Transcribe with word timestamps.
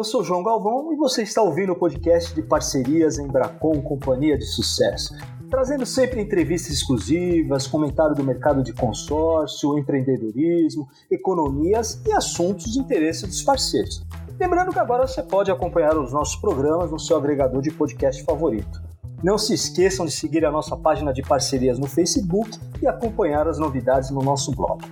Eu 0.00 0.04
sou 0.04 0.24
João 0.24 0.42
Galvão 0.42 0.94
e 0.94 0.96
você 0.96 1.22
está 1.22 1.42
ouvindo 1.42 1.74
o 1.74 1.76
podcast 1.76 2.34
de 2.34 2.40
parcerias 2.40 3.18
em 3.18 3.26
Bracon 3.26 3.82
Companhia 3.82 4.38
de 4.38 4.46
Sucesso, 4.46 5.14
trazendo 5.50 5.84
sempre 5.84 6.22
entrevistas 6.22 6.72
exclusivas, 6.72 7.66
comentário 7.66 8.16
do 8.16 8.24
mercado 8.24 8.62
de 8.62 8.72
consórcio, 8.72 9.78
empreendedorismo, 9.78 10.88
economias 11.10 12.00
e 12.06 12.12
assuntos 12.14 12.72
de 12.72 12.78
interesse 12.78 13.26
dos 13.26 13.42
parceiros. 13.42 14.02
Lembrando 14.38 14.72
que 14.72 14.78
agora 14.78 15.06
você 15.06 15.22
pode 15.22 15.50
acompanhar 15.50 15.94
os 15.98 16.14
nossos 16.14 16.36
programas 16.36 16.90
no 16.90 16.98
seu 16.98 17.18
agregador 17.18 17.60
de 17.60 17.70
podcast 17.70 18.24
favorito. 18.24 18.80
Não 19.22 19.36
se 19.36 19.52
esqueçam 19.52 20.06
de 20.06 20.12
seguir 20.12 20.46
a 20.46 20.50
nossa 20.50 20.78
página 20.78 21.12
de 21.12 21.20
parcerias 21.20 21.78
no 21.78 21.86
Facebook 21.86 22.58
e 22.80 22.86
acompanhar 22.86 23.46
as 23.46 23.58
novidades 23.58 24.10
no 24.10 24.22
nosso 24.22 24.50
blog. 24.52 24.82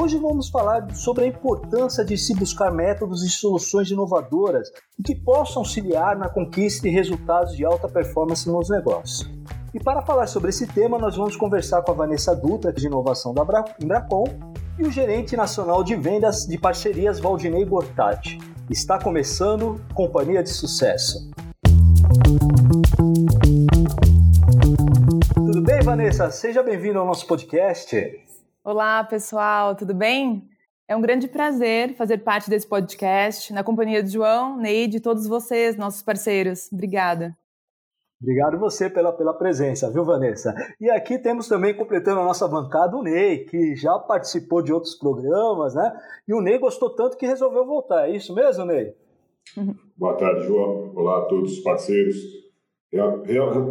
Hoje 0.00 0.16
vamos 0.16 0.48
falar 0.48 0.94
sobre 0.94 1.24
a 1.24 1.26
importância 1.26 2.04
de 2.04 2.16
se 2.16 2.32
buscar 2.32 2.70
métodos 2.70 3.24
e 3.24 3.28
soluções 3.28 3.90
inovadoras 3.90 4.70
que 5.04 5.12
possam 5.12 5.62
auxiliar 5.62 6.16
na 6.16 6.28
conquista 6.28 6.82
de 6.82 6.94
resultados 6.94 7.56
de 7.56 7.64
alta 7.64 7.88
performance 7.88 8.48
nos 8.48 8.70
negócios. 8.70 9.28
E 9.74 9.80
para 9.80 10.00
falar 10.02 10.28
sobre 10.28 10.50
esse 10.50 10.68
tema, 10.68 11.00
nós 11.00 11.16
vamos 11.16 11.34
conversar 11.34 11.82
com 11.82 11.90
a 11.90 11.94
Vanessa 11.94 12.32
Dutra, 12.32 12.72
de 12.72 12.86
inovação 12.86 13.34
da 13.34 13.42
Embracon, 13.82 14.22
e 14.78 14.84
o 14.84 14.90
gerente 14.92 15.36
nacional 15.36 15.82
de 15.82 15.96
vendas 15.96 16.46
de 16.46 16.56
parcerias 16.56 17.18
Valdinei 17.18 17.64
Gortati. 17.64 18.38
Está 18.70 19.00
começando 19.02 19.80
Companhia 19.94 20.44
de 20.44 20.50
Sucesso. 20.50 21.28
Tudo 25.34 25.60
bem, 25.60 25.80
Vanessa? 25.82 26.30
Seja 26.30 26.62
bem-vindo 26.62 27.00
ao 27.00 27.04
nosso 27.04 27.26
podcast. 27.26 28.27
Olá, 28.70 29.02
pessoal, 29.02 29.74
tudo 29.74 29.94
bem? 29.94 30.46
É 30.86 30.94
um 30.94 31.00
grande 31.00 31.26
prazer 31.26 31.96
fazer 31.96 32.18
parte 32.18 32.50
desse 32.50 32.68
podcast 32.68 33.50
na 33.50 33.64
companhia 33.64 34.02
de 34.02 34.10
João, 34.10 34.58
Neide 34.58 34.98
e 34.98 35.00
todos 35.00 35.26
vocês, 35.26 35.74
nossos 35.74 36.02
parceiros. 36.02 36.70
Obrigada. 36.70 37.34
Obrigado 38.20 38.58
você 38.58 38.90
pela, 38.90 39.10
pela 39.10 39.32
presença, 39.32 39.90
viu, 39.90 40.04
Vanessa? 40.04 40.54
E 40.78 40.90
aqui 40.90 41.18
temos 41.18 41.48
também, 41.48 41.74
completando 41.74 42.20
a 42.20 42.24
nossa 42.26 42.46
bancada, 42.46 42.94
o 42.94 43.02
Ney, 43.02 43.46
que 43.46 43.74
já 43.74 43.98
participou 43.98 44.60
de 44.60 44.70
outros 44.70 44.94
programas, 44.96 45.74
né? 45.74 45.90
E 46.28 46.34
o 46.34 46.42
Ney 46.42 46.58
gostou 46.58 46.90
tanto 46.90 47.16
que 47.16 47.24
resolveu 47.24 47.64
voltar. 47.64 48.06
É 48.06 48.16
isso 48.16 48.34
mesmo, 48.34 48.66
Ney? 48.66 48.94
Boa 49.96 50.14
tarde, 50.18 50.46
João. 50.46 50.92
Olá 50.94 51.20
a 51.20 51.24
todos 51.24 51.52
os 51.52 51.60
parceiros. 51.60 52.18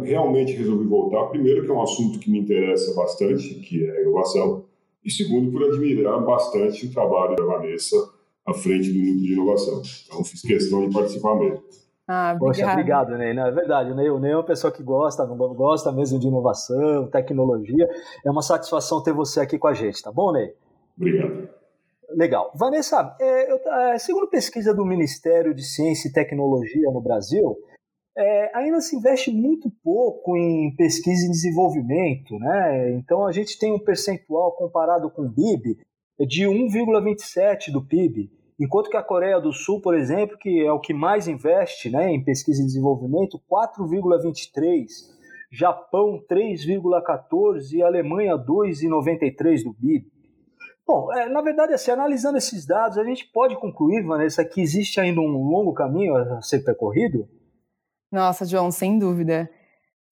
realmente 0.02 0.56
resolvi 0.56 0.88
voltar. 0.88 1.28
Primeiro, 1.28 1.64
que 1.64 1.70
é 1.70 1.74
um 1.74 1.82
assunto 1.82 2.18
que 2.18 2.28
me 2.28 2.40
interessa 2.40 2.92
bastante, 2.96 3.60
que 3.60 3.88
é 3.88 3.98
a 3.98 4.00
inovação. 4.02 4.67
E 5.04 5.10
segundo, 5.10 5.50
por 5.50 5.64
admirar 5.64 6.20
bastante 6.24 6.86
o 6.86 6.92
trabalho 6.92 7.36
da 7.36 7.44
Vanessa 7.44 7.96
à 8.46 8.54
frente 8.54 8.90
do 8.92 8.98
núcleo 8.98 9.22
de 9.22 9.32
inovação. 9.32 9.82
Então, 10.06 10.24
fiz 10.24 10.42
questão 10.42 10.88
de 10.88 10.94
participar 10.94 11.34
mesmo. 11.36 11.62
Ah, 12.10 12.34
Poxa, 12.38 12.72
obrigado, 12.72 13.18
Ney. 13.18 13.34
Não, 13.34 13.46
é 13.46 13.50
verdade, 13.52 13.92
o 13.92 13.94
Ney, 13.94 14.08
o 14.08 14.18
Ney 14.18 14.32
é 14.32 14.36
uma 14.36 14.44
pessoa 14.44 14.72
que 14.72 14.82
gosta, 14.82 15.26
gosta 15.26 15.92
mesmo 15.92 16.18
de 16.18 16.26
inovação, 16.26 17.06
tecnologia. 17.10 17.86
É 18.24 18.30
uma 18.30 18.40
satisfação 18.40 19.02
ter 19.02 19.12
você 19.12 19.40
aqui 19.40 19.58
com 19.58 19.68
a 19.68 19.74
gente, 19.74 20.02
tá 20.02 20.10
bom, 20.10 20.32
Ney? 20.32 20.54
Obrigado. 20.96 21.50
Legal. 22.10 22.50
Vanessa, 22.54 23.14
é, 23.20 23.52
eu, 23.52 23.56
é, 23.58 23.98
segundo 23.98 24.26
pesquisa 24.26 24.72
do 24.72 24.86
Ministério 24.86 25.54
de 25.54 25.62
Ciência 25.62 26.08
e 26.08 26.12
Tecnologia 26.12 26.90
no 26.90 27.02
Brasil, 27.02 27.54
é, 28.18 28.50
ainda 28.52 28.80
se 28.80 28.96
investe 28.96 29.30
muito 29.30 29.70
pouco 29.82 30.36
em 30.36 30.74
pesquisa 30.74 31.24
e 31.24 31.30
desenvolvimento, 31.30 32.36
né? 32.40 32.96
Então 32.96 33.24
a 33.24 33.30
gente 33.30 33.56
tem 33.56 33.72
um 33.72 33.78
percentual 33.78 34.56
comparado 34.56 35.08
com 35.08 35.22
o 35.22 35.32
PIB 35.32 35.78
de 36.26 36.44
1,27 36.44 37.70
do 37.70 37.80
PIB. 37.80 38.28
Enquanto 38.60 38.90
que 38.90 38.96
a 38.96 39.02
Coreia 39.04 39.40
do 39.40 39.52
Sul, 39.52 39.80
por 39.80 39.94
exemplo, 39.94 40.36
que 40.36 40.64
é 40.64 40.72
o 40.72 40.80
que 40.80 40.92
mais 40.92 41.28
investe 41.28 41.88
né, 41.88 42.10
em 42.10 42.24
pesquisa 42.24 42.60
e 42.60 42.66
desenvolvimento, 42.66 43.40
4,23%, 43.48 44.86
Japão 45.52 46.20
3,14% 46.28 47.72
e 47.72 47.82
Alemanha 47.82 48.36
2,93% 48.36 49.62
do 49.62 49.74
PIB. 49.74 50.10
Bom, 50.84 51.12
é, 51.12 51.28
na 51.28 51.40
verdade, 51.40 51.72
assim, 51.72 51.92
analisando 51.92 52.36
esses 52.36 52.66
dados, 52.66 52.98
a 52.98 53.04
gente 53.04 53.30
pode 53.32 53.54
concluir, 53.60 54.02
Vanessa, 54.02 54.44
que 54.44 54.60
existe 54.60 54.98
ainda 54.98 55.20
um 55.20 55.28
longo 55.28 55.72
caminho 55.72 56.16
a 56.16 56.42
ser 56.42 56.64
percorrido? 56.64 57.28
Nossa, 58.10 58.44
João, 58.44 58.70
sem 58.70 58.98
dúvida. 58.98 59.50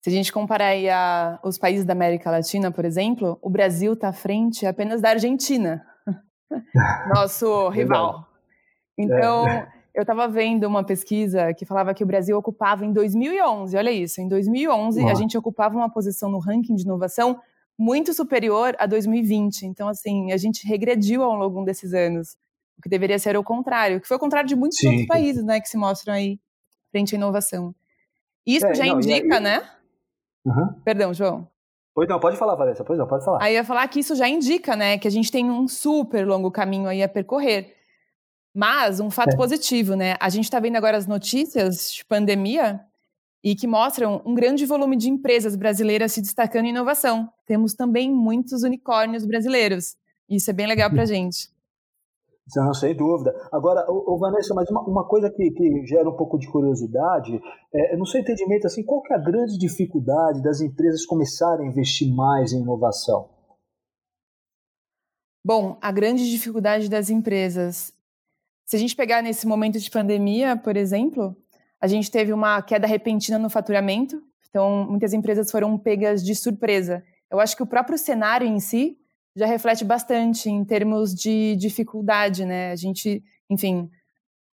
Se 0.01 0.09
a 0.09 0.13
gente 0.13 0.31
comparar 0.31 0.67
aí 0.67 0.89
a, 0.89 1.39
os 1.43 1.57
países 1.57 1.83
da 1.83 1.93
América 1.93 2.29
Latina, 2.29 2.71
por 2.71 2.85
exemplo, 2.85 3.37
o 3.41 3.49
Brasil 3.49 3.93
está 3.93 4.09
à 4.09 4.13
frente 4.13 4.65
apenas 4.65 5.01
da 5.01 5.09
Argentina, 5.09 5.83
nosso 7.13 7.67
rival. 7.69 8.25
Então, 8.97 9.47
é. 9.47 9.67
eu 9.93 10.01
estava 10.01 10.27
vendo 10.27 10.65
uma 10.65 10.83
pesquisa 10.83 11.53
que 11.53 11.65
falava 11.65 11.93
que 11.93 12.03
o 12.03 12.07
Brasil 12.07 12.37
ocupava 12.37 12.85
em 12.85 12.93
2011, 12.93 13.75
olha 13.75 13.91
isso, 13.91 14.21
em 14.21 14.27
2011 14.27 15.01
Uau. 15.01 15.09
a 15.09 15.13
gente 15.13 15.37
ocupava 15.37 15.75
uma 15.75 15.91
posição 15.91 16.29
no 16.29 16.39
ranking 16.39 16.75
de 16.75 16.83
inovação 16.83 17.39
muito 17.77 18.13
superior 18.13 18.75
a 18.79 18.85
2020. 18.85 19.63
Então, 19.63 19.87
assim, 19.87 20.31
a 20.31 20.37
gente 20.37 20.67
regrediu 20.67 21.23
ao 21.23 21.35
longo 21.35 21.63
desses 21.63 21.93
anos, 21.93 22.37
o 22.77 22.81
que 22.81 22.89
deveria 22.89 23.19
ser 23.19 23.37
o 23.37 23.43
contrário, 23.43 23.99
que 23.99 24.07
foi 24.07 24.17
o 24.17 24.19
contrário 24.19 24.47
de 24.47 24.55
muitos 24.55 24.77
Sim. 24.77 24.87
outros 24.87 25.07
países, 25.07 25.43
né, 25.43 25.59
que 25.59 25.67
se 25.67 25.77
mostram 25.77 26.13
aí 26.13 26.39
frente 26.91 27.15
à 27.15 27.17
inovação. 27.17 27.75
Isso 28.47 28.65
é, 28.65 28.73
já 28.73 28.85
não, 28.85 28.97
indica, 28.97 29.35
aí... 29.35 29.43
né? 29.43 29.69
Uhum. 30.45 30.81
Perdão, 30.85 31.13
João. 31.13 31.47
Pois 31.93 32.07
não, 32.07 32.19
pode 32.19 32.37
falar, 32.37 32.55
Vanessa, 32.55 32.83
pois 32.83 32.97
não, 32.97 33.07
pode 33.07 33.25
falar. 33.25 33.43
Aí 33.43 33.53
eu 33.53 33.57
ia 33.57 33.63
falar 33.63 33.87
que 33.87 33.99
isso 33.99 34.15
já 34.15 34.29
indica, 34.29 34.75
né, 34.75 34.97
que 34.97 35.07
a 35.07 35.11
gente 35.11 35.31
tem 35.31 35.49
um 35.49 35.67
super 35.67 36.25
longo 36.25 36.51
caminho 36.51 36.87
aí 36.87 37.01
a 37.03 37.09
percorrer. 37.09 37.75
Mas 38.55 38.99
um 38.99 39.09
fato 39.09 39.33
é. 39.33 39.35
positivo, 39.35 39.95
né? 39.95 40.15
A 40.19 40.29
gente 40.29 40.45
está 40.45 40.59
vendo 40.59 40.77
agora 40.77 40.97
as 40.97 41.05
notícias 41.05 41.91
de 41.93 42.05
pandemia 42.05 42.79
e 43.43 43.55
que 43.55 43.67
mostram 43.67 44.21
um 44.25 44.33
grande 44.33 44.65
volume 44.65 44.95
de 44.95 45.09
empresas 45.09 45.55
brasileiras 45.55 46.11
se 46.11 46.21
destacando 46.21 46.65
em 46.65 46.69
inovação. 46.69 47.29
Temos 47.45 47.73
também 47.73 48.11
muitos 48.11 48.63
unicórnios 48.63 49.25
brasileiros. 49.25 49.95
Isso 50.29 50.49
é 50.49 50.53
bem 50.53 50.65
legal 50.65 50.89
para 50.89 51.03
a 51.03 51.05
gente. 51.05 51.49
Não, 52.55 52.73
sem 52.73 52.95
dúvida. 52.95 53.33
Agora, 53.51 53.85
o, 53.89 54.17
Vanessa, 54.17 54.53
mas 54.53 54.69
uma, 54.69 54.81
uma 54.81 55.07
coisa 55.07 55.29
que, 55.29 55.51
que, 55.51 55.85
gera 55.85 56.09
um 56.09 56.15
pouco 56.15 56.37
de 56.37 56.49
curiosidade, 56.49 57.39
é, 57.73 57.97
no 57.97 58.05
seu 58.05 58.21
entendimento, 58.21 58.67
assim, 58.67 58.83
qual 58.83 59.01
que 59.01 59.13
é 59.13 59.17
a 59.17 59.19
grande 59.19 59.57
dificuldade 59.57 60.41
das 60.41 60.61
empresas 60.61 61.05
começarem 61.05 61.67
a 61.67 61.69
investir 61.69 62.13
mais 62.13 62.53
em 62.53 62.61
inovação? 62.61 63.29
Bom, 65.45 65.77
a 65.81 65.91
grande 65.91 66.29
dificuldade 66.29 66.89
das 66.89 67.09
empresas 67.09 67.93
se 68.67 68.75
a 68.75 68.79
gente 68.79 68.97
pegar 68.97 69.21
nesse 69.21 69.47
momento 69.47 69.79
de 69.79 69.89
pandemia, 69.89 70.57
por 70.57 70.75
exemplo, 70.75 71.33
a 71.79 71.87
gente 71.87 72.11
teve 72.11 72.33
uma 72.33 72.61
queda 72.61 72.85
repentina 72.85 73.39
no 73.39 73.49
faturamento, 73.49 74.21
então 74.49 74.85
muitas 74.85 75.13
empresas 75.13 75.49
foram 75.49 75.77
pegas 75.77 76.21
de 76.21 76.35
surpresa. 76.35 77.01
Eu 77.31 77.39
acho 77.39 77.55
que 77.55 77.63
o 77.63 77.67
próprio 77.67 77.97
cenário 77.97 78.45
em 78.45 78.59
si 78.59 78.97
já 79.37 79.45
reflete 79.45 79.85
bastante 79.85 80.49
em 80.49 80.65
termos 80.65 81.13
de 81.13 81.55
dificuldade, 81.57 82.43
né? 82.43 82.71
A 82.71 82.75
gente, 82.75 83.23
enfim, 83.47 83.87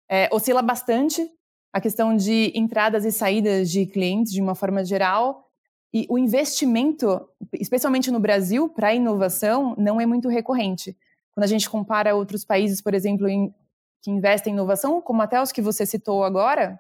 é, 0.06 0.28
oscila 0.30 0.60
bastante 0.60 1.26
a 1.72 1.80
questão 1.80 2.14
de 2.14 2.52
entradas 2.54 3.06
e 3.06 3.10
saídas 3.10 3.70
de 3.70 3.86
clientes 3.86 4.30
de 4.30 4.42
uma 4.42 4.54
forma 4.54 4.84
geral. 4.84 5.48
E 5.90 6.06
o 6.10 6.18
investimento, 6.18 7.26
especialmente 7.54 8.10
no 8.10 8.20
Brasil, 8.20 8.68
para 8.68 8.94
inovação, 8.94 9.74
não 9.78 9.98
é 9.98 10.04
muito 10.04 10.28
recorrente. 10.28 10.94
Quando 11.32 11.44
a 11.44 11.48
gente 11.48 11.68
compara 11.70 12.14
outros 12.14 12.44
países, 12.44 12.82
por 12.82 12.92
exemplo, 12.92 13.26
em 13.26 13.54
que 14.02 14.10
investem 14.10 14.52
em 14.52 14.54
inovação, 14.54 15.00
como 15.00 15.22
até 15.22 15.40
os 15.40 15.50
que 15.50 15.62
você 15.62 15.86
citou 15.86 16.24
agora, 16.24 16.78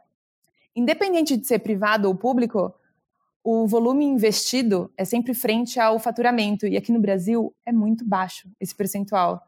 independente 0.76 1.38
de 1.38 1.46
ser 1.46 1.60
privado 1.60 2.06
ou 2.06 2.14
público, 2.14 2.74
o 3.44 3.66
volume 3.66 4.06
investido 4.06 4.90
é 4.96 5.04
sempre 5.04 5.34
frente 5.34 5.78
ao 5.78 5.98
faturamento. 5.98 6.66
E 6.66 6.78
aqui 6.78 6.90
no 6.90 6.98
Brasil 6.98 7.54
é 7.66 7.70
muito 7.72 8.04
baixo 8.04 8.50
esse 8.58 8.74
percentual. 8.74 9.42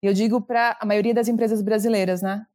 Eu 0.00 0.14
digo 0.14 0.40
para 0.40 0.78
a 0.80 0.86
maioria 0.86 1.12
das 1.12 1.26
empresas 1.26 1.60
brasileiras, 1.60 2.22
né? 2.22 2.46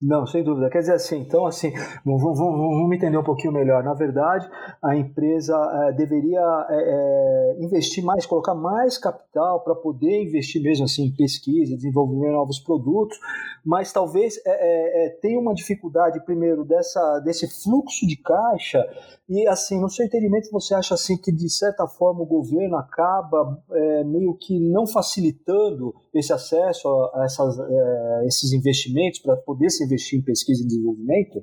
Não, 0.00 0.26
sem 0.26 0.42
dúvida. 0.42 0.70
Quer 0.70 0.78
dizer 0.78 0.94
assim, 0.94 1.18
então 1.18 1.44
assim, 1.44 1.72
vamos, 2.04 2.22
vamos, 2.22 2.38
vamos 2.38 2.96
entender 2.96 3.18
um 3.18 3.22
pouquinho 3.22 3.52
melhor. 3.52 3.84
Na 3.84 3.92
verdade, 3.92 4.48
a 4.82 4.96
empresa 4.96 5.54
é, 5.54 5.92
deveria 5.92 6.66
é, 6.70 7.56
investir 7.60 8.02
mais, 8.02 8.24
colocar 8.24 8.54
mais 8.54 8.96
capital 8.96 9.62
para 9.62 9.74
poder 9.74 10.22
investir 10.22 10.62
mesmo 10.62 10.86
assim 10.86 11.04
em 11.04 11.14
pesquisa, 11.14 11.76
desenvolvimento 11.76 12.30
de 12.30 12.36
novos 12.36 12.58
produtos, 12.60 13.18
mas 13.62 13.92
talvez 13.92 14.40
é, 14.46 15.18
tenha 15.20 15.38
uma 15.38 15.52
dificuldade 15.52 16.24
primeiro 16.24 16.64
dessa, 16.64 17.18
desse 17.20 17.46
fluxo 17.62 18.06
de 18.06 18.16
caixa 18.16 18.82
e 19.30 19.46
assim, 19.46 19.80
no 19.80 19.88
seu 19.88 20.04
entendimento, 20.04 20.50
você 20.50 20.74
acha 20.74 20.94
assim 20.94 21.16
que 21.16 21.30
de 21.30 21.48
certa 21.48 21.86
forma 21.86 22.20
o 22.20 22.26
governo 22.26 22.76
acaba 22.76 23.62
é, 23.70 24.02
meio 24.02 24.34
que 24.34 24.58
não 24.58 24.88
facilitando 24.88 25.94
esse 26.14 26.32
acesso 26.32 26.88
a, 27.14 27.24
essas, 27.24 27.58
é, 27.58 28.26
esses 28.26 28.52
investimentos 28.52 29.20
para 29.20 29.36
poder 29.36 29.70
se 29.70 29.84
investir 29.84 30.18
em 30.18 30.22
pesquisa 30.22 30.62
e 30.62 30.66
desenvolvimento? 30.66 31.42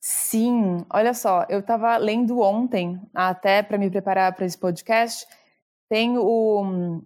Sim, 0.00 0.84
olha 0.92 1.14
só, 1.14 1.46
eu 1.48 1.60
estava 1.60 1.96
lendo 1.96 2.40
ontem, 2.40 3.00
até 3.14 3.62
para 3.62 3.78
me 3.78 3.88
preparar 3.88 4.34
para 4.34 4.44
esse 4.44 4.58
podcast, 4.58 5.26
tem 5.88 6.18
o, 6.18 7.00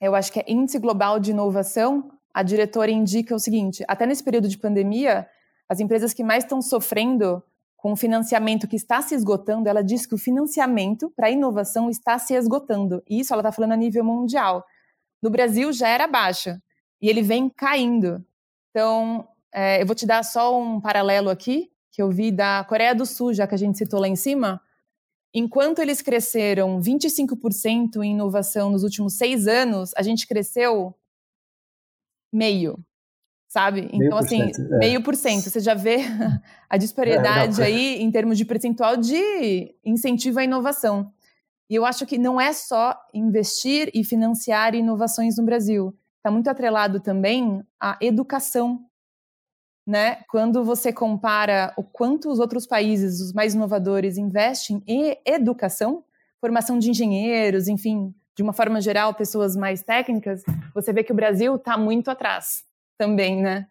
eu 0.00 0.16
acho 0.16 0.32
que 0.32 0.40
é 0.40 0.44
Índice 0.48 0.80
Global 0.80 1.20
de 1.20 1.30
Inovação. 1.30 2.10
A 2.34 2.42
diretora 2.42 2.90
indica 2.90 3.34
o 3.34 3.38
seguinte: 3.38 3.84
até 3.86 4.04
nesse 4.04 4.24
período 4.24 4.48
de 4.48 4.58
pandemia, 4.58 5.28
as 5.68 5.78
empresas 5.78 6.12
que 6.12 6.24
mais 6.24 6.42
estão 6.42 6.60
sofrendo 6.60 7.40
com 7.76 7.92
o 7.92 7.96
financiamento 7.96 8.66
que 8.66 8.74
está 8.74 9.00
se 9.00 9.14
esgotando, 9.14 9.68
ela 9.68 9.82
diz 9.82 10.04
que 10.06 10.14
o 10.14 10.18
financiamento 10.18 11.12
para 11.16 11.30
inovação 11.30 11.88
está 11.88 12.18
se 12.18 12.34
esgotando. 12.34 13.02
E 13.08 13.20
isso 13.20 13.32
ela 13.32 13.42
está 13.42 13.52
falando 13.52 13.72
a 13.72 13.76
nível 13.76 14.04
mundial. 14.04 14.64
No 15.22 15.30
Brasil 15.30 15.72
já 15.72 15.88
era 15.88 16.06
baixo 16.06 16.50
e 17.00 17.08
ele 17.08 17.22
vem 17.22 17.48
caindo. 17.48 18.24
Então, 18.70 19.28
é, 19.52 19.80
eu 19.80 19.86
vou 19.86 19.94
te 19.94 20.06
dar 20.06 20.24
só 20.24 20.60
um 20.60 20.80
paralelo 20.80 21.30
aqui, 21.30 21.70
que 21.92 22.02
eu 22.02 22.10
vi 22.10 22.30
da 22.30 22.64
Coreia 22.64 22.94
do 22.94 23.06
Sul, 23.06 23.32
já 23.32 23.46
que 23.46 23.54
a 23.54 23.58
gente 23.58 23.78
citou 23.78 24.00
lá 24.00 24.08
em 24.08 24.16
cima. 24.16 24.60
Enquanto 25.34 25.78
eles 25.78 26.02
cresceram 26.02 26.80
25% 26.80 28.02
em 28.02 28.12
inovação 28.12 28.70
nos 28.70 28.82
últimos 28.82 29.14
seis 29.14 29.46
anos, 29.46 29.92
a 29.96 30.02
gente 30.02 30.26
cresceu 30.26 30.94
meio, 32.32 32.78
sabe? 33.46 33.88
Então, 33.92 33.98
meio 33.98 34.16
assim, 34.16 34.40
é. 34.42 34.78
meio 34.78 35.02
por 35.02 35.14
cento. 35.14 35.50
Você 35.50 35.60
já 35.60 35.74
vê 35.74 35.98
a 36.68 36.76
disparidade 36.76 37.60
é, 37.60 37.64
aí 37.66 38.02
em 38.02 38.10
termos 38.10 38.38
de 38.38 38.44
percentual 38.44 38.96
de 38.96 39.74
incentivo 39.84 40.38
à 40.38 40.44
inovação. 40.44 41.12
E 41.70 41.74
eu 41.74 41.84
acho 41.84 42.06
que 42.06 42.18
não 42.18 42.40
é 42.40 42.52
só 42.52 42.96
investir 43.14 43.90
e 43.94 44.04
financiar 44.04 44.74
inovações 44.74 45.36
no 45.36 45.44
Brasil. 45.44 45.96
Está 46.16 46.30
muito 46.30 46.48
atrelado 46.48 47.00
também 47.00 47.62
à 47.80 47.98
educação. 48.00 48.84
Né? 49.86 50.22
Quando 50.28 50.64
você 50.64 50.92
compara 50.92 51.72
o 51.76 51.82
quanto 51.82 52.30
os 52.30 52.38
outros 52.38 52.66
países, 52.66 53.20
os 53.20 53.32
mais 53.32 53.54
inovadores, 53.54 54.16
investem 54.16 54.82
em 54.86 55.16
educação, 55.26 56.04
formação 56.40 56.78
de 56.78 56.90
engenheiros, 56.90 57.66
enfim, 57.66 58.14
de 58.36 58.42
uma 58.42 58.52
forma 58.52 58.80
geral, 58.80 59.14
pessoas 59.14 59.56
mais 59.56 59.82
técnicas, 59.82 60.42
você 60.74 60.92
vê 60.92 61.02
que 61.02 61.12
o 61.12 61.16
Brasil 61.16 61.56
está 61.56 61.76
muito 61.76 62.10
atrás 62.10 62.64
também, 62.96 63.42
né? 63.42 63.66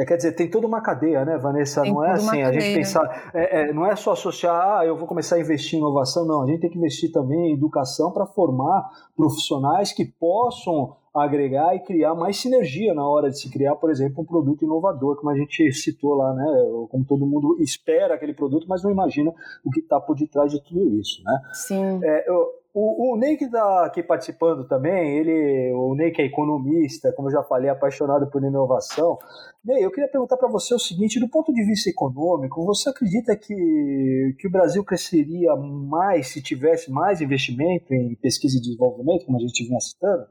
É, 0.00 0.04
quer 0.06 0.16
dizer, 0.16 0.32
tem 0.32 0.48
toda 0.48 0.66
uma 0.66 0.80
cadeia, 0.80 1.26
né, 1.26 1.36
Vanessa? 1.36 1.82
Tem 1.82 1.92
não 1.92 2.02
é 2.02 2.12
assim, 2.12 2.42
a 2.42 2.50
gente 2.50 2.74
pensar, 2.74 3.30
é, 3.34 3.68
é, 3.68 3.72
não 3.72 3.84
é 3.84 3.94
só 3.94 4.12
associar, 4.12 4.78
ah, 4.78 4.86
eu 4.86 4.96
vou 4.96 5.06
começar 5.06 5.36
a 5.36 5.40
investir 5.40 5.74
em 5.74 5.82
inovação, 5.82 6.24
não, 6.24 6.40
a 6.40 6.46
gente 6.46 6.60
tem 6.60 6.70
que 6.70 6.78
investir 6.78 7.12
também 7.12 7.50
em 7.50 7.52
educação 7.52 8.10
para 8.10 8.24
formar 8.24 8.88
profissionais 9.14 9.92
que 9.92 10.06
possam 10.06 10.96
agregar 11.14 11.74
e 11.76 11.80
criar 11.80 12.14
mais 12.14 12.38
sinergia 12.38 12.94
na 12.94 13.06
hora 13.06 13.28
de 13.28 13.38
se 13.38 13.50
criar, 13.50 13.76
por 13.76 13.90
exemplo, 13.90 14.22
um 14.22 14.24
produto 14.24 14.64
inovador, 14.64 15.16
como 15.16 15.28
a 15.28 15.36
gente 15.36 15.70
citou 15.72 16.14
lá, 16.14 16.32
né? 16.32 16.46
Como 16.88 17.04
todo 17.04 17.26
mundo 17.26 17.58
espera 17.60 18.14
aquele 18.14 18.32
produto, 18.32 18.64
mas 18.66 18.82
não 18.82 18.90
imagina 18.90 19.34
o 19.62 19.70
que 19.70 19.80
está 19.80 20.00
por 20.00 20.16
detrás 20.16 20.50
de 20.50 20.62
tudo 20.62 20.96
isso, 20.98 21.22
né? 21.24 21.42
Sim. 21.52 22.00
É, 22.02 22.30
eu, 22.30 22.46
o, 22.72 23.14
o 23.14 23.16
Ney 23.18 23.36
que 23.36 23.46
está 23.46 23.84
aqui 23.84 24.02
participando 24.02 24.66
também, 24.66 25.18
ele, 25.18 25.72
o 25.74 25.94
Ney 25.94 26.12
que 26.12 26.22
é 26.22 26.26
economista, 26.26 27.12
como 27.12 27.28
eu 27.28 27.32
já 27.32 27.42
falei, 27.42 27.68
apaixonado 27.68 28.30
por 28.30 28.42
inovação. 28.44 29.18
Ney, 29.64 29.84
eu 29.84 29.90
queria 29.90 30.08
perguntar 30.08 30.36
para 30.36 30.48
você 30.48 30.72
o 30.72 30.78
seguinte, 30.78 31.18
do 31.18 31.28
ponto 31.28 31.52
de 31.52 31.64
vista 31.64 31.90
econômico, 31.90 32.64
você 32.64 32.88
acredita 32.88 33.36
que, 33.36 34.36
que 34.38 34.46
o 34.46 34.50
Brasil 34.50 34.84
cresceria 34.84 35.54
mais 35.56 36.28
se 36.28 36.40
tivesse 36.40 36.90
mais 36.90 37.20
investimento 37.20 37.92
em 37.92 38.14
pesquisa 38.14 38.56
e 38.56 38.60
desenvolvimento, 38.60 39.26
como 39.26 39.38
a 39.38 39.40
gente 39.40 39.66
vinha 39.66 39.80
citando? 39.80 40.26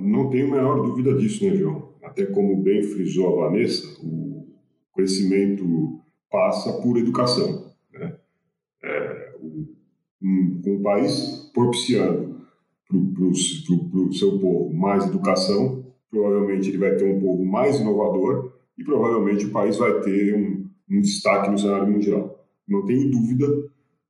Não 0.00 0.28
tenho 0.30 0.48
a 0.48 0.56
menor 0.56 0.82
dúvida 0.82 1.14
disso, 1.14 1.44
né, 1.44 1.54
João? 1.54 1.94
Até 2.02 2.26
como 2.26 2.62
bem 2.62 2.82
frisou 2.82 3.40
a 3.40 3.48
Vanessa, 3.48 3.86
o 4.02 4.46
crescimento 4.92 5.64
passa 6.30 6.82
por 6.82 6.98
educação. 6.98 7.67
É, 10.22 10.70
o, 10.70 10.80
país 10.82 11.50
propiciando 11.54 12.40
para 12.88 12.96
o 12.96 14.12
seu 14.12 14.38
povo 14.38 14.72
mais 14.74 15.06
educação, 15.06 15.84
provavelmente 16.10 16.68
ele 16.68 16.78
vai 16.78 16.96
ter 16.96 17.04
um 17.04 17.20
povo 17.20 17.44
mais 17.44 17.78
inovador 17.80 18.52
e 18.76 18.84
provavelmente 18.84 19.46
o 19.46 19.52
país 19.52 19.76
vai 19.76 20.00
ter 20.00 20.34
um, 20.34 20.68
um 20.90 21.00
destaque 21.00 21.50
no 21.50 21.58
cenário 21.58 21.90
mundial. 21.90 22.46
Não 22.66 22.84
tenho 22.84 23.10
dúvida 23.10 23.46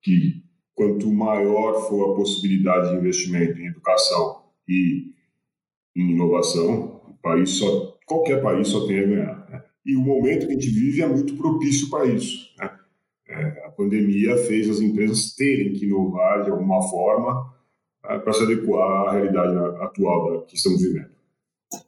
que 0.03 0.43
quanto 0.75 1.13
maior 1.13 1.89
for 1.89 2.13
a 2.13 2.15
possibilidade 2.15 2.91
de 2.91 2.97
investimento 2.97 3.59
em 3.59 3.67
educação 3.67 4.45
e 4.69 5.13
em 5.97 6.13
inovação, 6.13 7.03
o 7.09 7.15
país 7.21 7.51
só, 7.51 7.99
qualquer 8.07 8.41
país 8.41 8.69
só 8.69 8.87
tem 8.87 9.01
a 9.01 9.07
ganhar. 9.07 9.51
Né? 9.51 9.65
E 9.85 9.97
o 9.97 10.01
momento 10.01 10.47
que 10.47 10.53
a 10.53 10.55
gente 10.55 10.71
vive 10.71 11.03
é 11.03 11.09
muito 11.09 11.37
propício 11.37 11.91
para 11.91 12.07
isso. 12.07 12.55
Né? 12.59 12.78
Pandemia 13.79 14.37
fez 14.39 14.69
as 14.69 14.81
empresas 14.81 15.37
terem 15.37 15.73
que 15.73 15.87
inovar 15.87 16.43
de 16.43 16.51
alguma 16.51 16.83
forma 16.83 17.55
é, 18.05 18.19
para 18.19 18.33
se 18.33 18.43
adequar 18.43 19.07
à 19.07 19.13
realidade 19.13 19.57
atual 19.81 20.43
que 20.43 20.57
estamos 20.57 20.83
vivendo. 20.83 21.11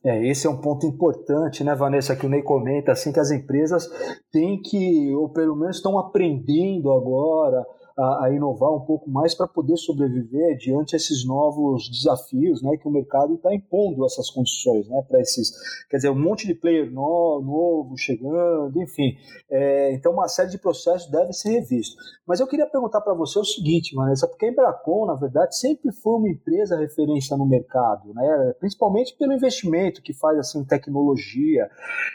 É, 0.05 0.25
esse 0.29 0.47
é 0.47 0.51
um 0.51 0.61
ponto 0.61 0.87
importante, 0.87 1.65
né, 1.65 1.75
Vanessa, 1.75 2.15
que 2.15 2.25
o 2.25 2.29
Ney 2.29 2.43
comenta, 2.43 2.93
assim, 2.93 3.13
que 3.13 3.19
as 3.19 3.33
empresas 3.33 3.89
têm 4.31 4.63
que, 4.63 5.13
ou 5.15 5.31
pelo 5.31 5.57
menos 5.57 5.77
estão 5.77 5.99
aprendendo 5.99 6.93
agora 6.93 7.67
a, 8.01 8.25
a 8.25 8.33
inovar 8.33 8.73
um 8.75 8.81
pouco 8.81 9.11
mais 9.11 9.35
para 9.35 9.47
poder 9.47 9.77
sobreviver 9.77 10.57
diante 10.57 10.97
esses 10.97 11.27
novos 11.27 11.89
desafios, 11.91 12.63
né, 12.63 12.77
que 12.79 12.89
o 12.89 12.91
mercado 12.91 13.35
está 13.35 13.55
impondo 13.55 14.05
essas 14.07 14.31
condições, 14.31 14.89
né, 14.89 15.05
para 15.07 15.21
esses, 15.21 15.53
quer 15.89 15.99
dizer, 15.99 16.11
um 16.11 16.19
monte 16.19 16.47
de 16.47 16.55
player 16.55 16.91
no, 16.91 17.41
novo 17.45 17.97
chegando, 17.97 18.81
enfim, 18.81 19.17
é, 19.51 19.93
então 19.93 20.13
uma 20.13 20.29
série 20.29 20.51
de 20.51 20.59
processos 20.59 21.11
deve 21.11 21.33
ser 21.33 21.51
revisto. 21.51 21.97
Mas 22.27 22.41
eu 22.41 22.47
queria 22.47 22.67
perguntar 22.67 23.01
para 23.01 23.15
você 23.15 23.39
o 23.39 23.45
seguinte, 23.45 23.95
Vanessa, 23.95 24.27
porque 24.27 24.47
a 24.47 24.49
Embracon, 24.49 25.07
na 25.07 25.15
verdade, 25.15 25.57
sempre 25.57 25.93
foi 25.93 26.15
uma 26.15 26.29
empresa 26.29 26.79
referência 26.79 27.37
no 27.37 27.47
mercado, 27.47 28.15
né, 28.15 28.55
principalmente 28.59 29.17
pelo 29.19 29.33
investimento 29.33 30.03
que 30.03 30.15
faz 30.15 30.39
assim 30.39 30.65
tecnologia, 30.65 31.69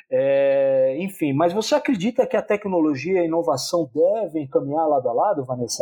é, 0.09 0.97
enfim. 0.99 1.33
Mas 1.33 1.53
você 1.53 1.75
acredita 1.75 2.25
que 2.25 2.37
a 2.37 2.41
tecnologia 2.41 3.13
e 3.13 3.19
a 3.19 3.25
inovação 3.25 3.89
devem 3.93 4.47
caminhar 4.47 4.87
lado 4.87 5.09
a 5.09 5.13
lado, 5.13 5.45
Vanessa? 5.45 5.74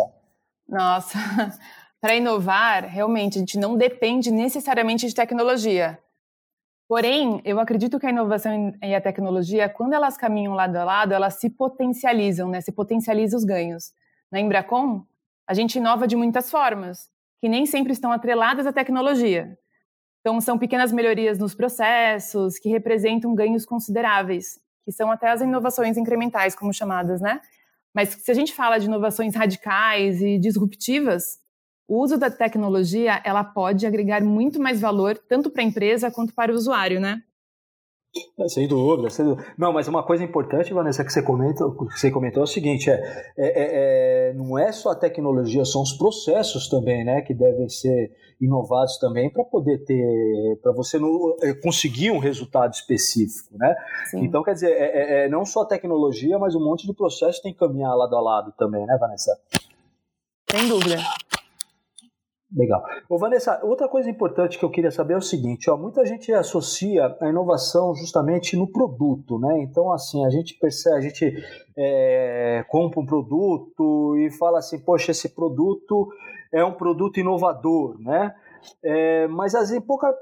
Nossa, 0.67 1.17
para 1.99 2.15
inovar, 2.15 2.85
realmente, 2.85 3.37
a 3.37 3.39
gente 3.39 3.57
não 3.57 3.77
depende 3.77 4.31
necessariamente 4.31 5.07
de 5.07 5.15
tecnologia. 5.15 5.99
Porém, 6.87 7.41
eu 7.45 7.59
acredito 7.59 7.99
que 7.99 8.05
a 8.05 8.09
inovação 8.09 8.73
e 8.81 8.93
a 8.93 9.01
tecnologia, 9.01 9.69
quando 9.69 9.93
elas 9.93 10.17
caminham 10.17 10.53
lado 10.53 10.75
a 10.75 10.83
lado, 10.83 11.13
elas 11.13 11.35
se 11.35 11.49
potencializam, 11.49 12.49
né? 12.49 12.61
Se 12.61 12.71
potencializam 12.71 13.37
os 13.37 13.45
ganhos. 13.45 13.93
Na 14.31 14.39
Embracon, 14.39 15.05
a 15.47 15.53
gente 15.53 15.77
inova 15.77 16.07
de 16.07 16.15
muitas 16.15 16.51
formas, 16.51 17.09
que 17.39 17.49
nem 17.49 17.65
sempre 17.65 17.93
estão 17.93 18.11
atreladas 18.11 18.67
à 18.67 18.73
tecnologia. 18.73 19.57
Então, 20.19 20.39
são 20.39 20.57
pequenas 20.57 20.91
melhorias 20.91 21.39
nos 21.39 21.53
processos 21.53 22.57
que 22.57 22.69
representam 22.69 23.33
ganhos 23.35 23.65
consideráveis, 23.65 24.59
que 24.85 24.91
são 24.91 25.11
até 25.11 25.29
as 25.29 25.41
inovações 25.41 25.97
incrementais, 25.97 26.55
como 26.55 26.73
chamadas, 26.73 27.21
né? 27.21 27.41
Mas 27.93 28.09
se 28.09 28.31
a 28.31 28.33
gente 28.33 28.53
fala 28.53 28.77
de 28.77 28.85
inovações 28.87 29.35
radicais 29.35 30.21
e 30.21 30.37
disruptivas, 30.39 31.37
o 31.87 32.01
uso 32.01 32.17
da 32.17 32.31
tecnologia 32.31 33.21
ela 33.23 33.43
pode 33.43 33.85
agregar 33.85 34.21
muito 34.23 34.59
mais 34.59 34.81
valor 34.81 35.17
tanto 35.17 35.49
para 35.51 35.61
a 35.61 35.65
empresa 35.65 36.11
quanto 36.11 36.33
para 36.33 36.51
o 36.51 36.55
usuário, 36.55 36.99
né? 36.99 37.21
É, 38.39 38.47
sem 38.47 38.67
dúvida, 38.67 39.09
sem 39.09 39.25
dúvida. 39.25 39.47
Não, 39.57 39.73
mas 39.73 39.87
uma 39.87 40.03
coisa 40.03 40.23
importante, 40.23 40.73
Vanessa, 40.73 41.03
que 41.03 41.11
você, 41.11 41.23
comenta, 41.23 41.63
que 41.71 41.99
você 41.99 42.11
comentou 42.11 42.41
é 42.41 42.43
o 42.43 42.47
seguinte: 42.47 42.89
é, 42.89 42.93
é, 42.93 43.47
é, 43.47 44.29
é, 44.29 44.33
não 44.33 44.57
é 44.57 44.71
só 44.71 44.91
a 44.91 44.95
tecnologia, 44.95 45.65
são 45.65 45.81
os 45.81 45.93
processos 45.93 46.69
também, 46.69 47.03
né, 47.03 47.21
que 47.21 47.33
devem 47.33 47.67
ser 47.69 48.11
inovados 48.39 48.97
também 48.97 49.31
para 49.31 49.43
poder 49.43 49.83
ter, 49.85 50.59
para 50.61 50.71
você 50.73 50.99
no, 50.99 51.37
é, 51.41 51.53
conseguir 51.53 52.11
um 52.11 52.19
resultado 52.19 52.73
específico, 52.73 53.57
né? 53.57 53.75
Sim. 54.05 54.23
Então, 54.23 54.43
quer 54.43 54.53
dizer, 54.53 54.71
é, 54.71 55.25
é, 55.25 55.29
não 55.29 55.45
só 55.45 55.61
a 55.61 55.67
tecnologia, 55.67 56.37
mas 56.37 56.53
um 56.53 56.63
monte 56.63 56.85
de 56.85 56.93
processos 56.93 57.41
tem 57.41 57.53
que 57.53 57.59
caminhar 57.59 57.95
lado 57.95 58.15
a 58.15 58.21
lado 58.21 58.53
também, 58.57 58.85
né, 58.85 58.97
Vanessa? 58.99 59.39
Sem 60.51 60.67
dúvida. 60.67 60.97
Legal. 62.55 62.83
Ô, 63.09 63.17
Vanessa, 63.17 63.59
outra 63.63 63.87
coisa 63.87 64.09
importante 64.09 64.59
que 64.59 64.65
eu 64.65 64.69
queria 64.69 64.91
saber 64.91 65.15
é 65.15 65.17
o 65.17 65.21
seguinte, 65.21 65.69
ó, 65.71 65.77
muita 65.77 66.05
gente 66.05 66.31
associa 66.31 67.15
a 67.19 67.27
inovação 67.27 67.95
justamente 67.95 68.55
no 68.55 68.71
produto, 68.71 69.39
né? 69.39 69.63
Então, 69.63 69.91
assim, 69.91 70.23
a 70.23 70.29
gente 70.29 70.57
percebe, 70.59 70.97
a 70.97 71.01
gente 71.01 71.33
é, 71.75 72.63
compra 72.69 72.99
um 72.99 73.05
produto 73.05 74.15
e 74.17 74.29
fala 74.37 74.59
assim, 74.59 74.79
poxa, 74.79 75.11
esse 75.11 75.29
produto 75.29 76.09
é 76.53 76.63
um 76.63 76.73
produto 76.73 77.19
inovador, 77.19 77.99
né? 77.99 78.35
É, 78.83 79.27
mas 79.27 79.55
assim, 79.55 79.81
pouca, 79.81 80.13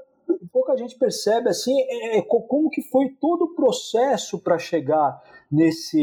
pouca 0.50 0.76
gente 0.76 0.98
percebe 0.98 1.48
assim 1.48 1.74
é, 1.80 2.18
é 2.18 2.22
como 2.22 2.70
que 2.70 2.82
foi 2.82 3.10
todo 3.20 3.42
o 3.42 3.54
processo 3.54 4.42
para 4.42 4.58
chegar 4.58 5.20
nesse 5.50 6.00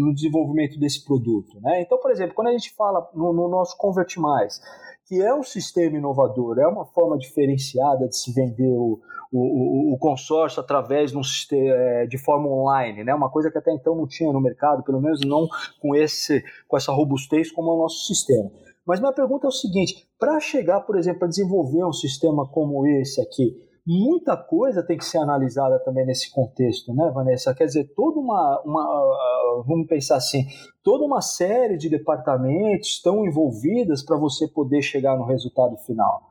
no 0.00 0.12
desenvolvimento 0.12 0.78
desse 0.78 1.04
produto, 1.04 1.60
né? 1.60 1.80
Então, 1.80 1.98
por 1.98 2.10
exemplo, 2.10 2.34
quando 2.34 2.48
a 2.48 2.52
gente 2.52 2.74
fala 2.74 3.08
no, 3.14 3.32
no 3.32 3.48
nosso 3.48 3.76
Convert 3.78 4.16
Mais, 4.18 4.60
que 5.08 5.22
é 5.22 5.34
um 5.34 5.42
sistema 5.42 5.96
inovador, 5.96 6.58
é 6.58 6.66
uma 6.66 6.84
forma 6.84 7.16
diferenciada 7.16 8.06
de 8.06 8.14
se 8.14 8.30
vender 8.30 8.68
o, 8.68 9.00
o, 9.32 9.94
o 9.94 9.98
consórcio 9.98 10.60
através 10.60 11.12
de, 11.12 11.16
um 11.16 11.22
é, 11.50 12.06
de 12.06 12.18
forma 12.18 12.46
online, 12.46 13.02
né? 13.02 13.14
uma 13.14 13.30
coisa 13.30 13.50
que 13.50 13.56
até 13.56 13.72
então 13.72 13.96
não 13.96 14.06
tinha 14.06 14.30
no 14.30 14.40
mercado, 14.40 14.82
pelo 14.82 15.00
menos 15.00 15.20
não 15.24 15.48
com, 15.80 15.96
esse, 15.96 16.44
com 16.68 16.76
essa 16.76 16.92
robustez 16.92 17.50
como 17.50 17.70
é 17.70 17.74
o 17.74 17.78
nosso 17.78 18.06
sistema. 18.06 18.50
Mas 18.86 19.00
minha 19.00 19.12
pergunta 19.12 19.46
é 19.46 19.48
o 19.48 19.52
seguinte: 19.52 20.06
para 20.18 20.38
chegar, 20.40 20.82
por 20.82 20.98
exemplo, 20.98 21.24
a 21.24 21.28
desenvolver 21.28 21.84
um 21.84 21.92
sistema 21.92 22.46
como 22.46 22.86
esse 22.86 23.20
aqui, 23.20 23.56
muita 23.88 24.36
coisa 24.36 24.82
tem 24.82 24.98
que 24.98 25.04
ser 25.04 25.16
analisada 25.16 25.78
também 25.78 26.04
nesse 26.04 26.30
contexto, 26.30 26.94
né, 26.94 27.10
Vanessa? 27.10 27.54
Quer 27.54 27.64
dizer, 27.64 27.84
toda 27.96 28.20
uma, 28.20 28.60
uma 28.62 29.64
vamos 29.66 29.86
pensar 29.86 30.16
assim, 30.16 30.46
toda 30.84 31.04
uma 31.04 31.22
série 31.22 31.78
de 31.78 31.88
departamentos 31.88 32.90
estão 32.90 33.24
envolvidas 33.24 34.02
para 34.04 34.18
você 34.18 34.46
poder 34.46 34.82
chegar 34.82 35.16
no 35.16 35.24
resultado 35.24 35.74
final. 35.78 36.22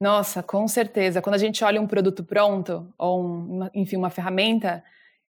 Nossa, 0.00 0.42
com 0.42 0.66
certeza. 0.66 1.20
Quando 1.20 1.34
a 1.34 1.38
gente 1.38 1.62
olha 1.62 1.78
um 1.78 1.86
produto 1.86 2.24
pronto, 2.24 2.90
ou 2.96 3.22
um, 3.22 3.68
enfim, 3.74 3.96
uma 3.96 4.08
ferramenta, 4.08 4.82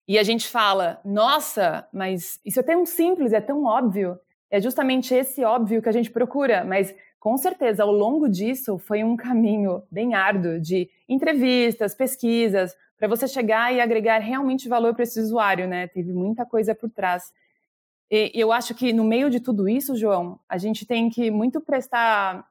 e 0.07 0.17
a 0.17 0.23
gente 0.23 0.47
fala, 0.47 1.01
nossa, 1.03 1.85
mas 1.91 2.39
isso 2.45 2.61
é 2.61 2.63
tão 2.63 2.85
simples, 2.85 3.33
é 3.33 3.41
tão 3.41 3.65
óbvio. 3.65 4.17
É 4.49 4.61
justamente 4.61 5.13
esse 5.13 5.43
óbvio 5.43 5.81
que 5.81 5.89
a 5.89 5.93
gente 5.93 6.09
procura, 6.09 6.63
mas 6.63 6.95
com 7.21 7.37
certeza 7.37 7.83
ao 7.83 7.91
longo 7.91 8.27
disso 8.27 8.79
foi 8.79 9.03
um 9.03 9.15
caminho 9.15 9.83
bem 9.91 10.15
árduo 10.15 10.59
de 10.59 10.89
entrevistas, 11.07 11.93
pesquisas, 11.93 12.75
para 12.97 13.07
você 13.07 13.27
chegar 13.27 13.71
e 13.71 13.79
agregar 13.79 14.17
realmente 14.17 14.67
valor 14.67 14.95
para 14.95 15.03
esse 15.03 15.19
usuário, 15.19 15.67
né? 15.67 15.87
Teve 15.87 16.11
muita 16.11 16.45
coisa 16.45 16.73
por 16.73 16.89
trás. 16.89 17.31
E 18.09 18.31
eu 18.33 18.51
acho 18.51 18.73
que 18.73 18.91
no 18.91 19.03
meio 19.03 19.29
de 19.29 19.39
tudo 19.39 19.69
isso, 19.69 19.95
João, 19.95 20.39
a 20.49 20.57
gente 20.57 20.83
tem 20.83 21.11
que 21.11 21.29
muito 21.29 21.61
prestar, 21.61 22.43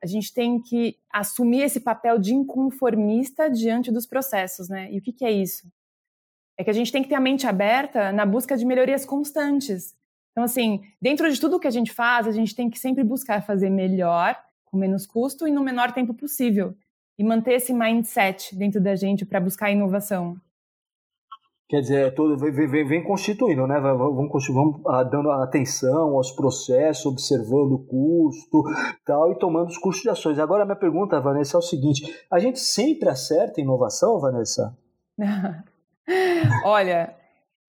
a 0.00 0.06
gente 0.06 0.32
tem 0.32 0.62
que 0.62 0.96
assumir 1.12 1.62
esse 1.62 1.80
papel 1.80 2.16
de 2.16 2.32
inconformista 2.32 3.50
diante 3.50 3.90
dos 3.90 4.06
processos, 4.06 4.68
né? 4.68 4.88
E 4.92 4.98
o 4.98 5.02
que, 5.02 5.12
que 5.12 5.24
é 5.24 5.32
isso? 5.32 5.66
é 6.56 6.64
que 6.64 6.70
a 6.70 6.74
gente 6.74 6.92
tem 6.92 7.02
que 7.02 7.08
ter 7.08 7.14
a 7.14 7.20
mente 7.20 7.46
aberta 7.46 8.12
na 8.12 8.24
busca 8.24 8.56
de 8.56 8.64
melhorias 8.64 9.04
constantes. 9.04 9.96
Então, 10.32 10.44
assim, 10.44 10.82
dentro 11.00 11.30
de 11.30 11.38
tudo 11.38 11.60
que 11.60 11.68
a 11.68 11.70
gente 11.70 11.92
faz, 11.92 12.26
a 12.26 12.32
gente 12.32 12.54
tem 12.54 12.68
que 12.68 12.78
sempre 12.78 13.04
buscar 13.04 13.42
fazer 13.42 13.70
melhor, 13.70 14.36
com 14.64 14.76
menos 14.76 15.06
custo 15.06 15.46
e 15.46 15.50
no 15.52 15.62
menor 15.62 15.92
tempo 15.92 16.14
possível. 16.14 16.74
E 17.18 17.22
manter 17.22 17.54
esse 17.54 17.72
mindset 17.72 18.56
dentro 18.56 18.80
da 18.80 18.96
gente 18.96 19.26
para 19.26 19.40
buscar 19.40 19.70
inovação. 19.70 20.36
Quer 21.68 21.80
dizer, 21.80 22.06
é 22.08 22.10
todo, 22.10 22.36
vem, 22.36 22.52
vem, 22.52 22.86
vem 22.86 23.02
constituindo, 23.02 23.66
né? 23.66 23.80
Vamos, 23.80 24.46
vamos 24.48 24.80
ah, 24.86 25.02
dando 25.02 25.30
atenção 25.30 26.16
aos 26.16 26.30
processos, 26.30 27.06
observando 27.06 27.72
o 27.72 27.78
custo 27.78 28.62
tal, 29.06 29.32
e 29.32 29.38
tomando 29.38 29.68
os 29.68 29.78
custos 29.78 30.02
de 30.02 30.10
ações. 30.10 30.38
Agora, 30.38 30.64
a 30.64 30.66
minha 30.66 30.76
pergunta, 30.76 31.18
Vanessa, 31.18 31.56
é 31.56 31.58
o 31.58 31.62
seguinte: 31.62 32.02
a 32.30 32.38
gente 32.38 32.60
sempre 32.60 33.08
acerta 33.08 33.60
inovação, 33.60 34.20
Vanessa? 34.20 34.76
Olha, 36.64 37.16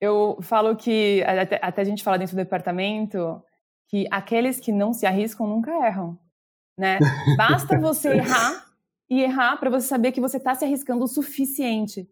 eu 0.03 0.37
falo 0.41 0.75
que, 0.75 1.23
até, 1.23 1.59
até, 1.61 1.81
a 1.81 1.85
gente 1.85 2.03
fala 2.03 2.17
dentro 2.17 2.35
do 2.35 2.43
departamento, 2.43 3.41
que 3.87 4.05
aqueles 4.11 4.59
que 4.59 4.69
não 4.69 4.91
se 4.91 5.05
arriscam 5.05 5.47
nunca 5.47 5.71
erram, 5.71 6.19
né? 6.77 6.99
Basta 7.37 7.79
você 7.79 8.09
errar 8.09 8.65
e 9.09 9.21
errar 9.21 9.55
para 9.55 9.69
você 9.69 9.87
saber 9.87 10.11
que 10.11 10.19
você 10.19 10.35
está 10.35 10.53
se 10.55 10.65
arriscando 10.65 11.05
o 11.05 11.07
suficiente. 11.07 12.05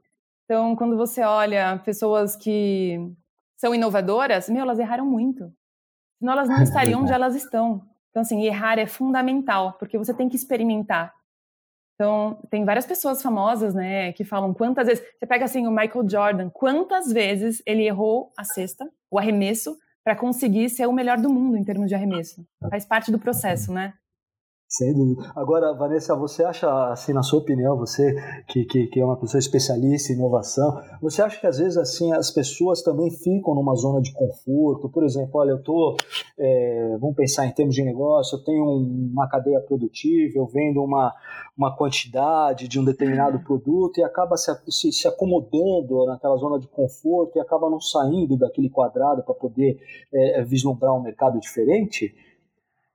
Então, 0.46 0.74
quando 0.74 0.96
você 0.96 1.22
olha 1.22 1.82
pessoas 1.84 2.38
que 2.38 2.98
são 3.58 3.76
inovadoras, 3.76 4.48
meu, 4.48 4.62
elas 4.62 4.80
erraram 4.80 5.06
muito. 5.06 5.52
Senão 6.18 6.32
elas 6.32 6.48
não 6.48 6.62
estariam 6.64 7.02
onde 7.02 7.12
elas 7.12 7.36
estão. 7.36 7.82
Então, 8.10 8.22
assim, 8.22 8.42
errar 8.46 8.80
é 8.80 8.86
fundamental, 8.86 9.74
porque 9.74 9.98
você 9.98 10.14
tem 10.14 10.30
que 10.30 10.38
experimentar. 10.38 11.14
Então, 12.02 12.40
tem 12.50 12.66
várias 12.66 12.88
pessoas 12.88 13.22
famosas, 13.22 13.76
né, 13.76 14.12
que 14.14 14.24
falam 14.24 14.56
quantas 14.56 14.88
vezes. 14.88 15.06
Você 15.20 15.28
pega 15.28 15.46
assim 15.46 15.68
o 15.68 15.72
Michael 15.72 16.10
Jordan, 16.10 16.50
quantas 16.50 17.12
vezes 17.12 17.62
ele 17.64 17.86
errou 17.86 18.32
a 18.36 18.44
cesta, 18.44 18.90
o 19.12 19.20
arremesso, 19.20 19.78
para 20.04 20.16
conseguir 20.16 20.68
ser 20.72 20.88
o 20.88 20.92
melhor 20.92 21.20
do 21.20 21.30
mundo 21.30 21.58
em 21.58 21.64
termos 21.64 21.88
de 21.88 21.94
arremesso. 21.94 22.44
Faz 22.72 22.86
parte 22.86 23.12
do 23.12 23.20
processo, 23.20 23.72
né? 23.72 23.94
Sem 24.72 24.94
dúvida. 24.94 25.30
Agora, 25.36 25.74
Vanessa, 25.74 26.16
você 26.16 26.46
acha, 26.46 26.94
assim, 26.94 27.12
na 27.12 27.22
sua 27.22 27.40
opinião, 27.40 27.76
você 27.78 28.16
que, 28.48 28.64
que, 28.64 28.88
que, 28.88 29.02
é 29.02 29.04
uma 29.04 29.18
pessoa 29.18 29.38
especialista 29.38 30.14
em 30.14 30.16
inovação, 30.16 30.82
você 31.02 31.22
acha 31.22 31.38
que 31.42 31.46
às 31.46 31.58
vezes, 31.58 31.76
assim, 31.76 32.14
as 32.14 32.32
pessoas 32.32 32.82
também 32.82 33.12
ficam 33.12 33.54
numa 33.54 33.76
zona 33.76 34.02
de 34.02 34.14
conforto? 34.14 34.88
Por 34.88 35.04
exemplo, 35.04 35.42
olha, 35.42 35.50
eu 35.50 35.58
estou, 35.58 35.98
é, 36.40 36.98
vamos 37.02 37.18
pensar 37.18 37.46
em 37.46 37.52
termos 37.52 37.76
de 37.76 37.84
negócio, 37.84 38.38
eu 38.38 38.46
tenho 38.46 38.64
uma 38.64 39.28
cadeia 39.28 39.60
produtiva, 39.60 40.32
eu 40.38 40.46
vendo 40.46 40.82
uma, 40.82 41.14
uma 41.58 41.76
quantidade 41.76 42.70
de 42.70 42.80
um 42.80 42.86
determinado 42.86 43.44
produto 43.44 43.98
e 43.98 44.04
acaba 44.06 44.38
se, 44.38 44.50
se, 44.70 44.90
se 44.94 45.06
acomodando 45.06 46.06
naquela 46.06 46.38
zona 46.38 46.58
de 46.58 46.70
conforto 46.70 47.36
e 47.36 47.42
acaba 47.42 47.70
não 47.70 47.82
saindo 47.82 48.38
daquele 48.38 48.70
quadrado 48.70 49.22
para 49.22 49.36
poder 49.36 49.78
é, 50.14 50.46
vislumbrar 50.46 50.96
um 50.96 51.02
mercado 51.02 51.38
diferente? 51.42 52.16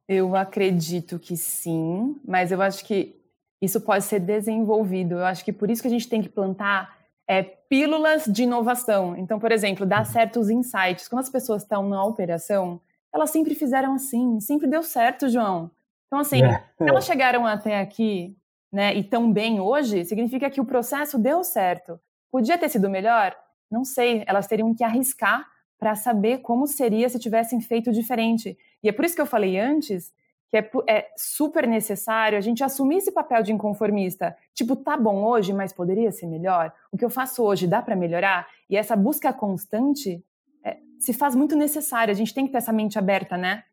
Eu 0.09 0.37
acredito 0.37 1.19
que 1.19 1.37
sim, 1.37 2.21
mas 2.25 2.53
eu 2.53 2.63
acho 2.63 2.85
que 2.85 3.17
isso 3.61 3.81
pode 3.81 4.05
ser 4.05 4.21
desenvolvido. 4.21 5.17
Eu 5.17 5.25
acho 5.25 5.45
que 5.45 5.53
por 5.53 5.71
isso 5.71 5.83
que 5.83 5.89
a 5.89 5.91
gente 5.91 6.09
tem 6.09 6.23
que 6.23 6.29
plantar 6.29 6.97
é, 7.27 7.43
pílulas 7.43 8.25
de 8.25 8.45
inovação. 8.45 9.17
Então, 9.17 9.39
por 9.39 9.51
exemplo, 9.51 9.85
dar 9.85 10.01
uhum. 10.01 10.13
certos 10.13 10.51
insights. 10.51 11.09
Quando 11.09 11.23
as 11.23 11.31
pessoas 11.31 11.63
estão 11.63 11.89
na 11.89 12.05
operação, 12.05 12.81
elas 13.13 13.31
sempre 13.31 13.55
fizeram 13.55 13.95
assim, 13.95 14.39
sempre 14.41 14.67
deu 14.67 14.83
certo, 14.83 15.29
João. 15.29 15.71
Então, 16.07 16.21
assim, 16.21 16.43
é. 16.43 16.65
elas 16.81 17.05
chegaram 17.05 17.45
até 17.45 17.81
aqui 17.81 18.37
né, 18.73 18.95
e 18.95 19.03
tão 19.03 19.33
bem 19.33 19.61
hoje, 19.61 20.05
significa 20.05 20.51
que 20.51 20.61
o 20.61 20.65
processo 20.65 21.19
deu 21.19 21.43
certo. 21.43 21.99
Podia 22.31 22.59
ter 22.59 22.69
sido 22.69 22.89
melhor? 22.91 23.35
Não 23.71 23.85
sei. 23.85 24.23
Elas 24.27 24.47
teriam 24.47 24.75
que 24.75 24.85
arriscar 24.85 25.47
para 25.79 25.95
saber 25.95 26.39
como 26.39 26.67
seria 26.67 27.09
se 27.09 27.19
tivessem 27.19 27.61
feito 27.61 27.93
diferente. 27.93 28.57
E 28.87 28.89
é 28.89 28.93
por 28.93 29.05
isso 29.05 29.17
que 29.17 29.21
eu 29.21 29.27
falei 29.27 29.59
antes 29.59 30.15
que 30.49 30.57
é, 30.57 30.71
é, 30.89 31.09
super 31.17 31.67
necessário 31.67 32.39
a 32.39 32.41
gente 32.41 32.63
assumir 32.63 32.99
esse 32.99 33.11
papel 33.11 33.43
de 33.43 33.53
inconformista. 33.53 34.37
Tipo, 34.55 34.77
tá 34.77 34.97
bom 34.97 35.25
hoje, 35.25 35.53
mas 35.53 35.73
poderia 35.73 36.13
ser 36.13 36.27
melhor? 36.27 36.73
O 36.93 36.97
que 36.97 37.05
eu 37.05 37.11
faço 37.11 37.43
hoje 37.43 37.67
dá 37.67 37.83
para 37.83 37.97
melhorar? 37.97 38.47
E 38.71 38.77
essa 38.77 38.95
busca 38.95 39.33
constante 39.33 40.25
é, 40.65 40.79
se 41.01 41.13
faz 41.13 41.35
muito 41.35 41.57
necessária. 41.57 42.13
A 42.13 42.15
gente 42.15 42.33
tem 42.33 42.47
que 42.47 42.53
ter 42.53 42.59
essa 42.59 42.73
mente 42.73 42.97
aberta, 42.97 43.37
né? 43.37 43.65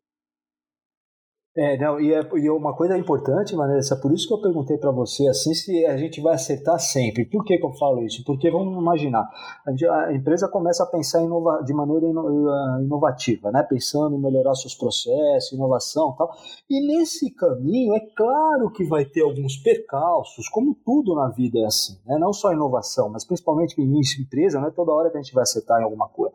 É, 1.56 1.78
não, 1.78 2.00
e, 2.00 2.12
é, 2.12 2.20
e 2.34 2.48
é 2.48 2.52
uma 2.52 2.74
coisa 2.74 2.98
importante, 2.98 3.54
Vanessa, 3.54 3.94
por 3.94 4.12
isso 4.12 4.26
que 4.26 4.34
eu 4.34 4.40
perguntei 4.40 4.76
para 4.76 4.90
você 4.90 5.28
assim 5.28 5.54
se 5.54 5.86
a 5.86 5.96
gente 5.96 6.20
vai 6.20 6.34
acertar 6.34 6.80
sempre. 6.80 7.24
Por 7.26 7.44
que, 7.44 7.56
que 7.56 7.64
eu 7.64 7.72
falo 7.74 8.02
isso? 8.02 8.24
Porque 8.24 8.50
vamos 8.50 8.76
imaginar, 8.76 9.24
a, 9.64 9.70
gente, 9.70 9.86
a 9.86 10.12
empresa 10.12 10.48
começa 10.48 10.82
a 10.82 10.86
pensar 10.86 11.22
inova, 11.22 11.62
de 11.62 11.72
maneira 11.72 12.06
ino, 12.06 12.22
uh, 12.22 12.82
inovativa, 12.82 13.52
né? 13.52 13.62
pensando 13.62 14.16
em 14.16 14.20
melhorar 14.20 14.56
seus 14.56 14.74
processos, 14.74 15.52
inovação 15.52 16.12
e 16.12 16.16
tal. 16.18 16.32
E 16.68 16.86
nesse 16.88 17.32
caminho, 17.32 17.94
é 17.94 18.00
claro 18.16 18.72
que 18.72 18.82
vai 18.82 19.04
ter 19.04 19.22
alguns 19.22 19.56
percalços, 19.56 20.48
como 20.48 20.76
tudo 20.84 21.14
na 21.14 21.28
vida 21.28 21.60
é 21.60 21.66
assim, 21.66 21.96
né? 22.04 22.18
não 22.18 22.32
só 22.32 22.52
inovação, 22.52 23.08
mas 23.10 23.24
principalmente 23.24 23.80
em 23.80 24.00
empresa, 24.20 24.58
não 24.58 24.66
é 24.66 24.72
toda 24.72 24.92
hora 24.92 25.08
que 25.08 25.18
a 25.18 25.22
gente 25.22 25.32
vai 25.32 25.42
acertar 25.42 25.80
em 25.80 25.84
alguma 25.84 26.08
coisa. 26.08 26.34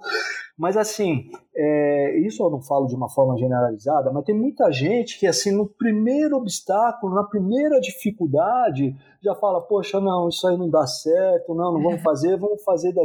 Mas 0.60 0.76
assim, 0.76 1.32
é, 1.56 2.20
isso 2.20 2.44
eu 2.44 2.50
não 2.50 2.62
falo 2.62 2.86
de 2.86 2.94
uma 2.94 3.08
forma 3.08 3.38
generalizada, 3.38 4.12
mas 4.12 4.26
tem 4.26 4.36
muita 4.36 4.70
gente 4.74 5.18
que 5.18 5.26
assim 5.26 5.56
no 5.56 5.66
primeiro 5.66 6.36
obstáculo, 6.36 7.16
na 7.16 7.24
primeira 7.24 7.80
dificuldade, 7.80 8.94
já 9.24 9.34
fala, 9.36 9.62
poxa, 9.62 10.02
não, 10.02 10.28
isso 10.28 10.46
aí 10.46 10.58
não 10.58 10.70
dá 10.70 10.86
certo, 10.86 11.56
não, 11.56 11.72
não 11.72 11.82
vamos 11.82 12.02
fazer, 12.04 12.38
vamos 12.38 12.62
fazer 12.62 12.92
da, 12.92 13.02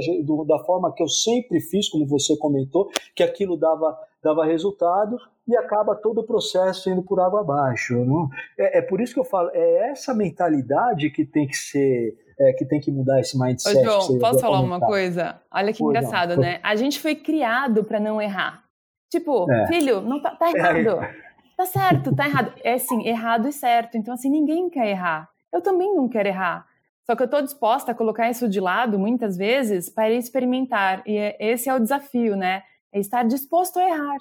da 0.49 0.65
forma 0.65 0.93
que 0.93 1.01
eu 1.01 1.07
sempre 1.07 1.61
fiz, 1.61 1.89
como 1.89 2.05
você 2.09 2.37
comentou, 2.37 2.91
que 3.15 3.23
aquilo 3.23 3.57
dava, 3.57 3.97
dava 4.25 4.45
resultado 4.45 5.17
e 5.47 5.57
acaba 5.57 5.95
todo 5.95 6.23
o 6.23 6.27
processo 6.27 6.91
indo 6.91 7.03
por 7.03 7.21
água 7.21 7.43
abaixo. 7.43 7.95
Não? 8.05 8.29
É, 8.59 8.79
é 8.79 8.83
por 8.83 9.01
isso 9.01 9.15
que 9.15 9.21
eu 9.21 9.25
falo, 9.25 9.51
é 9.53 9.91
essa 9.91 10.15
mentalidade 10.15 11.11
que 11.11 11.25
tem 11.25 11.47
que 11.47 11.57
ser 11.57 12.17
é, 12.41 12.53
que 12.53 12.65
tem 12.65 12.81
que 12.81 12.91
mudar 12.91 13.21
esse 13.21 13.39
mindset. 13.39 13.77
Ô, 13.79 13.85
João, 13.85 14.19
posso 14.19 14.41
falar 14.41 14.61
uma 14.61 14.81
coisa? 14.81 15.41
Olha 15.53 15.73
que 15.73 15.85
engraçado, 15.85 16.37
né? 16.37 16.59
A 16.63 16.75
gente 16.75 16.99
foi 16.99 17.15
criado 17.15 17.85
para 17.85 18.01
não 18.01 18.21
errar. 18.21 18.65
Tipo, 19.11 19.49
é. 19.51 19.69
filho, 19.69 20.01
não 20.01 20.21
tá, 20.21 20.35
tá 20.35 20.51
errado. 20.51 21.01
É. 21.01 21.25
Tá 21.57 21.67
certo, 21.67 22.17
tá 22.17 22.27
errado. 22.27 22.53
É 22.65 22.75
assim, 22.75 23.07
errado 23.07 23.47
e 23.47 23.53
certo. 23.53 23.97
Então, 23.97 24.15
assim, 24.15 24.29
ninguém 24.29 24.69
quer 24.69 24.89
errar. 24.89 25.29
Eu 25.53 25.61
também 25.61 25.95
não 25.95 26.09
quero 26.09 26.27
errar. 26.27 26.67
Só 27.07 27.15
que 27.15 27.23
eu 27.23 27.27
estou 27.27 27.43
disposta 27.43 27.93
a 27.93 27.95
colocar 27.95 28.29
isso 28.29 28.49
de 28.49 28.59
lado, 28.59 28.99
muitas 28.99 29.37
vezes, 29.37 29.89
para 29.89 30.11
experimentar. 30.11 31.03
E 31.07 31.17
é, 31.17 31.37
esse 31.39 31.69
é 31.69 31.75
o 31.75 31.79
desafio, 31.79 32.35
né? 32.35 32.65
É 32.95 33.01
estar 33.01 33.25
disposto 33.25 33.79
a 33.79 33.89
errar. 33.89 34.17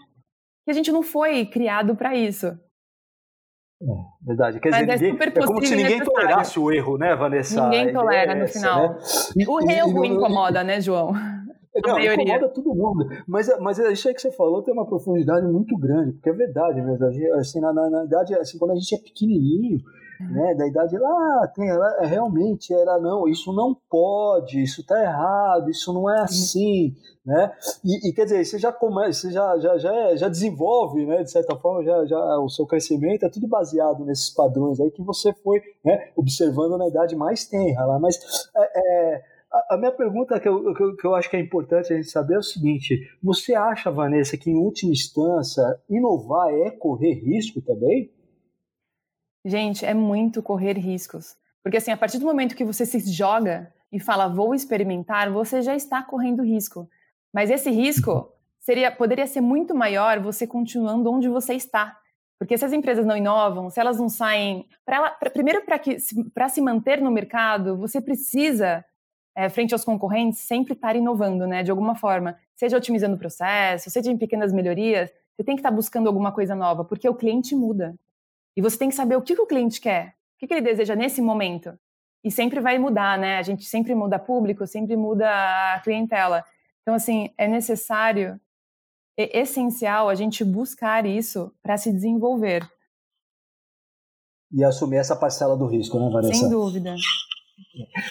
Que 0.65 0.71
a 0.71 0.73
gente 0.73 0.91
não 0.91 1.03
foi 1.03 1.45
criado 1.45 1.95
para 1.95 2.15
isso. 2.15 2.47
É, 2.47 4.25
verdade. 4.25 4.59
Quer 4.59 4.71
Mas 4.71 4.87
dizer, 4.87 5.07
é, 5.07 5.11
ninguém, 5.11 5.27
é 5.27 5.45
como 5.45 5.65
se 5.65 5.75
ninguém 5.75 6.03
tolerasse 6.03 6.59
o 6.59 6.71
erro, 6.71 6.97
né, 6.97 7.15
Vanessa? 7.15 7.63
Ninguém 7.63 7.93
tolera 7.93 8.31
é 8.31 8.35
no 8.35 8.47
final. 8.47 8.89
Né? 8.89 9.45
o 9.47 9.69
erro 9.69 10.05
incomoda, 10.05 10.63
né, 10.63 10.79
João? 10.79 11.13
Não, 11.85 11.99
incomoda 11.99 12.49
todo 12.49 12.73
mundo. 12.73 13.09
Mas, 13.27 13.49
mas 13.59 13.79
isso 13.79 14.07
aí 14.07 14.13
que 14.13 14.21
você 14.21 14.31
falou 14.31 14.61
tem 14.61 14.73
uma 14.73 14.85
profundidade 14.85 15.45
muito 15.47 15.75
grande, 15.77 16.13
porque 16.13 16.29
é 16.29 16.33
verdade 16.33 16.81
mesmo. 16.81 17.05
Assim, 17.35 17.59
na, 17.59 17.73
na, 17.73 17.89
na 17.89 18.05
idade, 18.05 18.35
assim, 18.35 18.57
quando 18.59 18.71
a 18.71 18.75
gente 18.75 18.93
é 18.93 18.99
pequenininho, 18.99 19.79
né, 20.19 20.55
da 20.55 20.67
idade 20.67 20.97
lá, 20.97 21.47
tem, 21.55 21.71
lá, 21.71 21.97
é, 22.01 22.05
realmente 22.05 22.73
era 22.73 22.99
não, 22.99 23.27
isso 23.27 23.51
não 23.53 23.75
pode, 23.89 24.61
isso 24.61 24.81
está 24.81 25.01
errado, 25.01 25.69
isso 25.69 25.93
não 25.93 26.09
é 26.09 26.21
assim, 26.21 26.95
né? 27.25 27.51
E, 27.83 28.09
e, 28.09 28.13
quer 28.13 28.25
dizer, 28.25 28.43
você 28.45 28.59
já 28.59 28.71
começa, 28.71 29.21
você 29.21 29.31
já, 29.31 29.57
já, 29.59 29.77
já, 29.77 29.95
é, 29.95 30.17
já 30.17 30.29
desenvolve, 30.29 31.05
né, 31.05 31.23
de 31.23 31.31
certa 31.31 31.55
forma, 31.55 31.83
já, 31.83 32.05
já 32.05 32.39
o 32.39 32.49
seu 32.49 32.65
crescimento 32.65 33.25
é 33.25 33.29
tudo 33.29 33.47
baseado 33.47 34.05
nesses 34.05 34.29
padrões 34.29 34.79
aí 34.79 34.91
que 34.91 35.01
você 35.01 35.33
foi 35.33 35.61
né, 35.83 36.11
observando 36.15 36.77
na 36.77 36.87
idade 36.87 37.15
mais 37.15 37.45
tenra 37.45 37.85
lá. 37.85 37.99
Mas 37.99 38.17
é, 38.55 39.13
é 39.15 39.33
a 39.69 39.77
minha 39.77 39.91
pergunta 39.91 40.39
que 40.39 40.47
eu, 40.47 40.73
que 40.73 40.83
eu, 40.83 40.95
que, 40.95 41.05
eu, 41.05 41.15
acho 41.15 41.29
que 41.29 41.37
é 41.37 41.39
importante 41.39 41.93
a 41.93 41.95
gente 41.95 42.09
saber 42.09 42.35
é 42.35 42.39
o 42.39 42.43
seguinte: 42.43 42.99
você 43.21 43.53
acha, 43.53 43.91
Vanessa, 43.91 44.35
que 44.37 44.49
em 44.49 44.55
última 44.55 44.91
instância 44.91 45.63
inovar 45.89 46.49
é 46.49 46.71
correr 46.71 47.13
risco 47.13 47.61
também? 47.61 48.09
Gente, 49.45 49.85
é 49.85 49.93
muito 49.93 50.41
correr 50.41 50.77
riscos. 50.77 51.35
Porque 51.61 51.77
assim, 51.77 51.91
a 51.91 51.97
partir 51.97 52.19
do 52.19 52.25
momento 52.25 52.55
que 52.55 52.65
você 52.65 52.85
se 52.85 52.99
joga 53.11 53.73
e 53.91 53.99
fala 53.99 54.27
vou 54.27 54.53
experimentar, 54.53 55.31
você 55.31 55.61
já 55.61 55.75
está 55.75 56.01
correndo 56.01 56.43
risco. 56.43 56.89
Mas 57.33 57.49
esse 57.49 57.69
risco 57.69 58.11
uhum. 58.11 58.25
seria, 58.59 58.91
poderia 58.91 59.27
ser 59.27 59.41
muito 59.41 59.73
maior 59.73 60.19
você 60.19 60.45
continuando 60.45 61.11
onde 61.11 61.27
você 61.27 61.53
está. 61.53 61.97
Porque 62.37 62.57
se 62.57 62.65
as 62.65 62.73
empresas 62.73 63.05
não 63.05 63.15
inovam, 63.15 63.69
se 63.69 63.79
elas 63.79 63.97
não 63.97 64.09
saem. 64.09 64.67
Pra 64.85 64.97
ela, 64.97 65.09
pra, 65.11 65.29
primeiro, 65.29 65.63
para 66.33 66.49
se 66.49 66.61
manter 66.61 67.01
no 67.01 67.09
mercado, 67.09 67.77
você 67.77 68.01
precisa, 68.01 68.83
é, 69.35 69.47
frente 69.49 69.73
aos 69.73 69.85
concorrentes, 69.85 70.39
sempre 70.39 70.73
estar 70.73 70.95
inovando, 70.95 71.47
né? 71.47 71.63
De 71.63 71.71
alguma 71.71 71.95
forma. 71.95 72.37
Seja 72.55 72.77
otimizando 72.77 73.15
o 73.15 73.19
processo, 73.19 73.89
seja 73.89 74.11
em 74.11 74.17
pequenas 74.17 74.51
melhorias, 74.51 75.09
você 75.35 75.43
tem 75.43 75.55
que 75.55 75.61
estar 75.61 75.71
buscando 75.71 76.07
alguma 76.07 76.31
coisa 76.31 76.53
nova, 76.53 76.83
porque 76.83 77.07
o 77.07 77.15
cliente 77.15 77.55
muda. 77.55 77.95
E 78.55 78.61
você 78.61 78.77
tem 78.77 78.89
que 78.89 78.95
saber 78.95 79.15
o 79.15 79.21
que, 79.21 79.33
o 79.33 79.47
cliente 79.47 79.81
quer, 79.81 80.15
o 80.35 80.47
que, 80.47 80.53
ele 80.53 80.61
deseja 80.61 80.95
nesse 80.95 81.21
momento. 81.21 81.77
E 82.23 82.31
sempre 82.31 82.59
vai 82.59 82.77
mudar, 82.77 83.17
né? 83.17 83.37
A 83.37 83.41
gente 83.41 83.65
sempre 83.65 83.93
muda 83.93 84.17
público, 84.17 84.65
sempre 84.65 84.95
muda 84.95 85.27
a 85.73 85.79
clientela. 85.81 86.45
Então, 86.81 86.93
assim, 86.95 87.29
é 87.37 87.47
necessário, 87.47 88.39
é 89.17 89.39
essencial 89.39 90.07
a 90.07 90.15
gente 90.15 90.43
buscar 90.43 91.05
isso 91.05 91.53
para 91.61 91.77
se 91.77 91.91
desenvolver. 91.91 92.69
E 94.51 94.63
assumir 94.63 94.97
essa 94.97 95.15
parcela 95.15 95.57
do 95.57 95.65
risco, 95.65 95.99
né, 95.99 96.09
Vanessa? 96.11 96.33
Sem 96.33 96.49
dúvida. 96.49 96.95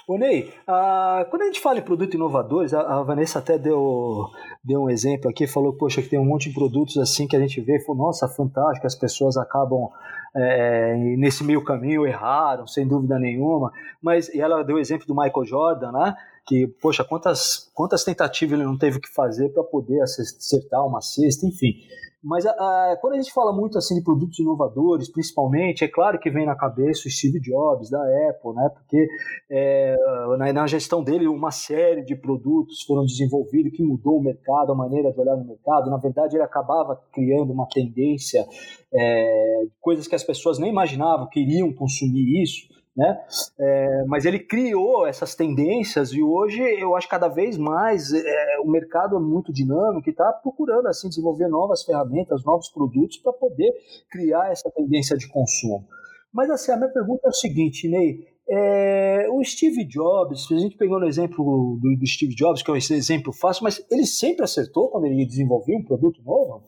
Ô 0.06 0.16
Ney, 0.16 0.52
a, 0.66 1.26
quando 1.30 1.42
a 1.42 1.46
gente 1.46 1.60
fala 1.60 1.78
em 1.78 1.82
produtos 1.82 2.14
inovadores, 2.14 2.72
a, 2.74 2.80
a, 2.80 3.02
Vanessa 3.02 3.38
até 3.38 3.58
deu, 3.58 4.28
deu 4.62 4.82
um 4.82 4.90
exemplo 4.90 5.30
aqui, 5.30 5.46
falou, 5.46 5.72
poxa, 5.72 6.02
que 6.02 6.08
tem 6.08 6.18
um 6.18 6.24
monte 6.24 6.48
de 6.48 6.54
produtos 6.54 6.96
assim 6.98 7.26
que 7.26 7.36
a 7.36 7.40
gente 7.40 7.60
vê, 7.60 7.80
falou, 7.80 8.06
nossa, 8.06 8.28
fantástico, 8.28 8.86
as 8.86 8.94
pessoas 8.94 9.36
acabam 9.36 9.88
é, 10.34 10.96
nesse 11.16 11.44
meio 11.44 11.62
caminho, 11.62 12.06
erraram, 12.06 12.66
sem 12.66 12.86
dúvida 12.86 13.18
nenhuma, 13.18 13.72
mas 14.00 14.28
e 14.28 14.40
ela 14.40 14.62
deu 14.62 14.76
o 14.76 14.80
exemplo 14.80 15.06
do 15.06 15.14
Michael 15.14 15.44
Jordan, 15.44 15.92
né, 15.92 16.16
que, 16.46 16.66
poxa, 16.80 17.04
quantas, 17.04 17.70
quantas 17.74 18.04
tentativas 18.04 18.58
ele 18.58 18.66
não 18.66 18.76
teve 18.76 19.00
que 19.00 19.08
fazer 19.08 19.50
para 19.50 19.62
poder 19.62 20.00
acertar 20.02 20.86
uma 20.86 21.00
cesta, 21.00 21.46
enfim. 21.46 21.74
Mas 22.22 22.46
a, 22.46 22.50
a, 22.52 22.96
quando 23.00 23.14
a 23.14 23.16
gente 23.16 23.32
fala 23.32 23.52
muito 23.52 23.76
assim 23.76 23.96
de 23.96 24.04
produtos 24.04 24.38
inovadores, 24.38 25.10
principalmente, 25.10 25.82
é 25.82 25.88
claro 25.88 26.20
que 26.20 26.30
vem 26.30 26.46
na 26.46 26.54
cabeça 26.54 27.08
o 27.08 27.10
Steve 27.10 27.40
Jobs 27.40 27.90
da 27.90 28.00
Apple, 28.30 28.54
né? 28.54 28.70
Porque 28.72 29.08
é, 29.50 29.96
na, 30.38 30.52
na, 30.52 30.66
gestão 30.68 31.02
dele 31.02 31.26
uma 31.26 31.50
série 31.50 32.04
de 32.04 32.14
produtos 32.14 32.82
foram 32.82 33.04
desenvolvidos 33.04 33.72
que 33.72 33.82
mudou 33.82 34.18
o 34.18 34.22
mercado, 34.22 34.70
a 34.70 34.74
maneira 34.74 35.12
de 35.12 35.20
olhar 35.20 35.36
no 35.36 35.44
mercado. 35.44 35.90
Na 35.90 35.96
verdade, 35.96 36.36
ele 36.36 36.44
acabava 36.44 36.96
criando 37.12 37.52
uma 37.52 37.66
tendência, 37.66 38.46
é, 38.94 39.64
coisas 39.80 40.06
que 40.06 40.14
as 40.14 40.22
pessoas 40.22 40.60
nem 40.60 40.70
imaginavam 40.70 41.28
que 41.28 41.40
iriam 41.40 41.72
consumir 41.72 42.40
isso 42.40 42.71
né? 42.96 43.18
É, 43.58 44.04
mas 44.06 44.26
ele 44.26 44.38
criou 44.38 45.06
essas 45.06 45.34
tendências 45.34 46.12
e 46.12 46.22
hoje 46.22 46.60
eu 46.60 46.94
acho 46.94 47.08
cada 47.08 47.28
vez 47.28 47.56
mais 47.56 48.12
é, 48.12 48.58
o 48.62 48.70
mercado 48.70 49.16
é 49.16 49.20
muito 49.20 49.52
dinâmico 49.52 50.08
e 50.08 50.10
está 50.10 50.30
procurando 50.32 50.86
assim 50.88 51.08
desenvolver 51.08 51.48
novas 51.48 51.82
ferramentas, 51.84 52.44
novos 52.44 52.68
produtos 52.68 53.16
para 53.18 53.32
poder 53.32 53.72
criar 54.10 54.52
essa 54.52 54.70
tendência 54.70 55.16
de 55.16 55.26
consumo. 55.28 55.86
Mas 56.32 56.50
assim 56.50 56.72
a 56.72 56.76
minha 56.76 56.90
pergunta 56.90 57.22
é 57.26 57.30
o 57.30 57.34
seguinte, 57.34 57.88
Ney, 57.88 58.26
é, 58.48 59.26
o 59.30 59.42
Steve 59.42 59.84
Jobs, 59.86 60.46
a 60.50 60.58
gente 60.58 60.76
pegou 60.76 61.00
no 61.00 61.06
exemplo 61.06 61.78
do, 61.80 61.96
do 61.96 62.06
Steve 62.06 62.34
Jobs, 62.34 62.62
que 62.62 62.70
é 62.70 62.74
um 62.74 62.76
exemplo 62.76 63.32
fácil, 63.32 63.64
mas 63.64 63.82
ele 63.90 64.04
sempre 64.04 64.44
acertou 64.44 64.90
quando 64.90 65.06
ele 65.06 65.24
desenvolvia 65.24 65.78
um 65.78 65.84
produto 65.84 66.22
novo? 66.22 66.62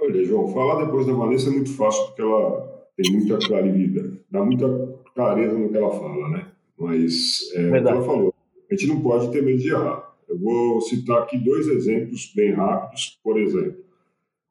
Olha, 0.00 0.24
João, 0.24 0.48
falar 0.48 0.84
depois 0.84 1.06
da 1.06 1.12
Vanessa 1.12 1.48
é 1.48 1.52
muito 1.52 1.76
fácil 1.76 2.06
porque 2.06 2.22
ela 2.22 2.88
tem 2.96 3.12
muita 3.12 3.38
clareza, 3.38 4.18
dá 4.30 4.44
muita 4.44 4.66
clareza 5.14 5.58
no 5.58 5.70
que 5.70 5.76
ela 5.76 5.90
fala, 5.90 6.28
né? 6.30 6.46
Mas 6.78 7.50
é, 7.54 7.68
o 7.68 7.70
que 7.70 7.88
ela 7.88 8.02
falou, 8.02 8.34
a 8.70 8.74
gente 8.74 8.88
não 8.88 9.00
pode 9.00 9.30
ter 9.30 9.42
medo 9.42 9.58
de 9.58 9.68
errar. 9.68 10.12
Eu 10.28 10.38
vou 10.38 10.80
citar 10.80 11.22
aqui 11.22 11.38
dois 11.38 11.68
exemplos 11.68 12.32
bem 12.34 12.52
rápidos. 12.52 13.20
Por 13.22 13.38
exemplo, 13.38 13.84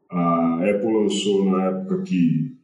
a 0.09 0.59
Apple 0.69 0.93
lançou 0.93 1.45
na 1.45 1.65
época 1.69 2.03
que 2.03 2.55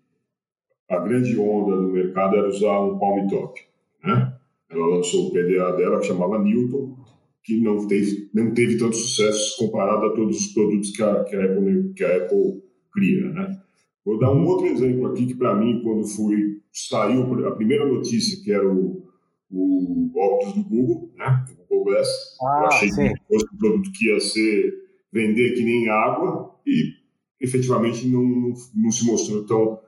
a 0.90 1.00
grande 1.00 1.38
onda 1.38 1.76
do 1.76 1.92
mercado 1.92 2.36
era 2.38 2.48
usar 2.48 2.80
um 2.82 2.98
palm 2.98 3.28
top, 3.28 3.60
né? 4.04 4.34
Ela 4.70 4.86
lançou 4.86 5.28
o 5.28 5.32
PDA 5.32 5.72
dela 5.74 6.00
que 6.00 6.08
chamava 6.08 6.40
Newton, 6.40 6.96
que 7.44 7.60
não 7.62 7.88
teve, 7.88 8.30
não 8.34 8.54
teve 8.54 8.78
tanto 8.78 8.96
sucesso 8.96 9.58
comparado 9.58 10.06
a 10.08 10.14
todos 10.14 10.38
os 10.38 10.54
produtos 10.54 10.92
que 10.92 11.02
a, 11.02 11.24
que 11.24 11.36
a, 11.36 11.46
Apple, 11.46 11.94
que 11.96 12.04
a 12.04 12.18
Apple 12.18 12.62
cria, 12.92 13.30
né? 13.30 13.62
Vou 14.08 14.18
dar 14.18 14.32
um 14.32 14.46
outro 14.46 14.68
exemplo 14.68 15.08
aqui 15.08 15.26
que, 15.26 15.36
para 15.36 15.54
mim, 15.54 15.82
quando 15.84 16.08
fui, 16.08 16.62
saiu 16.72 17.24
a 17.46 17.52
primeira 17.52 17.86
notícia, 17.86 18.42
que 18.42 18.54
era 18.54 18.66
o, 18.66 19.06
o 19.52 20.12
óculos 20.18 20.54
do 20.54 20.64
Google, 20.64 21.12
né? 21.18 21.44
o 21.52 21.68
Google 21.68 21.92
Glass. 21.92 22.08
Ah, 22.42 22.60
eu 22.62 22.68
achei 22.68 22.90
sim. 22.90 23.14
que 23.14 23.22
fosse 23.28 23.46
um 23.54 23.58
produto 23.58 23.92
que 23.92 24.08
ia 24.08 24.18
ser 24.22 24.74
vender 25.12 25.56
que 25.56 25.62
nem 25.62 25.90
água 25.90 26.56
e 26.66 26.94
efetivamente 27.42 28.08
não, 28.08 28.54
não 28.76 28.92
se 28.92 29.06
mostrou 29.06 29.46
tão. 29.46 29.82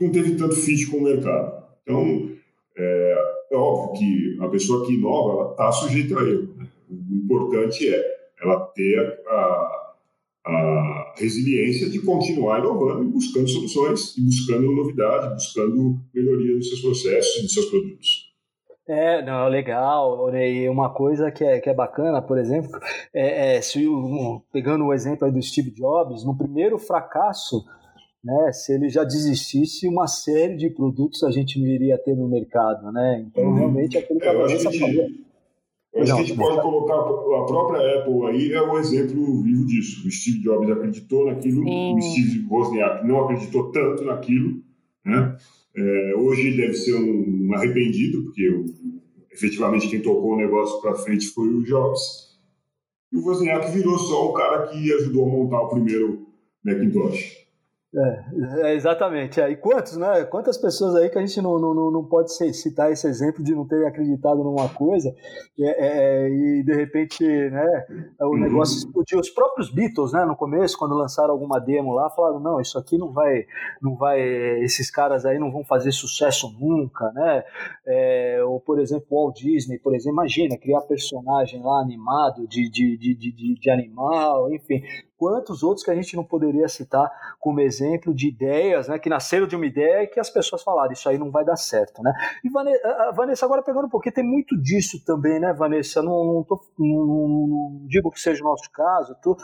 não 0.00 0.10
teve 0.10 0.34
tanto 0.34 0.56
fit 0.56 0.90
com 0.90 0.96
o 0.96 1.04
mercado. 1.04 1.68
Então, 1.84 2.30
é, 2.76 3.44
é 3.52 3.56
óbvio 3.56 3.92
que 3.96 4.38
a 4.40 4.48
pessoa 4.48 4.84
que 4.84 4.92
inova, 4.92 5.40
ela 5.40 5.50
está 5.52 5.70
sujeita 5.70 6.18
a 6.18 6.28
erro. 6.28 6.52
Né? 6.56 6.66
O 6.90 7.14
importante 7.14 7.88
é 7.88 8.04
ela 8.40 8.58
ter 8.74 8.98
a 9.28 9.83
a 9.83 9.83
resiliência 11.16 11.88
de 11.88 12.00
continuar 12.00 12.60
inovando 12.60 13.04
e 13.04 13.12
buscando 13.12 13.48
soluções, 13.48 14.16
e 14.16 14.22
buscando 14.22 14.72
novidade, 14.72 15.34
buscando 15.34 16.00
melhoria 16.14 16.56
nos 16.56 16.68
seus 16.68 16.80
processos 16.80 17.36
e 17.36 17.42
nos 17.42 17.52
seus 17.52 17.66
produtos. 17.66 18.34
É, 18.86 19.24
não, 19.24 19.48
legal. 19.48 20.34
E 20.36 20.68
uma 20.68 20.92
coisa 20.92 21.30
que 21.30 21.42
é, 21.42 21.58
que 21.58 21.70
é 21.70 21.74
bacana, 21.74 22.20
por 22.20 22.38
exemplo, 22.38 22.70
é, 23.14 23.56
é 23.56 23.62
se, 23.62 23.88
um, 23.88 24.42
pegando 24.52 24.84
o 24.84 24.92
exemplo 24.92 25.30
do 25.32 25.42
Steve 25.42 25.70
Jobs, 25.70 26.24
no 26.24 26.36
primeiro 26.36 26.78
fracasso, 26.78 27.64
né, 28.22 28.52
se 28.52 28.74
ele 28.74 28.90
já 28.90 29.02
desistisse, 29.04 29.88
uma 29.88 30.06
série 30.06 30.56
de 30.56 30.68
produtos 30.68 31.22
a 31.22 31.30
gente 31.30 31.58
não 31.58 31.66
iria 31.66 31.96
ter 31.96 32.14
no 32.14 32.28
mercado, 32.28 32.90
né? 32.92 33.24
Então, 33.26 33.44
uhum. 33.44 33.54
realmente, 33.54 33.96
aquilo 33.96 34.18
que 34.18 34.26
é, 34.26 34.30
a 34.30 34.32
Vanessa 34.34 34.70
falou 34.70 35.06
eu 35.94 36.02
acho 36.02 36.14
que 36.16 36.20
a 36.20 36.24
gente 36.24 36.36
pode 36.36 36.60
colocar 36.60 36.94
a 36.94 37.46
própria 37.46 38.00
Apple 38.00 38.26
aí 38.26 38.52
é 38.52 38.62
um 38.62 38.76
exemplo 38.78 39.42
vivo 39.42 39.64
disso. 39.64 40.06
O 40.06 40.10
Steve 40.10 40.40
Jobs 40.40 40.68
acreditou 40.68 41.26
naquilo, 41.26 41.62
Sim. 41.62 41.96
o 41.96 42.02
Steve 42.02 42.46
Wozniak 42.50 43.06
não 43.06 43.24
acreditou 43.24 43.70
tanto 43.70 44.04
naquilo. 44.04 44.60
Né? 45.04 45.36
É, 45.76 46.14
hoje 46.16 46.56
deve 46.56 46.74
ser 46.74 46.96
um, 46.96 47.48
um 47.48 47.54
arrependido, 47.54 48.24
porque 48.24 48.48
o, 48.48 48.64
efetivamente 49.30 49.88
quem 49.88 50.00
tocou 50.00 50.32
o 50.32 50.36
negócio 50.36 50.80
para 50.80 50.96
frente 50.96 51.28
foi 51.28 51.48
o 51.48 51.62
Jobs. 51.62 52.00
E 53.12 53.16
o 53.16 53.24
Wozniak 53.24 53.70
virou 53.70 53.96
só 53.96 54.30
o 54.30 54.32
cara 54.32 54.66
que 54.66 54.92
ajudou 54.94 55.26
a 55.26 55.28
montar 55.28 55.60
o 55.60 55.68
primeiro 55.68 56.26
Macintosh. 56.64 57.43
É, 57.96 58.70
é, 58.70 58.74
exatamente. 58.74 59.40
É. 59.40 59.48
E 59.50 59.56
quantos, 59.56 59.96
né? 59.96 60.24
Quantas 60.24 60.58
pessoas 60.58 60.96
aí 60.96 61.08
que 61.08 61.16
a 61.16 61.20
gente 61.24 61.40
não, 61.40 61.58
não, 61.60 61.90
não 61.92 62.04
pode 62.04 62.32
citar 62.32 62.90
esse 62.90 63.06
exemplo 63.06 63.44
de 63.44 63.54
não 63.54 63.66
ter 63.66 63.86
acreditado 63.86 64.42
numa 64.42 64.68
coisa 64.68 65.14
é, 65.60 66.24
é, 66.24 66.28
e 66.28 66.64
de 66.64 66.74
repente, 66.74 67.24
né? 67.24 67.86
O 68.20 68.30
uhum. 68.30 68.40
negócio 68.40 68.78
explodiu. 68.78 69.20
Os 69.20 69.30
próprios 69.30 69.72
Beatles, 69.72 70.12
né? 70.12 70.24
No 70.24 70.34
começo, 70.34 70.76
quando 70.76 70.96
lançaram 70.96 71.30
alguma 71.30 71.60
demo 71.60 71.92
lá, 71.92 72.10
falaram 72.10 72.40
não, 72.40 72.60
isso 72.60 72.76
aqui 72.78 72.98
não 72.98 73.12
vai, 73.12 73.44
não 73.80 73.94
vai, 73.94 74.20
esses 74.64 74.90
caras 74.90 75.24
aí 75.24 75.38
não 75.38 75.52
vão 75.52 75.64
fazer 75.64 75.92
sucesso 75.92 76.52
nunca, 76.58 77.12
né? 77.12 77.44
É, 77.86 78.42
ou 78.44 78.58
por 78.60 78.80
exemplo, 78.80 79.06
o 79.08 79.24
Walt 79.24 79.36
Disney, 79.36 79.78
por 79.78 79.94
exemplo, 79.94 80.14
imagina 80.14 80.58
criar 80.58 80.80
personagem 80.80 81.62
lá 81.62 81.80
animado 81.80 82.48
de, 82.48 82.68
de, 82.68 82.96
de, 82.98 83.14
de, 83.14 83.54
de 83.54 83.70
animal, 83.70 84.52
enfim, 84.52 84.82
quantos 85.16 85.62
outros 85.62 85.84
que 85.84 85.90
a 85.90 85.94
gente 85.94 86.16
não 86.16 86.24
poderia 86.24 86.68
citar 86.68 87.10
como 87.38 87.60
exemplo 87.60 88.14
de 88.14 88.28
ideias, 88.28 88.88
né, 88.88 88.98
que 88.98 89.08
nasceram 89.08 89.46
de 89.46 89.56
uma 89.56 89.66
ideia 89.66 90.02
e 90.02 90.06
que 90.06 90.20
as 90.20 90.30
pessoas 90.30 90.62
falaram, 90.62 90.92
isso 90.92 91.08
aí 91.08 91.18
não 91.18 91.30
vai 91.30 91.44
dar 91.44 91.56
certo, 91.56 92.02
né? 92.02 92.12
E 92.44 92.48
Vanessa, 93.14 93.46
agora 93.46 93.62
pegando 93.62 93.86
um 93.86 93.90
pouquinho, 93.90 94.14
tem 94.14 94.24
muito 94.24 94.60
disso 94.60 95.02
também, 95.04 95.38
né, 95.38 95.52
Vanessa? 95.52 96.02
Não, 96.02 96.24
não, 96.24 96.42
tô, 96.42 96.60
não, 96.78 97.86
digo 97.86 98.10
que 98.10 98.20
seja 98.20 98.42
o 98.42 98.48
nosso 98.48 98.70
caso, 98.70 99.16
tô, 99.22 99.36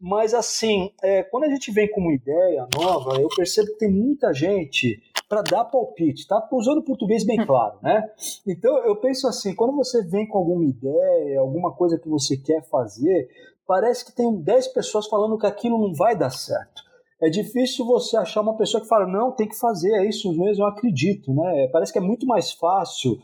mas 0.00 0.32
assim, 0.32 0.90
é, 1.02 1.22
quando 1.22 1.44
a 1.44 1.48
gente 1.48 1.70
vem 1.70 1.90
com 1.90 2.00
uma 2.00 2.14
ideia 2.14 2.66
nova, 2.74 3.20
eu 3.20 3.28
percebo 3.36 3.68
que 3.72 3.78
tem 3.78 3.90
muita 3.90 4.32
gente 4.32 4.98
para 5.28 5.42
dar 5.42 5.64
palpite, 5.64 6.26
tá? 6.26 6.48
Usando 6.50 6.78
o 6.78 6.84
português 6.84 7.24
bem 7.24 7.36
claro, 7.46 7.78
né? 7.82 8.10
Então 8.46 8.78
eu 8.78 8.96
penso 8.96 9.28
assim, 9.28 9.54
quando 9.54 9.76
você 9.76 10.02
vem 10.02 10.26
com 10.26 10.38
alguma 10.38 10.64
ideia, 10.64 11.38
alguma 11.38 11.72
coisa 11.72 11.98
que 11.98 12.08
você 12.08 12.36
quer 12.36 12.62
fazer, 12.68 13.28
parece 13.70 14.04
que 14.04 14.12
tem 14.12 14.34
10 14.34 14.66
pessoas 14.72 15.06
falando 15.06 15.38
que 15.38 15.46
aquilo 15.46 15.78
não 15.78 15.94
vai 15.94 16.18
dar 16.18 16.30
certo. 16.30 16.82
É 17.22 17.30
difícil 17.30 17.86
você 17.86 18.16
achar 18.16 18.40
uma 18.40 18.56
pessoa 18.56 18.80
que 18.82 18.88
fala, 18.88 19.06
não, 19.06 19.30
tem 19.30 19.46
que 19.46 19.56
fazer, 19.56 19.92
é 19.92 20.08
isso 20.08 20.28
mesmo, 20.36 20.64
eu 20.64 20.66
acredito, 20.66 21.32
né? 21.32 21.68
Parece 21.68 21.92
que 21.92 21.98
é 22.00 22.02
muito 22.02 22.26
mais 22.26 22.50
fácil 22.50 23.16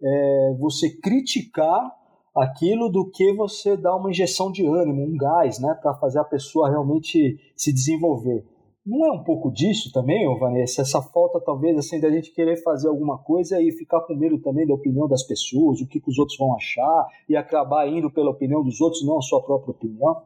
é, 0.00 0.54
você 0.56 0.88
criticar 1.00 1.92
aquilo 2.36 2.88
do 2.88 3.10
que 3.10 3.34
você 3.34 3.76
dar 3.76 3.96
uma 3.96 4.10
injeção 4.10 4.52
de 4.52 4.64
ânimo, 4.64 5.02
um 5.02 5.16
gás, 5.16 5.58
né, 5.58 5.76
para 5.82 5.92
fazer 5.94 6.20
a 6.20 6.24
pessoa 6.24 6.70
realmente 6.70 7.36
se 7.56 7.72
desenvolver. 7.72 8.46
Não 8.88 9.04
é 9.04 9.12
um 9.12 9.22
pouco 9.22 9.52
disso 9.52 9.92
também, 9.92 10.26
ô 10.26 10.38
Vanessa? 10.38 10.80
Essa 10.80 11.02
falta, 11.02 11.38
talvez, 11.38 11.76
assim, 11.76 12.00
da 12.00 12.10
gente 12.10 12.32
querer 12.32 12.56
fazer 12.62 12.88
alguma 12.88 13.18
coisa 13.18 13.60
e 13.60 13.70
ficar 13.70 14.00
com 14.00 14.14
medo 14.14 14.38
também 14.38 14.66
da 14.66 14.72
opinião 14.72 15.06
das 15.06 15.22
pessoas, 15.22 15.82
o 15.82 15.86
que, 15.86 16.00
que 16.00 16.08
os 16.08 16.18
outros 16.18 16.38
vão 16.38 16.56
achar, 16.56 17.06
e 17.28 17.36
acabar 17.36 17.86
indo 17.86 18.10
pela 18.10 18.30
opinião 18.30 18.64
dos 18.64 18.80
outros, 18.80 19.04
não 19.04 19.18
a 19.18 19.20
sua 19.20 19.44
própria 19.44 19.72
opinião? 19.72 20.22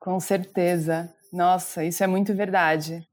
Com 0.00 0.18
certeza. 0.18 1.14
Nossa, 1.30 1.84
isso 1.84 2.02
é 2.02 2.06
muito 2.06 2.32
verdade. 2.32 3.06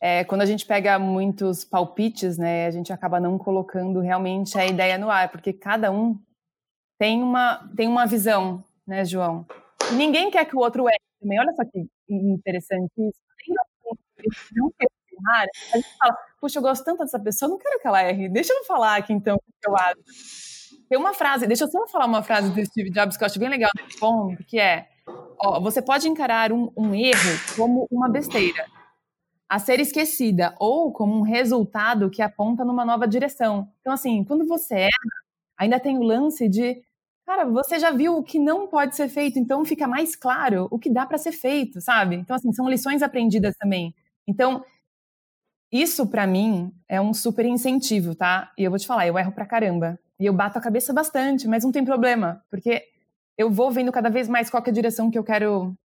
É, 0.00 0.24
quando 0.24 0.40
a 0.40 0.46
gente 0.46 0.64
pega 0.64 0.98
muitos 0.98 1.62
palpites, 1.62 2.38
né, 2.38 2.64
a 2.64 2.70
gente 2.70 2.90
acaba 2.90 3.20
não 3.20 3.36
colocando 3.36 4.00
realmente 4.00 4.58
a 4.58 4.64
ideia 4.64 4.96
no 4.96 5.10
ar, 5.10 5.30
porque 5.30 5.52
cada 5.52 5.92
um 5.92 6.18
tem 6.98 7.22
uma, 7.22 7.68
tem 7.76 7.86
uma 7.86 8.06
visão, 8.06 8.64
né, 8.86 9.04
João? 9.04 9.44
E 9.92 9.96
ninguém 9.96 10.30
quer 10.30 10.46
que 10.46 10.56
o 10.56 10.60
outro 10.60 10.88
erre 10.88 10.98
também. 11.20 11.38
Olha 11.38 11.52
só 11.52 11.62
que 11.62 11.86
interessante 12.08 12.90
isso. 12.96 13.27
Não 14.54 14.70
quer 14.78 14.88
errar. 15.12 15.46
A 15.72 15.76
gente 15.76 15.88
fala, 15.98 16.16
puxa, 16.40 16.58
eu 16.58 16.62
gosto 16.62 16.84
tanto 16.84 16.98
dessa 17.00 17.18
pessoa, 17.18 17.48
não 17.48 17.58
quero 17.58 17.80
que 17.80 17.86
ela 17.86 18.02
erre. 18.02 18.28
Deixa 18.28 18.52
eu 18.52 18.64
falar 18.64 18.96
aqui, 18.96 19.12
então, 19.12 19.36
o 19.36 19.40
que 19.60 19.68
eu 19.68 19.76
acho. 19.76 19.98
Tem 20.88 20.98
uma 20.98 21.12
frase, 21.12 21.46
deixa 21.46 21.64
eu 21.64 21.68
só 21.70 21.86
falar 21.86 22.06
uma 22.06 22.22
frase 22.22 22.50
do 22.50 22.64
Steve 22.64 22.90
Jobs 22.90 23.16
que 23.16 23.22
eu 23.22 23.26
acho 23.26 23.38
bem 23.38 23.48
legal 23.48 23.70
nesse 23.76 23.98
ponto, 23.98 24.42
que 24.44 24.58
é, 24.58 24.88
ó, 25.38 25.60
você 25.60 25.82
pode 25.82 26.08
encarar 26.08 26.50
um, 26.50 26.72
um 26.76 26.94
erro 26.94 27.38
como 27.56 27.86
uma 27.90 28.08
besteira, 28.08 28.64
a 29.48 29.58
ser 29.58 29.80
esquecida, 29.80 30.54
ou 30.58 30.92
como 30.92 31.14
um 31.14 31.22
resultado 31.22 32.10
que 32.10 32.22
aponta 32.22 32.64
numa 32.64 32.84
nova 32.84 33.06
direção. 33.06 33.70
Então, 33.80 33.92
assim, 33.92 34.24
quando 34.24 34.46
você 34.46 34.74
erra, 34.74 35.12
ainda 35.58 35.80
tem 35.80 35.98
o 35.98 36.02
lance 36.02 36.48
de 36.48 36.82
cara, 37.26 37.44
você 37.44 37.78
já 37.78 37.90
viu 37.90 38.16
o 38.16 38.24
que 38.24 38.38
não 38.38 38.66
pode 38.66 38.96
ser 38.96 39.08
feito, 39.10 39.38
então 39.38 39.62
fica 39.62 39.86
mais 39.86 40.16
claro 40.16 40.66
o 40.70 40.78
que 40.78 40.88
dá 40.90 41.04
para 41.04 41.18
ser 41.18 41.32
feito, 41.32 41.78
sabe? 41.78 42.16
Então, 42.16 42.34
assim, 42.34 42.50
são 42.54 42.66
lições 42.68 43.02
aprendidas 43.02 43.54
também. 43.58 43.94
Então, 44.28 44.64
isso 45.72 46.06
para 46.06 46.26
mim 46.26 46.72
é 46.88 47.00
um 47.00 47.12
super 47.14 47.44
incentivo, 47.44 48.14
tá? 48.14 48.52
E 48.58 48.64
eu 48.64 48.70
vou 48.70 48.78
te 48.78 48.86
falar, 48.86 49.06
eu 49.06 49.18
erro 49.18 49.32
pra 49.32 49.46
caramba. 49.46 49.98
E 50.18 50.26
eu 50.26 50.32
bato 50.32 50.58
a 50.58 50.62
cabeça 50.62 50.92
bastante, 50.92 51.46
mas 51.48 51.64
não 51.64 51.72
tem 51.72 51.84
problema, 51.84 52.42
porque 52.50 52.84
eu 53.36 53.50
vou 53.50 53.70
vendo 53.70 53.92
cada 53.92 54.10
vez 54.10 54.28
mais 54.28 54.50
qual 54.50 54.62
é 54.66 54.70
a 54.70 54.72
direção 54.72 55.10
que 55.10 55.18
eu 55.18 55.24
quero, 55.24 55.76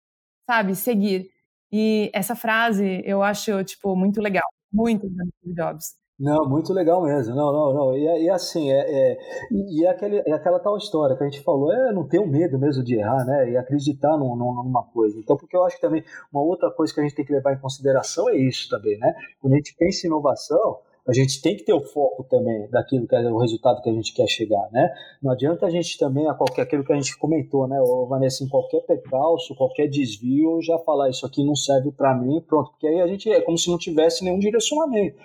sabe, 0.49 0.77
seguir. 0.77 1.31
E 1.73 2.11
essa 2.15 2.37
frase 2.37 3.03
eu 3.07 3.23
acho, 3.23 3.65
tipo, 3.65 3.97
muito 3.97 4.21
legal. 4.23 4.49
Muito 4.73 5.09
Steve 5.09 5.55
Jobs. 5.57 5.97
Não, 6.23 6.49
muito 6.49 6.73
legal 6.73 7.03
mesmo. 7.03 7.35
Não, 7.35 7.53
não, 7.53 7.75
não. 7.75 7.97
E, 7.97 8.05
e 8.05 8.31
assim, 8.31 8.71
é, 8.71 8.79
é, 8.79 9.19
e 9.51 9.85
é, 9.85 9.91
aquele, 9.91 10.23
é 10.25 10.33
aquela 10.33 10.61
tal 10.61 10.77
história 10.77 11.17
que 11.17 11.25
a 11.25 11.29
gente 11.29 11.43
falou, 11.43 11.73
é 11.73 11.93
não 11.93 12.07
ter 12.07 12.21
o 12.21 12.29
medo 12.29 12.61
mesmo 12.61 12.85
de 12.85 12.95
errar, 12.95 13.25
né? 13.25 13.51
E 13.51 13.57
acreditar 13.57 14.17
num, 14.17 14.37
numa 14.37 14.85
coisa. 14.85 15.19
Então, 15.19 15.37
porque 15.37 15.57
eu 15.57 15.65
acho 15.65 15.75
que 15.75 15.83
também 15.83 16.05
uma 16.33 16.41
outra 16.41 16.71
coisa 16.71 16.95
que 16.95 17.01
a 17.01 17.03
gente 17.03 17.17
tem 17.17 17.25
que 17.25 17.33
levar 17.33 17.53
em 17.55 17.61
consideração 17.61 18.29
é 18.29 18.37
isso 18.37 18.69
também, 18.71 18.97
né? 18.99 19.13
Quando 19.41 19.55
a 19.55 19.57
gente 19.57 19.75
pensa 19.77 20.07
em 20.07 20.11
inovação, 20.11 20.79
a 21.09 21.13
gente 21.13 21.43
tem 21.43 21.57
que 21.57 21.65
ter 21.65 21.73
o 21.73 21.83
foco 21.83 22.23
também 22.31 22.69
daquilo 22.71 23.09
que 23.09 23.17
é 23.17 23.21
o 23.29 23.39
resultado 23.39 23.83
que 23.83 23.91
a 23.91 23.93
gente 23.93 24.15
quer 24.15 24.29
chegar, 24.29 24.69
né? 24.71 24.89
Não 25.21 25.33
adianta 25.33 25.67
a 25.67 25.71
gente 25.71 25.99
também, 25.99 26.29
a 26.29 26.35
qualquer, 26.35 26.63
aquilo 26.63 26.85
que 26.85 26.93
a 26.93 26.97
gente 26.97 27.19
comentou, 27.19 27.67
né, 27.67 27.77
Vanessa, 28.09 28.45
em 28.45 28.49
qualquer 28.49 28.83
percalço, 28.83 29.57
qualquer 29.57 29.89
desvio, 29.89 30.63
já 30.63 30.79
falar 30.79 31.11
isso 31.11 31.27
aqui 31.27 31.45
não 31.45 31.57
serve 31.57 31.91
para 31.91 32.15
mim, 32.15 32.41
pronto, 32.47 32.71
porque 32.71 32.87
aí 32.87 33.01
a 33.01 33.09
gente 33.09 33.29
é 33.29 33.41
como 33.41 33.59
se 33.59 33.69
não 33.69 33.79
tivesse 33.79 34.25
nenhum 34.25 34.39
direcionamento. 34.39 35.17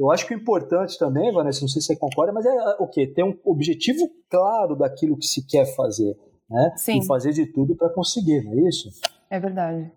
Eu 0.00 0.10
acho 0.10 0.26
que 0.26 0.34
o 0.34 0.38
importante 0.38 0.98
também, 0.98 1.30
Vanessa, 1.30 1.60
não 1.60 1.68
sei 1.68 1.82
se 1.82 1.88
você 1.88 1.96
concorda, 1.96 2.32
mas 2.32 2.46
é 2.46 2.76
o 2.78 2.88
quê? 2.88 3.06
Ter 3.06 3.22
um 3.22 3.38
objetivo 3.44 4.10
claro 4.30 4.74
daquilo 4.74 5.18
que 5.18 5.26
se 5.26 5.46
quer 5.46 5.66
fazer, 5.76 6.16
né? 6.48 6.72
Sim. 6.74 7.00
E 7.00 7.06
fazer 7.06 7.32
de 7.32 7.44
tudo 7.44 7.76
para 7.76 7.90
conseguir, 7.90 8.42
não 8.42 8.54
é 8.54 8.66
isso? 8.66 8.88
É 9.28 9.38
verdade. 9.38 9.92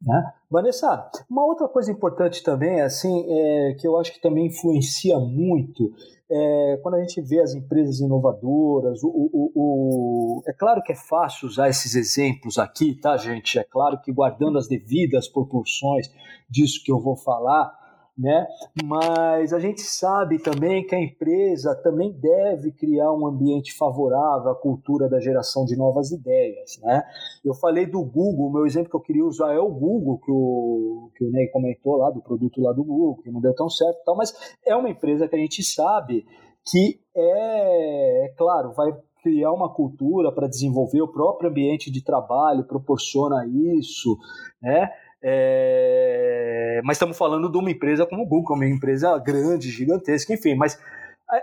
Né? 0.00 0.32
Vanessa, 0.50 1.10
uma 1.28 1.44
outra 1.44 1.68
coisa 1.68 1.92
importante 1.92 2.42
também, 2.42 2.80
assim, 2.80 3.26
é, 3.28 3.74
que 3.74 3.86
eu 3.86 3.98
acho 3.98 4.14
que 4.14 4.20
também 4.20 4.46
influencia 4.46 5.18
muito, 5.18 5.92
é, 6.30 6.80
quando 6.82 6.94
a 6.94 7.00
gente 7.00 7.20
vê 7.20 7.40
as 7.40 7.52
empresas 7.52 8.00
inovadoras, 8.00 9.02
o, 9.02 9.08
o, 9.08 9.52
o, 9.54 10.42
é 10.46 10.54
claro 10.54 10.82
que 10.82 10.92
é 10.92 10.96
fácil 10.96 11.48
usar 11.48 11.68
esses 11.68 11.94
exemplos 11.94 12.56
aqui, 12.56 12.98
tá, 12.98 13.14
gente? 13.18 13.58
É 13.58 13.64
claro 13.64 14.00
que 14.00 14.10
guardando 14.10 14.56
as 14.56 14.66
devidas 14.68 15.28
proporções 15.28 16.10
disso 16.48 16.82
que 16.82 16.90
eu 16.90 16.98
vou 16.98 17.16
falar, 17.16 17.83
né? 18.16 18.46
Mas 18.84 19.52
a 19.52 19.58
gente 19.58 19.80
sabe 19.82 20.38
também 20.38 20.86
que 20.86 20.94
a 20.94 21.00
empresa 21.00 21.74
também 21.82 22.12
deve 22.12 22.70
criar 22.72 23.12
um 23.12 23.26
ambiente 23.26 23.76
favorável 23.76 24.52
à 24.52 24.54
cultura 24.54 25.08
da 25.08 25.18
geração 25.18 25.64
de 25.64 25.76
novas 25.76 26.12
ideias, 26.12 26.78
né? 26.82 27.02
Eu 27.44 27.54
falei 27.54 27.86
do 27.86 28.02
Google, 28.04 28.46
o 28.46 28.52
meu 28.52 28.66
exemplo 28.66 28.88
que 28.88 28.96
eu 28.96 29.00
queria 29.00 29.24
usar 29.24 29.52
é 29.52 29.58
o 29.58 29.68
Google, 29.68 30.18
que 30.18 30.30
o, 30.30 31.10
que 31.16 31.24
o 31.24 31.30
Ney 31.30 31.48
comentou 31.48 31.96
lá, 31.96 32.10
do 32.10 32.22
produto 32.22 32.60
lá 32.60 32.72
do 32.72 32.84
Google, 32.84 33.16
que 33.16 33.30
não 33.30 33.40
deu 33.40 33.54
tão 33.54 33.68
certo 33.68 33.98
e 34.00 34.04
tal, 34.04 34.16
mas 34.16 34.32
é 34.64 34.76
uma 34.76 34.88
empresa 34.88 35.26
que 35.28 35.34
a 35.34 35.38
gente 35.38 35.62
sabe 35.64 36.24
que 36.70 37.00
é, 37.14 38.26
é 38.26 38.28
claro, 38.36 38.72
vai 38.72 38.92
criar 39.24 39.52
uma 39.52 39.72
cultura 39.72 40.30
para 40.30 40.46
desenvolver 40.46 41.00
o 41.00 41.08
próprio 41.08 41.48
ambiente 41.48 41.90
de 41.90 42.04
trabalho, 42.04 42.64
proporciona 42.64 43.46
isso, 43.46 44.18
né? 44.62 44.90
É, 45.26 46.82
mas 46.84 46.96
estamos 46.96 47.16
falando 47.16 47.50
de 47.50 47.56
uma 47.56 47.70
empresa 47.70 48.04
como 48.04 48.24
o 48.24 48.26
Google, 48.26 48.56
uma 48.56 48.66
empresa 48.66 49.16
grande, 49.18 49.70
gigantesca, 49.70 50.34
enfim, 50.34 50.54
mas 50.54 50.78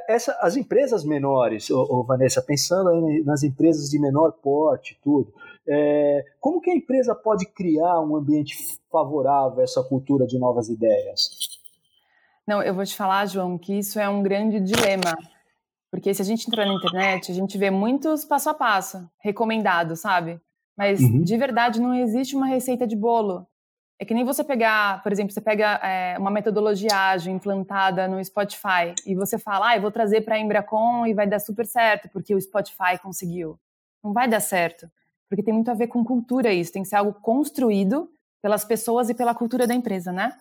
essa, 0.08 0.38
as 0.39 0.56
empresas 0.56 1.04
menores, 1.04 1.72
ô, 1.72 1.82
ô, 1.89 2.04
Vanessa, 2.04 2.44
pensando 2.44 2.91
nas 3.26 3.41
empresas 3.41 3.89
de 3.89 4.00
menor 4.00 4.34
porte, 4.34 5.00
tudo, 5.04 5.34
é, 5.67 6.24
como 6.39 6.62
que 6.62 6.70
a 6.70 6.76
empresa 6.76 7.15
pode 7.15 7.48
criar 7.48 8.00
um 8.02 8.15
ambiente 8.15 8.56
favorável 8.91 9.62
a 9.62 9.63
essa 9.63 9.84
cultura 9.84 10.28
de 10.28 10.38
novas 10.38 10.70
ideias? 10.70 11.30
Não, 12.48 12.62
eu 12.62 12.76
vou 12.76 12.86
te 12.86 12.96
falar, 12.96 13.26
João, 13.26 13.58
que 13.58 13.80
isso 13.80 14.00
é 14.00 14.08
um 14.08 14.22
grande 14.22 14.60
dilema. 14.60 15.15
Porque 15.89 16.13
se 16.13 16.22
a 16.22 16.26
gente 16.26 16.48
entrar 16.48 16.65
na 16.65 16.74
internet, 16.74 17.32
a 17.32 17.36
gente 17.36 17.58
vê 17.58 17.70
muitos 17.70 18.24
passo 18.24 18.50
a 18.50 18.54
passo 18.54 19.10
recomendados, 19.20 20.00
sabe? 20.00 20.39
Mas 20.78 21.02
uhum. 21.02 21.22
de 21.22 21.38
verdade 21.38 21.82
não 21.82 21.94
existe 21.94 22.36
uma 22.36 22.48
receita 22.48 22.88
de 22.88 22.96
bolo. 22.96 23.46
É 24.02 24.06
que 24.06 24.16
nem 24.16 24.26
você 24.26 24.44
pegar, 24.44 25.04
por 25.04 25.12
exemplo, 25.12 25.32
você 25.32 25.40
pega 25.40 25.80
é, 25.84 26.18
uma 26.18 26.32
metodologia 26.32 26.92
ágil 26.92 27.32
implantada 27.32 28.08
no 28.08 28.24
Spotify 28.26 28.96
e 29.06 29.14
você 29.14 29.38
fala, 29.38 29.70
ah, 29.70 29.76
eu 29.76 29.82
vou 29.84 29.92
trazer 29.92 30.22
para 30.22 30.34
a 30.34 30.40
Embracon 30.40 31.06
e 31.06 31.14
vai 31.14 31.28
dar 31.28 31.38
super 31.38 31.68
certo, 31.68 32.10
porque 32.10 32.34
o 32.34 32.42
Spotify 32.42 32.98
conseguiu. 33.00 33.60
Não 34.04 34.12
vai 34.12 34.28
dar 34.28 34.40
certo, 34.40 34.90
porque 35.30 35.44
tem 35.44 35.54
muito 35.54 35.70
a 35.70 35.76
ver 35.76 35.86
com 35.86 36.04
cultura 36.04 36.52
isso, 36.52 36.74
tem 36.74 36.82
que 36.82 36.88
ser 36.88 36.96
algo 36.96 37.14
construído 37.22 38.10
pelas 38.42 38.66
pessoas 38.66 39.08
e 39.08 39.14
pela 39.14 39.36
cultura 39.36 39.68
da 39.68 39.76
empresa, 39.76 40.12
né? 40.12 40.36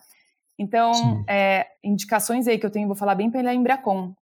Então, 0.57 1.23
é, 1.29 1.67
indicações 1.83 2.47
aí 2.47 2.57
que 2.57 2.65
eu 2.65 2.71
tenho, 2.71 2.87
vou 2.87 2.95
falar 2.95 3.13
bem 3.13 3.29
pela 3.29 3.53
Embracon. 3.53 4.15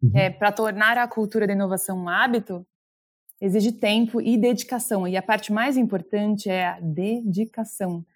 Uhum. 0.00 0.12
É, 0.14 0.30
para 0.30 0.52
tornar 0.52 0.96
a 0.96 1.08
cultura 1.08 1.48
da 1.48 1.52
inovação 1.52 1.98
um 1.98 2.08
hábito, 2.08 2.64
exige 3.40 3.72
tempo 3.72 4.20
e 4.20 4.38
dedicação. 4.38 5.08
E 5.08 5.16
a 5.16 5.22
parte 5.22 5.52
mais 5.52 5.76
importante 5.76 6.48
é 6.48 6.64
a 6.64 6.78
dedicação 6.80 8.06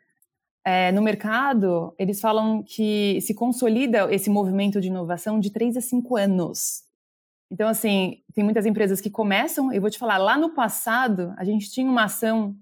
é, 0.65 0.93
no 0.93 1.03
mercado, 1.03 1.95
eles 1.99 2.21
falam 2.21 2.63
que 2.63 3.21
se 3.21 3.35
consolida 3.35 4.13
esse 4.13 4.31
movimento 4.31 4.81
de 4.81 4.89
inovação 4.89 5.41
de 5.41 5.51
3 5.51 5.77
a 5.77 5.81
5 5.81 6.17
anos. 6.17 6.85
Então, 7.51 7.69
assim, 7.69 8.23
tem 8.35 8.45
muitas 8.45 8.65
empresas 8.65 9.01
que 9.01 9.11
começam, 9.11 9.73
eu 9.73 9.81
vou 9.81 9.91
te 9.91 9.99
falar, 9.99 10.19
lá 10.19 10.39
no 10.39 10.55
passado, 10.55 11.35
a 11.37 11.45
gente 11.45 11.71
tinha 11.71 11.91
uma 11.91 12.05
ação 12.05 12.57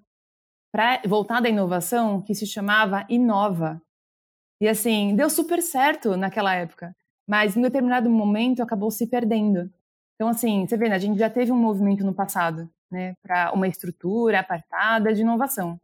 pra, 0.73 1.01
voltada 1.07 1.47
à 1.47 1.51
inovação 1.51 2.23
que 2.23 2.35
se 2.35 2.47
chamava 2.47 3.05
Inova. 3.09 3.81
E, 4.61 4.69
assim, 4.69 5.15
deu 5.15 5.31
super 5.31 5.63
certo 5.63 6.17
naquela 6.17 6.55
época, 6.55 6.95
mas 7.27 7.57
em 7.57 7.63
determinado 7.63 8.11
momento 8.11 8.63
acabou 8.63 8.91
se 8.91 9.07
perdendo. 9.07 9.71
Então, 10.15 10.29
assim, 10.29 10.67
você 10.67 10.77
vê, 10.77 10.89
né, 10.89 10.97
a 10.97 10.99
gente 10.99 11.19
já 11.19 11.31
teve 11.31 11.53
um 11.53 11.57
movimento 11.57 12.05
no 12.05 12.15
passado, 12.15 12.69
né, 12.91 13.15
para 13.23 13.53
uma 13.53 13.69
estrutura 13.69 14.41
apartada 14.41 15.15
de 15.15 15.21
inovação. 15.21 15.81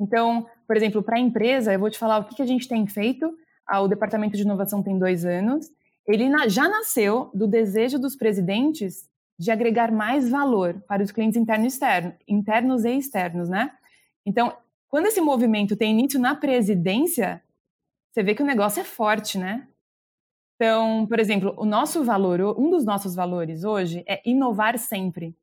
Então, 0.00 0.46
por 0.66 0.76
exemplo, 0.76 1.02
para 1.02 1.16
a 1.16 1.20
empresa, 1.20 1.72
eu 1.72 1.78
vou 1.78 1.90
te 1.90 1.98
falar 1.98 2.18
o 2.18 2.24
que, 2.24 2.34
que 2.34 2.42
a 2.42 2.46
gente 2.46 2.68
tem 2.68 2.86
feito. 2.86 3.32
Ah, 3.66 3.80
o 3.80 3.88
Departamento 3.88 4.36
de 4.36 4.42
Inovação 4.42 4.82
tem 4.82 4.98
dois 4.98 5.24
anos. 5.24 5.70
Ele 6.06 6.30
já 6.48 6.68
nasceu 6.68 7.30
do 7.34 7.46
desejo 7.46 7.98
dos 7.98 8.14
presidentes 8.14 9.08
de 9.38 9.50
agregar 9.50 9.90
mais 9.90 10.30
valor 10.30 10.80
para 10.86 11.02
os 11.02 11.10
clientes 11.10 11.36
internos 11.36 11.64
e 11.64 11.68
externos, 11.68 12.14
internos 12.26 12.84
e 12.84 12.96
externos, 12.96 13.48
né? 13.48 13.70
Então, 14.24 14.56
quando 14.88 15.06
esse 15.06 15.20
movimento 15.20 15.76
tem 15.76 15.92
início 15.92 16.18
na 16.18 16.34
presidência, 16.34 17.42
você 18.10 18.22
vê 18.22 18.34
que 18.34 18.42
o 18.42 18.46
negócio 18.46 18.80
é 18.80 18.84
forte, 18.84 19.36
né? 19.36 19.66
Então, 20.54 21.06
por 21.06 21.20
exemplo, 21.20 21.54
o 21.58 21.66
nosso 21.66 22.02
valor, 22.02 22.58
um 22.58 22.70
dos 22.70 22.84
nossos 22.84 23.14
valores 23.14 23.62
hoje 23.62 24.02
é 24.06 24.22
inovar 24.24 24.78
sempre. 24.78 25.36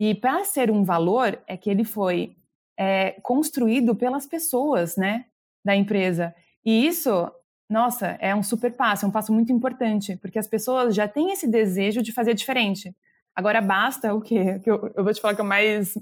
E 0.00 0.14
para 0.14 0.44
ser 0.44 0.70
um 0.70 0.82
valor, 0.82 1.40
é 1.46 1.56
que 1.56 1.70
ele 1.70 1.84
foi 1.84 2.36
é, 2.78 3.16
construído 3.22 3.94
pelas 3.94 4.24
pessoas, 4.24 4.96
né, 4.96 5.24
da 5.64 5.74
empresa. 5.74 6.32
E 6.64 6.86
isso, 6.86 7.30
nossa, 7.68 8.16
é 8.20 8.34
um 8.34 8.42
super 8.42 8.72
passo, 8.72 9.04
é 9.04 9.08
um 9.08 9.12
passo 9.12 9.32
muito 9.32 9.52
importante, 9.52 10.16
porque 10.16 10.38
as 10.38 10.46
pessoas 10.46 10.94
já 10.94 11.08
têm 11.08 11.32
esse 11.32 11.48
desejo 11.48 12.00
de 12.00 12.12
fazer 12.12 12.34
diferente. 12.34 12.94
Agora 13.34 13.60
basta 13.60 14.14
o 14.14 14.20
quê? 14.20 14.60
Que 14.62 14.70
eu, 14.70 14.92
eu 14.96 15.02
vou 15.02 15.12
te 15.12 15.20
falar 15.20 15.34
que 15.34 15.40
é 15.40 15.44
o 15.44 15.46
mais 15.46 15.98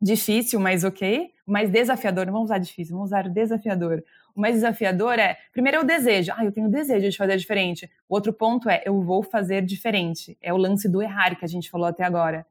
difícil, 0.00 0.58
mas 0.58 0.84
ok, 0.84 1.30
mais 1.46 1.70
desafiador, 1.70 2.26
não 2.26 2.32
vamos 2.32 2.50
usar 2.50 2.58
difícil, 2.58 2.94
vamos 2.94 3.10
usar 3.10 3.28
desafiador. 3.28 4.02
O 4.34 4.40
mais 4.40 4.54
desafiador 4.54 5.18
é, 5.18 5.38
primeiro 5.52 5.78
é 5.78 5.80
o 5.80 5.84
desejo, 5.84 6.32
ah, 6.36 6.44
eu 6.44 6.52
tenho 6.52 6.70
desejo 6.70 7.08
de 7.08 7.16
fazer 7.16 7.36
diferente. 7.36 7.90
O 8.08 8.14
outro 8.14 8.32
ponto 8.32 8.68
é, 8.68 8.82
eu 8.84 9.00
vou 9.02 9.22
fazer 9.22 9.62
diferente. 9.62 10.36
É 10.42 10.52
o 10.52 10.56
lance 10.56 10.88
do 10.88 11.02
errar 11.02 11.36
que 11.36 11.44
a 11.44 11.48
gente 11.48 11.70
falou 11.70 11.86
até 11.86 12.04
agora. 12.04 12.46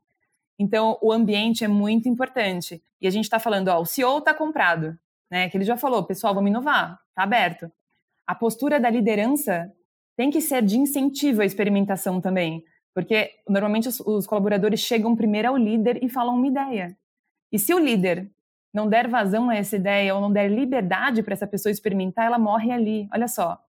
Então, 0.57 0.97
o 1.01 1.11
ambiente 1.11 1.63
é 1.63 1.67
muito 1.67 2.07
importante. 2.07 2.81
E 3.01 3.07
a 3.07 3.09
gente 3.11 3.25
está 3.25 3.39
falando, 3.39 3.67
ó, 3.67 3.79
o 3.81 3.85
CEO 3.85 4.19
está 4.19 4.33
comprado, 4.33 4.97
né? 5.29 5.49
Que 5.49 5.57
ele 5.57 5.65
já 5.65 5.77
falou, 5.77 6.03
pessoal, 6.03 6.33
vamos 6.33 6.49
inovar, 6.49 6.99
está 7.09 7.23
aberto. 7.23 7.71
A 8.25 8.33
postura 8.33 8.79
da 8.79 8.89
liderança 8.89 9.71
tem 10.15 10.31
que 10.31 10.41
ser 10.41 10.63
de 10.63 10.77
incentivo 10.77 11.41
à 11.41 11.45
experimentação 11.45 12.21
também. 12.21 12.63
Porque 12.93 13.31
normalmente 13.47 13.89
os, 13.89 13.99
os 13.99 14.25
colaboradores 14.25 14.79
chegam 14.79 15.15
primeiro 15.15 15.49
ao 15.49 15.57
líder 15.57 16.01
e 16.01 16.07
falam 16.07 16.35
uma 16.35 16.47
ideia. 16.47 16.97
E 17.51 17.59
se 17.59 17.73
o 17.73 17.79
líder 17.79 18.31
não 18.73 18.87
der 18.87 19.07
vazão 19.07 19.49
a 19.49 19.55
essa 19.55 19.75
ideia 19.75 20.15
ou 20.15 20.21
não 20.21 20.31
der 20.31 20.49
liberdade 20.49 21.21
para 21.21 21.33
essa 21.33 21.45
pessoa 21.45 21.71
experimentar, 21.71 22.25
ela 22.25 22.39
morre 22.39 22.71
ali. 22.71 23.07
Olha 23.13 23.27
só. 23.27 23.59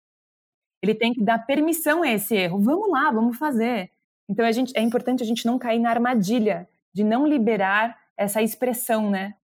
Ele 0.80 0.94
tem 0.94 1.12
que 1.12 1.22
dar 1.22 1.44
permissão 1.44 2.02
a 2.02 2.08
esse 2.08 2.36
erro. 2.36 2.60
Vamos 2.60 2.90
lá, 2.90 3.10
vamos 3.10 3.36
fazer. 3.36 3.90
Então 4.28 4.44
a 4.44 4.52
gente, 4.52 4.72
é 4.76 4.80
importante 4.80 5.22
a 5.22 5.26
gente 5.26 5.44
não 5.44 5.58
cair 5.58 5.80
na 5.80 5.90
armadilha 5.90 6.68
de 6.96 7.04
não 7.04 7.26
liberar 7.26 7.94
essa 8.16 8.40
expressão, 8.40 9.10
né? 9.10 9.34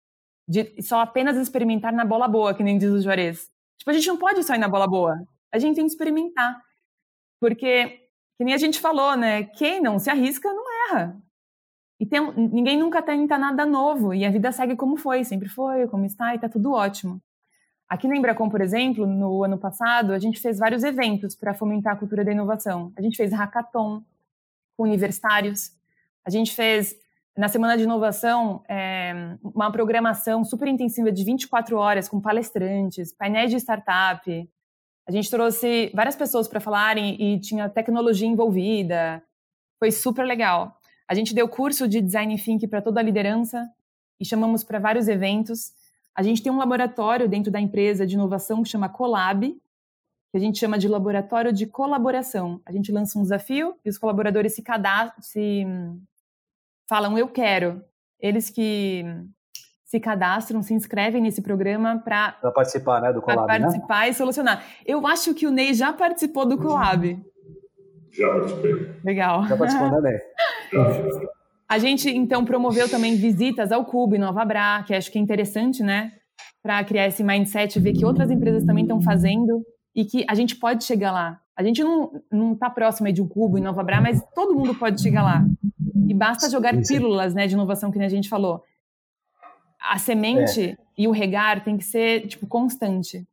De 0.49 0.81
só 0.81 1.01
apenas 1.01 1.37
experimentar 1.37 1.93
na 1.93 2.03
bola 2.03 2.27
boa, 2.27 2.55
que 2.55 2.63
nem 2.63 2.79
diz 2.79 2.91
o 2.91 3.03
Juarez. 3.03 3.51
Tipo, 3.79 3.91
a 3.91 3.93
gente 3.93 4.09
não 4.09 4.17
pode 4.17 4.43
só 4.43 4.55
ir 4.55 4.59
na 4.59 4.71
bola 4.71 4.87
boa. 4.87 5.23
A 5.53 5.59
gente 5.59 5.75
tem 5.75 5.85
que 5.85 5.91
experimentar. 5.91 6.59
Porque, 7.39 8.09
que 8.39 8.45
nem 8.45 8.55
a 8.55 8.57
gente 8.57 8.81
falou, 8.81 9.19
né? 9.19 9.45
Quem 9.45 9.83
não 9.83 9.99
se 9.99 10.09
arrisca 10.09 10.51
não 10.51 10.65
erra. 10.89 11.23
E 12.01 12.07
tem, 12.07 12.21
ninguém 12.35 12.79
nunca 12.79 13.03
tenta 13.03 13.37
nada 13.37 13.67
novo. 13.67 14.15
E 14.15 14.25
a 14.25 14.31
vida 14.31 14.51
segue 14.51 14.75
como 14.75 14.97
foi, 14.97 15.23
sempre 15.23 15.51
foi, 15.51 15.87
como 15.89 16.07
está, 16.07 16.35
e 16.35 16.39
tá 16.39 16.49
tudo 16.49 16.73
ótimo. 16.73 17.21
Aqui 17.87 18.09
na 18.09 18.17
Embracom, 18.17 18.49
por 18.49 18.63
exemplo, 18.63 19.07
no 19.07 19.45
ano 19.45 19.59
passado, 19.59 20.15
a 20.15 20.19
gente 20.19 20.41
fez 20.41 20.59
vários 20.59 20.83
eventos 20.85 21.37
para 21.37 21.53
fomentar 21.53 21.93
a 21.93 21.97
cultura 21.97 22.25
da 22.25 22.33
inovação. 22.33 22.95
A 22.97 23.03
gente 23.03 23.19
fez 23.19 23.31
hackathon 23.31 24.03
com 24.75 24.85
universitários. 24.85 25.71
A 26.25 26.31
gente 26.31 26.55
fez 26.55 27.02
na 27.37 27.49
Semana 27.49 27.77
de 27.77 27.85
Inovação, 27.85 28.63
é, 28.69 29.37
uma 29.43 29.73
programação 29.73 30.45
super 30.45 30.69
intensiva 30.69 31.11
de 31.11 31.25
24 31.25 31.77
horas 31.79 32.09
com 32.09 32.21
palestrantes, 32.21 33.13
painéis 33.13 33.51
de 33.51 33.57
startup. 33.57 34.51
A 35.07 35.11
gente 35.11 35.31
trouxe 35.31 35.91
várias 35.95 36.15
pessoas 36.15 36.47
para 36.47 36.61
falarem 36.61 37.17
e 37.21 37.41
tinha 37.41 37.69
tecnologia 37.69 38.29
envolvida. 38.29 39.23
Foi 39.79 39.91
super 39.91 40.25
legal. 40.25 40.77
A 41.09 41.15
gente 41.15 41.35
deu 41.35 41.49
curso 41.49 41.89
de 41.89 42.01
design 42.01 42.37
thinking 42.39 42.69
para 42.69 42.83
toda 42.83 43.01
a 43.01 43.03
liderança 43.03 43.69
e 44.21 44.25
chamamos 44.25 44.63
para 44.63 44.79
vários 44.79 45.09
eventos. 45.09 45.73
A 46.15 46.23
gente 46.23 46.43
tem 46.43 46.53
um 46.53 46.59
laboratório 46.59 47.29
dentro 47.29 47.51
da 47.51 47.61
empresa 47.61 48.07
de 48.07 48.15
inovação 48.15 48.63
que 48.63 48.69
chama 48.69 48.89
Colab, 48.91 49.51
que 49.51 50.37
a 50.37 50.39
gente 50.39 50.59
chama 50.59 50.79
de 50.79 50.87
laboratório 50.87 51.53
de 51.53 51.67
colaboração. 51.67 52.61
A 52.67 52.73
gente 52.73 52.93
lança 52.93 53.19
um 53.19 53.23
desafio 53.23 53.75
e 53.85 53.89
os 53.89 53.97
colaboradores 53.97 54.55
se 54.55 54.63
cadastram, 54.63 55.23
se 55.23 55.67
falam 56.93 57.17
eu 57.17 57.27
quero. 57.27 57.83
Eles 58.21 58.51
que 58.51 59.03
se 59.83 59.99
cadastram, 59.99 60.63
se 60.63 60.75
inscrevem 60.75 61.23
nesse 61.23 61.41
programa 61.41 61.99
para 62.05 62.33
participar, 62.55 63.01
né, 63.01 63.11
do 63.11 63.23
Colab, 63.23 63.47
pra 63.47 63.59
participar 63.59 64.01
né? 64.01 64.09
e 64.11 64.15
solucionar. 64.15 64.63
Eu 64.85 65.07
acho 65.07 65.33
que 65.33 65.47
o 65.47 65.51
Ney 65.51 65.73
já 65.73 65.91
participou 65.95 66.45
do 66.45 66.59
Colab. 66.59 67.19
Já 68.13 68.29
participei. 68.29 68.95
Legal. 69.03 69.47
Já 69.47 69.57
participou, 69.57 69.91
né, 69.91 70.01
Ney? 70.03 70.21
A 71.67 71.79
gente, 71.79 72.11
então, 72.11 72.45
promoveu 72.45 72.87
também 72.87 73.17
visitas 73.17 73.73
ao 73.73 73.87
Cubo 73.87 74.15
e 74.15 74.19
Nova 74.19 74.45
Bra, 74.45 74.85
que 74.87 74.95
acho 74.95 75.11
que 75.11 75.17
é 75.17 75.23
interessante, 75.23 75.83
né? 75.83 76.13
Para 76.63 76.85
criar 76.85 77.07
esse 77.07 77.25
mindset, 77.25 77.81
ver 77.81 77.95
que 77.95 78.05
outras 78.05 78.31
empresas 78.31 78.65
também 78.65 78.85
estão 78.85 79.01
fazendo 79.01 79.65
e 79.95 80.05
que 80.05 80.25
a 80.29 80.35
gente 80.35 80.57
pode 80.57 80.85
chegar 80.85 81.13
lá. 81.13 81.41
A 81.57 81.63
gente 81.63 81.83
não 81.85 82.53
está 82.55 82.71
próximo 82.71 83.13
de 83.13 83.21
um 83.21 83.29
Cubo 83.29 83.59
e 83.59 83.61
Nova 83.61 83.83
Bra, 83.83 84.01
mas 84.01 84.23
todo 84.35 84.55
mundo 84.55 84.75
pode 84.75 85.03
chegar 85.03 85.23
lá. 85.23 85.45
E 86.09 86.15
basta 86.15 86.49
jogar 86.49 86.75
pílulas 86.87 87.35
né, 87.35 87.47
de 87.47 87.55
inovação, 87.55 87.91
que 87.91 87.99
a 87.99 88.09
gente 88.09 88.29
falou. 88.29 88.63
A 89.81 89.99
semente 89.99 90.71
é. 90.71 90.77
e 90.97 91.07
o 91.07 91.11
regar 91.11 91.63
tem 91.63 91.77
que 91.77 91.85
ser 91.85 92.27
tipo 92.27 92.47
constante. 92.47 93.27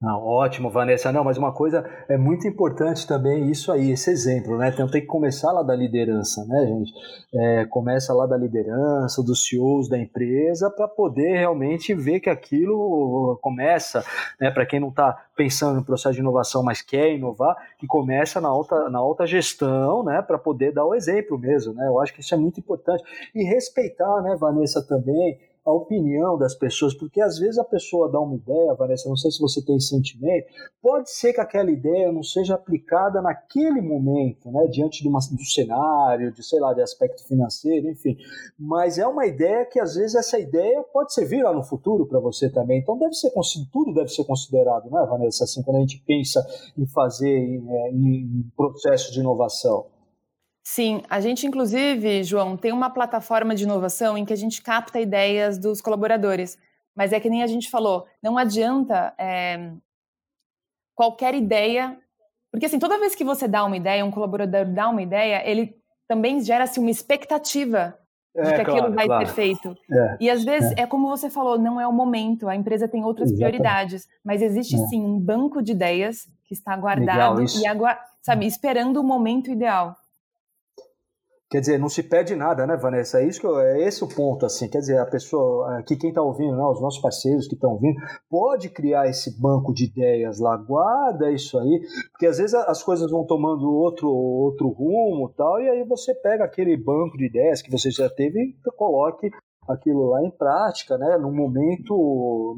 Não, 0.00 0.22
ótimo, 0.24 0.70
Vanessa. 0.70 1.10
Não, 1.10 1.24
mas 1.24 1.36
uma 1.38 1.52
coisa 1.52 1.84
é 2.08 2.16
muito 2.16 2.46
importante 2.46 3.04
também, 3.04 3.50
isso 3.50 3.72
aí, 3.72 3.90
esse 3.90 4.08
exemplo, 4.10 4.56
né? 4.56 4.68
Então 4.68 4.88
tem 4.88 5.00
que 5.00 5.08
começar 5.08 5.50
lá 5.50 5.60
da 5.60 5.74
liderança, 5.74 6.44
né, 6.46 6.66
gente? 6.66 6.92
É, 7.34 7.64
começa 7.64 8.14
lá 8.14 8.24
da 8.24 8.36
liderança, 8.36 9.24
dos 9.24 9.44
CEOs 9.48 9.88
da 9.88 9.98
empresa, 9.98 10.70
para 10.70 10.86
poder 10.86 11.38
realmente 11.38 11.94
ver 11.94 12.20
que 12.20 12.30
aquilo 12.30 13.36
começa, 13.42 14.04
né? 14.40 14.52
Para 14.52 14.64
quem 14.64 14.78
não 14.78 14.90
está 14.90 15.20
pensando 15.36 15.74
no 15.74 15.84
processo 15.84 16.14
de 16.14 16.20
inovação, 16.20 16.62
mas 16.62 16.80
quer 16.80 17.12
inovar, 17.12 17.56
que 17.76 17.86
começa 17.88 18.40
na 18.40 18.48
alta, 18.48 18.88
na 18.88 19.00
alta 19.00 19.26
gestão, 19.26 20.04
né? 20.04 20.22
Para 20.22 20.38
poder 20.38 20.72
dar 20.72 20.84
o 20.84 20.94
exemplo 20.94 21.36
mesmo, 21.36 21.74
né? 21.74 21.88
Eu 21.88 22.00
acho 22.00 22.14
que 22.14 22.20
isso 22.20 22.32
é 22.32 22.38
muito 22.38 22.60
importante. 22.60 23.02
E 23.34 23.42
respeitar, 23.42 24.22
né, 24.22 24.36
Vanessa, 24.38 24.80
também 24.80 25.36
a 25.68 25.72
opinião 25.72 26.38
das 26.38 26.54
pessoas, 26.54 26.94
porque 26.94 27.20
às 27.20 27.38
vezes 27.38 27.58
a 27.58 27.64
pessoa 27.64 28.10
dá 28.10 28.18
uma 28.18 28.34
ideia, 28.34 28.74
Vanessa, 28.74 29.08
não 29.08 29.16
sei 29.16 29.30
se 29.30 29.38
você 29.38 29.62
tem 29.62 29.78
sentimento, 29.78 30.46
pode 30.80 31.10
ser 31.10 31.34
que 31.34 31.40
aquela 31.40 31.70
ideia 31.70 32.10
não 32.10 32.22
seja 32.22 32.54
aplicada 32.54 33.20
naquele 33.20 33.82
momento, 33.82 34.50
né, 34.50 34.66
diante 34.68 35.02
de, 35.02 35.08
uma, 35.08 35.18
um 35.18 35.44
cenário, 35.44 36.32
de 36.32 36.42
sei 36.42 36.58
lá, 36.58 36.72
de 36.72 36.80
aspecto 36.80 37.26
financeiro, 37.26 37.90
enfim, 37.90 38.16
mas 38.58 38.98
é 38.98 39.06
uma 39.06 39.26
ideia 39.26 39.66
que 39.66 39.78
às 39.78 39.94
vezes 39.94 40.14
essa 40.14 40.38
ideia 40.38 40.82
pode 40.90 41.12
servir 41.12 41.42
lá 41.42 41.52
no 41.52 41.62
futuro 41.62 42.06
para 42.06 42.18
você 42.18 42.48
também, 42.48 42.80
então 42.80 42.98
deve 42.98 43.14
ser 43.14 43.30
tudo 43.70 43.92
deve 43.92 44.08
ser 44.08 44.24
considerado, 44.24 44.90
não 44.90 45.02
é, 45.02 45.06
Vanessa, 45.06 45.44
assim, 45.44 45.62
quando 45.62 45.76
a 45.76 45.80
gente 45.80 46.02
pensa 46.06 46.44
em 46.78 46.86
fazer 46.86 47.28
em, 47.28 47.62
é, 47.68 47.90
em 47.90 48.50
processo 48.56 49.12
de 49.12 49.20
inovação. 49.20 49.97
Sim, 50.70 51.00
a 51.08 51.18
gente 51.18 51.46
inclusive, 51.46 52.22
João, 52.22 52.54
tem 52.54 52.72
uma 52.72 52.90
plataforma 52.90 53.54
de 53.54 53.64
inovação 53.64 54.18
em 54.18 54.24
que 54.26 54.34
a 54.34 54.36
gente 54.36 54.60
capta 54.60 55.00
ideias 55.00 55.56
dos 55.56 55.80
colaboradores. 55.80 56.58
Mas 56.94 57.10
é 57.10 57.18
que 57.18 57.30
nem 57.30 57.42
a 57.42 57.46
gente 57.46 57.70
falou, 57.70 58.06
não 58.22 58.36
adianta 58.36 59.14
é, 59.16 59.72
qualquer 60.94 61.34
ideia, 61.34 61.98
porque 62.52 62.66
assim, 62.66 62.78
toda 62.78 62.98
vez 62.98 63.14
que 63.14 63.24
você 63.24 63.48
dá 63.48 63.64
uma 63.64 63.78
ideia, 63.78 64.04
um 64.04 64.10
colaborador 64.10 64.66
dá 64.66 64.90
uma 64.90 65.00
ideia, 65.00 65.42
ele 65.48 65.74
também 66.06 66.38
gera-se 66.42 66.78
uma 66.78 66.90
expectativa 66.90 67.98
de 68.34 68.42
é, 68.42 68.58
que 68.58 68.64
claro, 68.66 68.72
aquilo 68.72 68.94
vai 68.94 69.06
claro. 69.06 69.26
ser 69.26 69.32
feito. 69.32 69.74
É, 69.90 70.16
e 70.20 70.28
às 70.28 70.44
vezes 70.44 70.70
é. 70.72 70.82
é. 70.82 70.86
como 70.86 71.08
você 71.08 71.30
falou, 71.30 71.58
não 71.58 71.80
é 71.80 71.88
o 71.88 71.92
momento, 71.94 72.46
a 72.46 72.54
empresa 72.54 72.86
tem 72.86 73.02
outras 73.02 73.30
Exatamente. 73.30 73.56
prioridades, 73.56 74.06
mas 74.22 74.42
existe 74.42 74.74
é. 74.74 74.86
sim 74.88 75.02
um 75.02 75.18
banco 75.18 75.62
de 75.62 75.72
ideias 75.72 76.28
que 76.44 76.52
está 76.52 76.76
guardado 76.76 77.38
Legal, 77.38 77.62
e 77.62 77.66
agora, 77.66 77.98
sabe, 78.20 78.46
esperando 78.46 79.00
o 79.00 79.02
momento 79.02 79.50
ideal. 79.50 79.96
Quer 81.50 81.60
dizer, 81.60 81.78
não 81.78 81.88
se 81.88 82.02
perde 82.02 82.36
nada, 82.36 82.66
né, 82.66 82.76
Vanessa? 82.76 83.20
É, 83.20 83.26
isso 83.26 83.40
que 83.40 83.46
eu, 83.46 83.58
é 83.58 83.80
esse 83.80 84.04
o 84.04 84.08
ponto, 84.08 84.44
assim. 84.44 84.68
Quer 84.68 84.80
dizer, 84.80 84.98
a 84.98 85.06
pessoa, 85.06 85.78
aqui 85.78 85.96
quem 85.96 86.10
está 86.10 86.20
ouvindo, 86.20 86.54
né, 86.54 86.62
os 86.64 86.80
nossos 86.80 87.00
parceiros 87.00 87.48
que 87.48 87.54
estão 87.54 87.70
ouvindo, 87.70 87.98
pode 88.28 88.68
criar 88.68 89.08
esse 89.08 89.40
banco 89.40 89.72
de 89.72 89.86
ideias 89.86 90.38
lá, 90.38 90.58
guarda 90.58 91.30
isso 91.30 91.58
aí, 91.58 91.80
porque 92.10 92.26
às 92.26 92.36
vezes 92.36 92.52
as 92.52 92.82
coisas 92.82 93.10
vão 93.10 93.24
tomando 93.24 93.66
outro, 93.66 94.10
outro 94.10 94.68
rumo 94.68 95.32
tal, 95.34 95.58
e 95.58 95.70
aí 95.70 95.82
você 95.84 96.14
pega 96.14 96.44
aquele 96.44 96.76
banco 96.76 97.16
de 97.16 97.26
ideias 97.26 97.62
que 97.62 97.70
você 97.70 97.90
já 97.90 98.10
teve 98.10 98.38
e 98.38 98.70
coloque 98.76 99.30
aquilo 99.66 100.10
lá 100.10 100.22
em 100.22 100.30
prática, 100.30 100.98
né, 100.98 101.16
no 101.16 101.32
momento, 101.32 101.94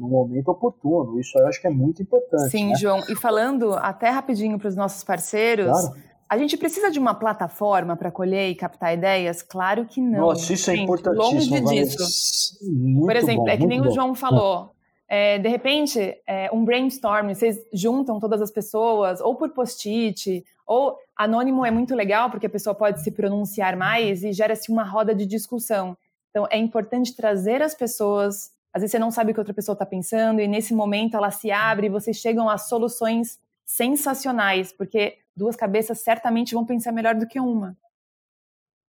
no 0.01 0.07
momento 0.07 0.49
oportuno. 0.49 1.17
Isso 1.17 1.37
eu 1.39 1.47
acho 1.47 1.61
que 1.61 1.67
é 1.67 1.71
muito 1.71 2.01
importante. 2.01 2.49
Sim, 2.49 2.69
né? 2.69 2.75
João. 2.75 2.99
E 3.09 3.15
falando 3.15 3.73
até 3.73 4.09
rapidinho 4.09 4.57
para 4.57 4.67
os 4.67 4.75
nossos 4.75 5.03
parceiros. 5.03 5.67
Claro 5.67 6.10
A 6.31 6.37
gente 6.37 6.55
precisa 6.55 6.89
de 6.89 6.97
uma 6.97 7.13
plataforma 7.13 7.97
para 7.97 8.09
colher 8.09 8.49
e 8.49 8.55
captar 8.55 8.93
ideias? 8.93 9.41
Claro 9.41 9.85
que 9.85 9.99
não. 9.99 10.27
Nossa, 10.27 10.53
isso 10.53 10.71
é 10.71 10.77
importantíssimo. 10.77 11.59
Longe 11.59 11.85
disso. 11.85 12.57
Muito 12.61 13.05
Por 13.05 13.15
exemplo, 13.17 13.43
bom, 13.43 13.49
é 13.49 13.57
que 13.57 13.67
nem 13.67 13.81
bom. 13.81 13.89
o 13.89 13.91
João 13.91 14.15
falou. 14.15 14.71
É, 15.09 15.37
de 15.39 15.49
repente, 15.49 15.99
é, 16.25 16.49
um 16.53 16.63
brainstorm, 16.63 17.27
vocês 17.27 17.59
juntam 17.73 18.17
todas 18.17 18.41
as 18.41 18.49
pessoas, 18.49 19.19
ou 19.19 19.35
por 19.35 19.49
post-it, 19.49 20.41
ou 20.65 20.95
anônimo 21.17 21.65
é 21.65 21.69
muito 21.69 21.93
legal, 21.93 22.29
porque 22.29 22.45
a 22.45 22.49
pessoa 22.49 22.73
pode 22.73 23.03
se 23.03 23.11
pronunciar 23.11 23.75
mais 23.75 24.23
e 24.23 24.31
gera-se 24.31 24.71
uma 24.71 24.85
roda 24.85 25.13
de 25.13 25.25
discussão. 25.25 25.97
Então, 26.29 26.47
é 26.49 26.57
importante 26.57 27.13
trazer 27.13 27.61
as 27.61 27.75
pessoas. 27.75 28.51
Às 28.73 28.83
vezes 28.83 28.91
você 28.91 28.99
não 28.99 29.11
sabe 29.11 29.31
o 29.31 29.33
que 29.33 29.39
outra 29.41 29.53
pessoa 29.53 29.73
está 29.73 29.85
pensando, 29.85 30.39
e 30.39 30.47
nesse 30.47 30.73
momento 30.73 31.17
ela 31.17 31.29
se 31.29 31.51
abre 31.51 31.87
e 31.87 31.89
vocês 31.89 32.15
chegam 32.15 32.47
a 32.49 32.57
soluções 32.57 33.37
sensacionais, 33.65 34.71
porque 34.71 35.17
duas 35.35 35.55
cabeças 35.55 35.99
certamente 36.01 36.53
vão 36.53 36.65
pensar 36.65 36.91
melhor 36.91 37.15
do 37.15 37.27
que 37.27 37.39
uma. 37.39 37.77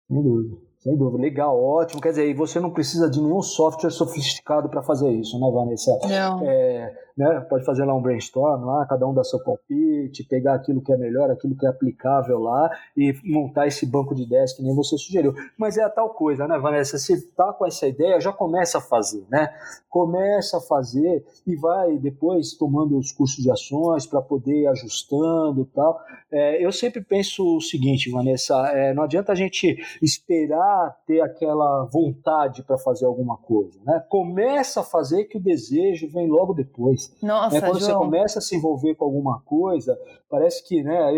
Sem 0.07 0.21
dúvida. 0.21 0.70
Sem 0.81 0.97
dúvida, 0.97 1.21
legal, 1.21 1.63
ótimo. 1.63 2.01
Quer 2.01 2.09
dizer, 2.09 2.27
e 2.27 2.33
você 2.33 2.59
não 2.59 2.71
precisa 2.71 3.07
de 3.07 3.21
nenhum 3.21 3.43
software 3.43 3.91
sofisticado 3.91 4.67
para 4.67 4.81
fazer 4.81 5.11
isso, 5.11 5.39
né, 5.39 5.51
Vanessa? 5.53 5.91
Não. 6.09 6.41
É, 6.43 6.91
né, 7.15 7.39
pode 7.47 7.63
fazer 7.63 7.85
lá 7.85 7.93
um 7.93 8.01
brainstorm, 8.01 8.65
lá, 8.65 8.83
cada 8.87 9.07
um 9.07 9.13
dá 9.13 9.23
seu 9.23 9.37
palpite, 9.43 10.23
pegar 10.23 10.55
aquilo 10.55 10.81
que 10.81 10.91
é 10.91 10.97
melhor, 10.97 11.29
aquilo 11.29 11.55
que 11.55 11.67
é 11.67 11.69
aplicável 11.69 12.39
lá 12.39 12.67
e 12.97 13.13
montar 13.23 13.67
esse 13.67 13.85
banco 13.85 14.15
de 14.15 14.23
ideias 14.23 14.53
que 14.53 14.63
nem 14.63 14.73
você 14.73 14.97
sugeriu. 14.97 15.35
Mas 15.55 15.77
é 15.77 15.83
a 15.83 15.89
tal 15.89 16.15
coisa, 16.15 16.47
né, 16.47 16.57
Vanessa? 16.57 16.97
Se 16.97 17.27
tá 17.33 17.53
com 17.53 17.67
essa 17.67 17.87
ideia, 17.87 18.19
já 18.19 18.33
começa 18.33 18.79
a 18.79 18.81
fazer, 18.81 19.23
né? 19.29 19.53
Começa 19.87 20.57
a 20.57 20.61
fazer 20.61 21.23
e 21.45 21.55
vai 21.55 21.95
depois 21.99 22.53
tomando 22.57 22.97
os 22.97 23.11
cursos 23.11 23.43
de 23.43 23.51
ações 23.51 24.07
para 24.07 24.19
poder 24.19 24.63
ir 24.63 24.67
ajustando 24.67 25.61
e 25.61 25.65
tal. 25.65 25.99
É, 26.31 26.65
eu 26.65 26.71
sempre 26.71 27.01
penso 27.01 27.57
o 27.57 27.61
seguinte, 27.61 28.09
Vanessa, 28.09 28.55
é, 28.69 28.95
não 28.95 29.03
adianta 29.03 29.31
a 29.31 29.35
gente 29.35 29.77
esperar 30.01 30.70
ter 31.05 31.21
aquela 31.21 31.85
vontade 31.85 32.63
para 32.63 32.77
fazer 32.77 33.05
alguma 33.05 33.37
coisa, 33.37 33.79
né? 33.83 34.03
Começa 34.09 34.81
a 34.81 34.83
fazer 34.83 35.25
que 35.25 35.37
o 35.37 35.41
desejo 35.41 36.09
vem 36.09 36.27
logo 36.27 36.53
depois. 36.53 37.15
Nossa, 37.21 37.57
é, 37.57 37.61
quando 37.61 37.79
João. 37.79 37.91
você 37.91 37.93
começa 37.93 38.39
a 38.39 38.41
se 38.41 38.55
envolver 38.55 38.95
com 38.95 39.05
alguma 39.05 39.41
coisa, 39.41 39.97
parece 40.31 40.65
que, 40.65 40.81
né, 40.81 41.11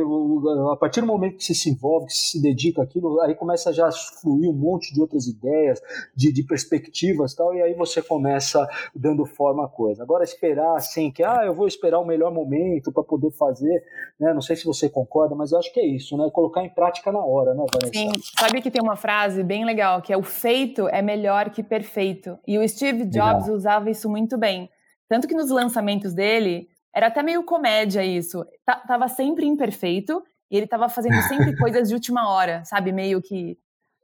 a 0.71 0.75
partir 0.75 1.01
do 1.01 1.07
momento 1.07 1.37
que 1.37 1.43
você 1.43 1.53
se 1.53 1.69
envolve, 1.69 2.07
que 2.07 2.13
você 2.13 2.31
se 2.31 2.41
dedica 2.41 2.81
àquilo, 2.81 3.21
aí 3.21 3.35
começa 3.35 3.71
já 3.71 3.87
a 3.87 3.91
fluir 3.91 4.49
um 4.49 4.53
monte 4.53 4.91
de 4.91 4.99
outras 4.99 5.27
ideias, 5.27 5.79
de, 6.15 6.33
de 6.33 6.43
perspectivas 6.43 7.35
tal, 7.35 7.53
e 7.53 7.61
aí 7.61 7.75
você 7.75 8.01
começa 8.01 8.67
dando 8.95 9.25
forma 9.25 9.65
à 9.65 9.67
coisa. 9.67 10.01
Agora, 10.01 10.23
esperar 10.23 10.75
assim, 10.75 11.11
que, 11.11 11.23
ah, 11.23 11.41
eu 11.45 11.53
vou 11.53 11.67
esperar 11.67 11.99
o 11.99 12.05
melhor 12.05 12.33
momento 12.33 12.91
para 12.91 13.03
poder 13.03 13.31
fazer, 13.31 13.83
né? 14.23 14.33
Não 14.33 14.41
sei 14.41 14.55
se 14.55 14.65
você 14.65 14.89
concorda, 14.89 15.35
mas 15.35 15.51
eu 15.51 15.59
acho 15.59 15.71
que 15.73 15.79
é 15.79 15.85
isso, 15.85 16.17
né? 16.17 16.29
Colocar 16.31 16.63
em 16.63 16.69
prática 16.69 17.11
na 17.11 17.23
hora, 17.23 17.53
né, 17.53 17.65
Vanessa? 17.71 17.93
Sim, 17.93 18.11
sabe 18.39 18.61
que 18.61 18.71
tem 18.71 18.81
uma 18.81 18.95
frase 18.95 19.43
bem 19.43 19.65
legal, 19.65 20.01
que 20.01 20.13
é 20.13 20.17
o 20.17 20.23
feito 20.23 20.87
é 20.87 21.01
melhor 21.01 21.49
que 21.49 21.61
perfeito. 21.61 22.39
E 22.47 22.57
o 22.57 22.67
Steve 22.67 23.05
Jobs 23.05 23.43
legal. 23.43 23.55
usava 23.55 23.89
isso 23.89 24.09
muito 24.09 24.37
bem. 24.37 24.69
Tanto 25.09 25.27
que 25.27 25.35
nos 25.35 25.49
lançamentos 25.49 26.13
dele, 26.13 26.67
era 26.95 27.07
até 27.07 27.21
meio 27.21 27.43
comédia 27.43 28.03
isso. 28.03 28.43
T 28.43 28.87
tava 28.87 29.07
sempre 29.07 29.45
imperfeito 29.45 30.23
e 30.49 30.57
ele 30.57 30.67
tava 30.67 30.87
fazendo 30.87 31.21
sempre 31.23 31.55
coisas 31.57 31.89
de 31.89 31.93
última 31.93 32.29
hora, 32.29 32.63
sabe? 32.63 32.91
Meio 32.91 33.21
que 33.21 33.57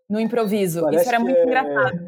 no 0.09 0.19
improviso. 0.19 0.81
Parece 0.81 1.03
isso 1.03 1.09
era 1.09 1.19
muito 1.19 1.37
é... 1.37 1.43
engraçado. 1.43 1.99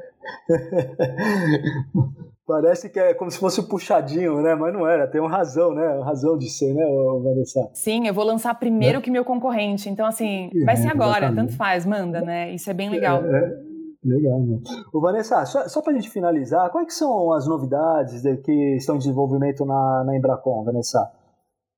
Parece 2.46 2.90
que 2.90 3.00
é 3.00 3.14
como 3.14 3.32
se 3.32 3.38
fosse 3.38 3.64
puxadinho, 3.64 4.42
né? 4.42 4.56
Mas 4.56 4.74
não 4.74 4.86
era, 4.86 5.08
tem 5.08 5.22
uma 5.22 5.30
razão, 5.30 5.74
né? 5.74 6.02
razão 6.04 6.38
de 6.38 6.50
ser, 6.50 6.74
né, 6.74 6.84
Vanessa? 7.24 7.70
Sim, 7.74 8.08
eu 8.08 8.14
vou 8.14 8.26
lançar 8.26 8.54
primeiro 8.56 8.98
é. 9.00 9.02
que 9.02 9.10
meu 9.10 9.24
concorrente. 9.24 9.90
Então, 9.90 10.06
assim, 10.06 10.50
vai 10.66 10.76
ser 10.76 10.90
agora, 10.90 11.28
exatamente. 11.28 11.36
tanto 11.36 11.56
faz, 11.56 11.86
manda, 11.86 12.20
né? 12.20 12.52
Isso 12.54 12.70
é 12.70 12.74
bem 12.74 12.90
legal. 12.90 13.24
É, 13.24 13.38
é. 13.38 13.72
Legal, 14.04 14.40
né? 14.42 14.60
Ô, 14.92 15.00
Vanessa, 15.00 15.46
só, 15.46 15.70
só 15.70 15.82
para 15.82 15.94
a 15.94 15.96
gente 15.96 16.10
finalizar, 16.10 16.70
quais 16.72 16.88
que 16.88 16.94
são 16.94 17.32
as 17.32 17.48
novidades 17.48 18.22
que 18.44 18.76
estão 18.76 18.96
em 18.96 19.00
desenvolvimento 19.00 19.64
na, 19.64 20.04
na 20.04 20.18
Embracon, 20.18 20.64
Vanessa? 20.66 21.10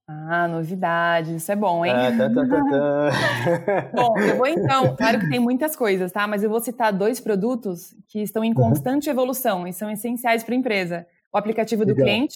Ah, 0.05 0.49
novidades, 0.49 1.41
isso 1.41 1.51
é 1.51 1.55
bom, 1.55 1.85
hein? 1.85 1.93
É, 1.93 2.11
tá, 2.17 2.29
tá, 2.29 2.45
tá, 2.45 3.91
bom, 3.95 4.19
eu 4.19 4.37
vou 4.37 4.47
então, 4.47 4.95
claro 4.97 5.17
que 5.17 5.29
tem 5.29 5.39
muitas 5.39 5.77
coisas, 5.77 6.11
tá? 6.11 6.27
Mas 6.27 6.43
eu 6.43 6.49
vou 6.49 6.59
citar 6.59 6.91
dois 6.91 7.21
produtos 7.21 7.95
que 8.09 8.21
estão 8.21 8.43
em 8.43 8.53
constante 8.53 9.07
uhum. 9.07 9.13
evolução 9.13 9.67
e 9.67 9.71
são 9.71 9.89
essenciais 9.89 10.43
para 10.43 10.53
a 10.53 10.57
empresa. 10.57 11.07
O 11.31 11.37
aplicativo 11.37 11.85
do 11.85 11.93
Legal. 11.93 12.05
cliente, 12.05 12.35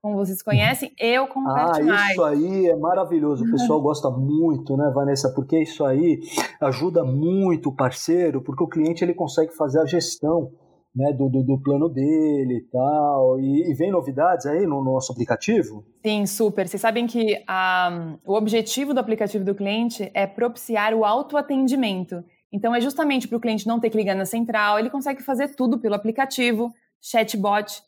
como 0.00 0.16
vocês 0.16 0.40
conhecem, 0.40 0.92
eu 0.98 1.26
Converte 1.26 1.80
ah, 1.80 1.84
Mais. 1.84 2.10
Isso 2.12 2.22
aí 2.22 2.68
é 2.68 2.76
maravilhoso. 2.76 3.44
O 3.44 3.50
pessoal 3.50 3.80
gosta 3.82 4.08
muito, 4.08 4.76
né, 4.76 4.90
Vanessa? 4.94 5.30
Porque 5.34 5.60
isso 5.60 5.84
aí 5.84 6.20
ajuda 6.60 7.04
muito 7.04 7.70
o 7.70 7.74
parceiro, 7.74 8.40
porque 8.40 8.62
o 8.62 8.68
cliente 8.68 9.04
ele 9.04 9.14
consegue 9.14 9.52
fazer 9.56 9.80
a 9.80 9.84
gestão 9.84 10.52
né, 10.94 11.12
do, 11.12 11.28
do, 11.28 11.42
do, 11.42 11.62
plano 11.62 11.88
dele 11.88 12.58
e 12.58 12.70
tal. 12.70 13.40
E, 13.40 13.70
e, 13.70 13.74
vem 13.74 13.90
novidades 13.90 14.46
aí 14.46 14.66
no, 14.66 14.82
no, 14.82 14.94
nosso 14.94 15.12
aplicativo? 15.12 15.84
Sim, 16.04 16.26
super. 16.26 16.66
Vocês 16.66 16.80
sabem 16.80 17.06
que 17.06 17.36
um, 17.48 18.18
o 18.24 18.34
objetivo 18.34 18.92
do 18.92 19.00
aplicativo 19.00 19.44
do 19.44 19.54
cliente 19.54 20.10
é 20.14 20.26
propiciar 20.26 20.92
o 20.94 21.04
autoatendimento. 21.04 22.24
Então, 22.52 22.74
é 22.74 22.80
justamente 22.80 23.28
para 23.28 23.38
o 23.38 23.40
cliente 23.40 23.66
não 23.66 23.78
ter 23.78 23.90
que 23.90 23.96
ligar 23.96 24.16
na 24.16 24.24
central, 24.24 24.78
ele 24.78 24.90
consegue 24.90 25.22
fazer 25.22 25.54
tudo 25.54 25.78
pelo 25.78 25.94
aplicativo, 25.94 26.72
chatbot, 27.00 27.80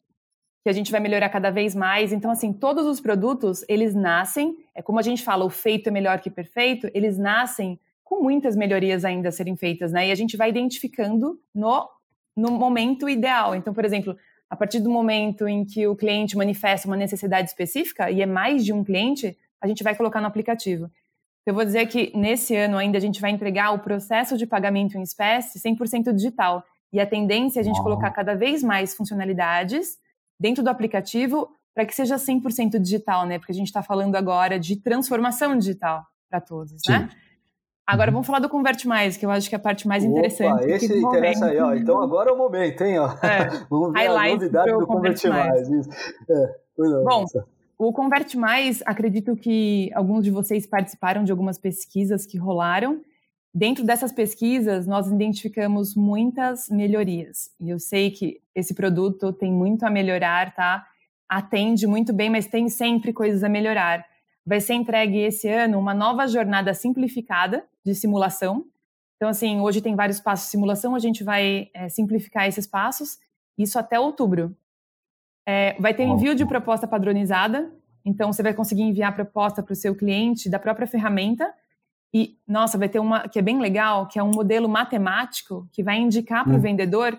que 0.62 0.70
a 0.70 0.72
gente 0.72 0.92
vai 0.92 1.00
melhorar 1.00 1.28
cada 1.28 1.50
vez 1.50 1.74
mais. 1.74 2.12
Então, 2.12 2.30
assim, 2.30 2.52
todos 2.52 2.86
os 2.86 3.00
produtos, 3.00 3.64
eles 3.68 3.94
nascem, 3.94 4.56
é 4.74 4.80
como 4.80 5.00
a 5.00 5.02
gente 5.02 5.24
fala, 5.24 5.44
o 5.44 5.50
feito 5.50 5.88
é 5.88 5.90
melhor 5.90 6.20
que 6.20 6.30
perfeito, 6.30 6.88
eles 6.94 7.18
nascem 7.18 7.80
com 8.04 8.22
muitas 8.22 8.54
melhorias 8.54 9.04
ainda 9.04 9.30
a 9.30 9.32
serem 9.32 9.56
feitas, 9.56 9.90
né? 9.90 10.08
E 10.08 10.12
a 10.12 10.14
gente 10.14 10.36
vai 10.36 10.50
identificando 10.50 11.40
no 11.52 11.88
no 12.37 12.51
momento 12.53 13.09
ideal. 13.09 13.55
Então, 13.55 13.73
por 13.73 13.85
exemplo, 13.85 14.16
a 14.49 14.57
partir 14.57 14.81
do 14.81 14.90
momento 14.90 15.49
em 15.49 15.64
que 15.64 15.87
o 15.87 15.97
cliente 15.97 16.37
manifesta 16.37 16.87
uma 16.87 16.97
necessidade 16.97 17.49
específica, 17.49 18.11
e 18.11 18.21
é 18.21 18.27
mais 18.27 18.64
de 18.64 18.73
um 18.73 18.85
cliente, 18.85 19.37
a 19.61 19.66
gente 19.66 19.83
vai 19.83 19.95
colocar 19.95 20.21
no 20.21 20.27
aplicativo. 20.27 20.90
Eu 21.47 21.55
vou 21.55 21.64
dizer 21.64 21.87
que 21.87 22.12
nesse 22.16 22.55
ano 22.55 22.77
ainda 22.77 22.99
a 22.99 23.01
gente 23.01 23.21
vai 23.21 23.31
entregar 23.31 23.73
o 23.73 23.79
processo 23.79 24.37
de 24.37 24.47
pagamento 24.47 24.97
em 24.97 25.03
espécie 25.03 25.59
100% 25.59 26.12
digital. 26.12 26.62
E 26.92 27.01
a 27.01 27.07
tendência 27.07 27.61
é 27.61 27.62
a 27.62 27.64
gente 27.64 27.77
Uau. 27.77 27.85
colocar 27.85 28.11
cada 28.11 28.35
vez 28.35 28.62
mais 28.62 28.95
funcionalidades 28.95 29.97
dentro 30.38 30.62
do 30.62 30.68
aplicativo 30.68 31.49
para 31.75 31.87
que 31.87 31.95
seja 31.95 32.16
100% 32.16 32.79
digital, 32.79 33.27
né? 33.27 33.38
Porque 33.38 33.53
a 33.53 33.55
gente 33.55 33.68
está 33.68 33.83
falando 33.83 34.14
agora 34.14 34.59
de 34.59 34.77
transformação 34.77 35.57
digital 35.57 36.05
para 36.29 36.40
todos, 36.40 36.73
Sim. 36.85 36.92
né? 36.92 37.09
Agora 37.87 38.12
vamos 38.12 38.27
falar 38.27 38.38
do 38.38 38.49
Converte 38.49 38.87
Mais, 38.87 39.16
que 39.16 39.27
eu 39.27 39.31
acho 39.31 39.49
que 39.49 39.55
é 39.55 39.59
a 39.59 39.61
parte 39.61 39.88
mais 39.88 40.05
interessante. 40.05 40.64
Opa, 40.64 40.71
esse 40.71 40.97
interessa 40.97 41.47
aí, 41.47 41.59
ó. 41.59 41.75
Então 41.75 42.01
agora 42.01 42.31
é 42.31 42.33
o 42.33 42.38
momento, 42.38 42.83
hein? 42.83 42.99
Ó. 42.99 43.09
É. 43.23 43.49
vamos 43.68 43.92
ver 43.92 43.99
Highlight 43.99 44.31
a 44.31 44.37
novidade 44.37 44.73
do 44.73 44.87
Converte 44.87 45.29
Mais. 45.29 45.68
mais. 45.68 45.88
É. 46.31 46.55
Bom, 46.79 47.25
o 47.77 47.92
Converte 47.92 48.38
Mais, 48.38 48.83
acredito 48.87 49.35
que 49.35 49.90
alguns 49.95 50.23
de 50.23 50.31
vocês 50.31 50.64
participaram 50.64 51.25
de 51.25 51.33
algumas 51.33 51.59
pesquisas 51.59 52.25
que 52.25 52.38
rolaram. 52.38 53.01
Dentro 53.53 53.85
dessas 53.85 54.12
pesquisas, 54.12 54.87
nós 54.87 55.09
identificamos 55.09 55.95
muitas 55.97 56.68
melhorias. 56.71 57.51
E 57.61 57.68
eu 57.68 57.79
sei 57.79 58.11
que 58.11 58.40
esse 58.55 58.75
produto 58.75 59.33
tem 59.33 59.53
muito 59.53 59.85
a 59.85 59.90
melhorar, 59.90 60.55
tá? 60.55 60.87
Atende 61.29 61.87
muito 61.87 62.12
bem, 62.12 62.31
mas 62.31 62.47
tem 62.47 62.68
sempre 62.68 63.12
coisas 63.12 63.42
a 63.42 63.49
melhorar 63.49 64.12
vai 64.44 64.61
ser 64.61 64.74
entregue 64.74 65.18
esse 65.18 65.48
ano 65.48 65.78
uma 65.78 65.94
nova 65.94 66.26
jornada 66.26 66.74
simplificada 66.74 67.64
de 67.85 67.94
simulação. 67.94 68.64
Então, 69.16 69.28
assim, 69.28 69.61
hoje 69.61 69.81
tem 69.81 69.94
vários 69.94 70.20
passos 70.20 70.46
de 70.46 70.50
simulação, 70.50 70.94
a 70.94 70.98
gente 70.98 71.22
vai 71.22 71.70
é, 71.72 71.88
simplificar 71.88 72.46
esses 72.46 72.66
passos, 72.66 73.18
isso 73.57 73.78
até 73.78 73.98
outubro. 73.98 74.57
É, 75.46 75.74
vai 75.81 75.94
ter 75.94 76.05
envio 76.05 76.35
de 76.35 76.44
proposta 76.44 76.87
padronizada, 76.87 77.72
então 78.05 78.33
você 78.33 78.42
vai 78.42 78.55
conseguir 78.55 78.83
enviar 78.83 79.11
a 79.11 79.14
proposta 79.14 79.62
para 79.62 79.72
o 79.72 79.76
seu 79.76 79.94
cliente 79.94 80.50
da 80.50 80.59
própria 80.59 80.87
ferramenta. 80.87 81.52
E, 82.12 82.37
nossa, 82.46 82.76
vai 82.76 82.88
ter 82.88 82.98
uma 82.98 83.28
que 83.28 83.38
é 83.38 83.42
bem 83.42 83.61
legal, 83.61 84.07
que 84.07 84.18
é 84.18 84.22
um 84.22 84.31
modelo 84.31 84.68
matemático 84.68 85.68
que 85.72 85.83
vai 85.83 85.98
indicar 85.98 86.44
para 86.44 86.55
o 86.55 86.57
hum. 86.57 86.61
vendedor 86.61 87.18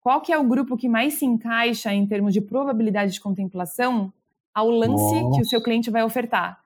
qual 0.00 0.20
que 0.20 0.32
é 0.32 0.38
o 0.38 0.44
grupo 0.44 0.76
que 0.76 0.86
mais 0.86 1.14
se 1.14 1.24
encaixa 1.24 1.92
em 1.92 2.06
termos 2.06 2.34
de 2.34 2.40
probabilidade 2.42 3.12
de 3.12 3.20
contemplação 3.20 4.12
ao 4.54 4.70
lance 4.70 5.20
Nossa. 5.22 5.36
que 5.36 5.42
o 5.42 5.44
seu 5.44 5.62
cliente 5.62 5.90
vai 5.90 6.04
ofertar. 6.04 6.64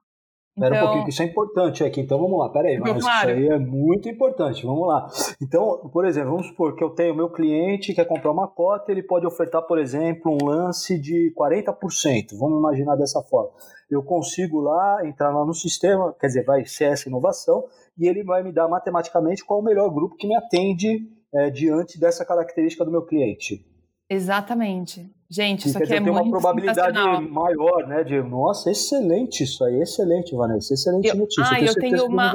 Espera 0.59 0.75
então... 0.75 0.79
um 0.79 0.87
pouquinho, 0.87 1.05
que 1.05 1.11
isso 1.11 1.23
é 1.23 1.25
importante 1.25 1.85
aqui. 1.85 2.01
Então 2.01 2.19
vamos 2.19 2.39
lá, 2.39 2.49
peraí, 2.49 2.79
mas 2.79 3.03
claro. 3.03 3.31
isso 3.31 3.39
aí 3.39 3.49
é 3.49 3.59
muito 3.59 4.09
importante. 4.09 4.67
Vamos 4.67 4.87
lá. 4.87 5.09
Então, 5.41 5.89
por 5.93 6.05
exemplo, 6.05 6.31
vamos 6.33 6.49
supor 6.49 6.75
que 6.75 6.83
eu 6.83 6.91
tenho 6.91 7.15
meu 7.15 7.31
cliente 7.31 7.89
que 7.89 7.95
quer 7.95 8.05
comprar 8.05 8.33
uma 8.33 8.49
cota, 8.49 8.91
ele 8.91 9.03
pode 9.03 9.27
ofertar, 9.27 9.63
por 9.63 9.79
exemplo, 9.79 10.33
um 10.33 10.47
lance 10.47 11.01
de 11.01 11.33
40%. 11.39 12.37
Vamos 12.39 12.59
imaginar 12.59 12.97
dessa 12.97 13.23
forma. 13.23 13.51
Eu 13.89 14.03
consigo 14.03 14.61
lá 14.61 15.07
entrar 15.07 15.31
lá 15.31 15.47
no 15.47 15.55
sistema, 15.55 16.15
quer 16.21 16.27
dizer, 16.27 16.45
vai 16.45 16.65
ser 16.67 16.93
essa 16.93 17.09
inovação, 17.09 17.65
e 17.97 18.07
ele 18.07 18.23
vai 18.23 18.43
me 18.43 18.53
dar 18.53 18.69
matematicamente 18.69 19.45
qual 19.45 19.61
é 19.61 19.63
o 19.63 19.65
melhor 19.65 19.89
grupo 19.91 20.17
que 20.17 20.27
me 20.27 20.37
atende 20.37 21.09
é, 21.33 21.51
diante 21.51 21.99
dessa 21.99 22.25
característica 22.25 22.85
do 22.85 22.91
meu 22.91 23.07
cliente. 23.07 23.65
Exatamente. 24.11 25.11
Gente, 25.31 25.69
isso 25.69 25.77
aqui 25.77 25.93
é 25.93 25.97
tem 25.97 26.01
muito 26.01 26.23
uma 26.23 26.31
probabilidade 26.31 26.99
maior, 27.29 27.87
né? 27.87 28.03
De, 28.03 28.23
nossa, 28.23 28.71
excelente 28.71 29.45
isso 29.45 29.63
aí, 29.63 29.83
excelente, 29.83 30.35
Vanessa, 30.35 30.73
excelente 30.73 31.07
eu, 31.07 31.15
notícia. 31.17 31.45
Ah, 31.55 31.61
eu, 31.61 31.67
eu 31.67 31.75
tenho 31.75 32.07
uma, 32.07 32.33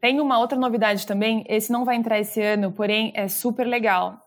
tenho 0.00 0.22
uma 0.22 0.38
outra 0.38 0.56
novidade 0.56 1.04
também, 1.06 1.44
esse 1.48 1.72
não 1.72 1.84
vai 1.84 1.96
entrar 1.96 2.20
esse 2.20 2.40
ano, 2.40 2.70
porém 2.70 3.12
é 3.16 3.26
super 3.26 3.66
legal. 3.66 4.20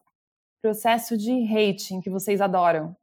Processo 0.62 1.18
de 1.18 1.46
rating, 1.46 2.02
que 2.02 2.10
vocês 2.10 2.42
adoram. 2.42 2.94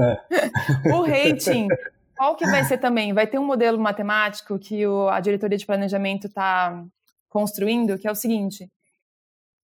É. 0.00 0.88
o 0.96 1.02
rating, 1.02 1.68
qual 2.16 2.36
que 2.36 2.46
vai 2.46 2.64
ser 2.64 2.78
também? 2.78 3.12
Vai 3.12 3.26
ter 3.26 3.38
um 3.38 3.44
modelo 3.44 3.78
matemático 3.78 4.58
que 4.58 4.86
o, 4.86 5.10
a 5.10 5.20
diretoria 5.20 5.58
de 5.58 5.66
planejamento 5.66 6.26
está 6.26 6.82
construindo, 7.28 7.98
que 7.98 8.08
é 8.08 8.10
o 8.10 8.14
seguinte, 8.14 8.66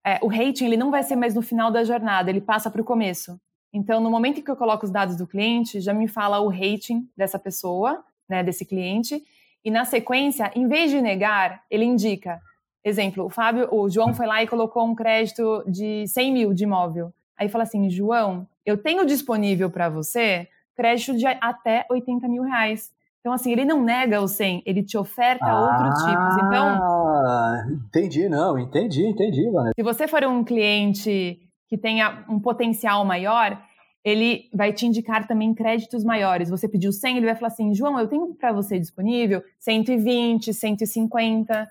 é, 0.04 0.18
o 0.20 0.26
rating 0.26 0.66
ele 0.66 0.76
não 0.76 0.90
vai 0.90 1.02
ser 1.02 1.16
mais 1.16 1.34
no 1.34 1.40
final 1.40 1.70
da 1.70 1.84
jornada, 1.84 2.28
ele 2.28 2.42
passa 2.42 2.70
para 2.70 2.82
o 2.82 2.84
começo. 2.84 3.40
Então, 3.72 4.00
no 4.00 4.10
momento 4.10 4.40
em 4.40 4.42
que 4.42 4.50
eu 4.50 4.56
coloco 4.56 4.84
os 4.84 4.90
dados 4.90 5.16
do 5.16 5.26
cliente, 5.26 5.80
já 5.80 5.94
me 5.94 6.06
fala 6.06 6.40
o 6.40 6.48
rating 6.48 7.08
dessa 7.16 7.38
pessoa, 7.38 8.04
né, 8.28 8.42
desse 8.42 8.64
cliente, 8.64 9.22
e 9.64 9.70
na 9.70 9.84
sequência, 9.84 10.50
em 10.54 10.68
vez 10.68 10.90
de 10.90 11.00
negar, 11.00 11.62
ele 11.70 11.84
indica. 11.84 12.40
Exemplo, 12.84 13.24
o 13.24 13.30
Fábio, 13.30 13.68
o 13.72 13.88
João 13.88 14.12
foi 14.12 14.26
lá 14.26 14.42
e 14.42 14.46
colocou 14.46 14.84
um 14.84 14.94
crédito 14.94 15.64
de 15.66 16.06
100 16.08 16.32
mil 16.32 16.52
de 16.52 16.64
imóvel. 16.64 17.12
Aí 17.38 17.48
fala 17.48 17.64
assim, 17.64 17.88
João, 17.88 18.46
eu 18.66 18.76
tenho 18.76 19.06
disponível 19.06 19.70
para 19.70 19.88
você 19.88 20.48
crédito 20.74 21.16
de 21.16 21.26
até 21.26 21.86
80 21.90 22.28
mil 22.28 22.42
reais. 22.42 22.92
Então, 23.20 23.32
assim, 23.32 23.52
ele 23.52 23.64
não 23.64 23.82
nega 23.84 24.20
o 24.20 24.26
100, 24.26 24.64
ele 24.66 24.82
te 24.82 24.98
oferta 24.98 25.46
ah, 25.46 25.60
outros 25.60 26.02
tipos. 26.02 26.36
Então. 26.44 27.86
Entendi, 27.86 28.28
não, 28.28 28.58
entendi, 28.58 29.06
entendi, 29.06 29.48
Vanessa. 29.48 29.74
Se 29.76 29.82
você 29.82 30.08
for 30.08 30.24
um 30.24 30.42
cliente 30.42 31.38
que 31.72 31.78
tenha 31.78 32.22
um 32.28 32.38
potencial 32.38 33.02
maior, 33.02 33.58
ele 34.04 34.50
vai 34.52 34.74
te 34.74 34.84
indicar 34.84 35.26
também 35.26 35.54
créditos 35.54 36.04
maiores. 36.04 36.50
Você 36.50 36.68
pediu 36.68 36.92
100, 36.92 37.16
ele 37.16 37.24
vai 37.24 37.34
falar 37.34 37.46
assim: 37.46 37.72
João, 37.72 37.98
eu 37.98 38.06
tenho 38.06 38.34
para 38.34 38.52
você 38.52 38.78
disponível 38.78 39.42
120, 39.58 40.52
150. 40.52 41.66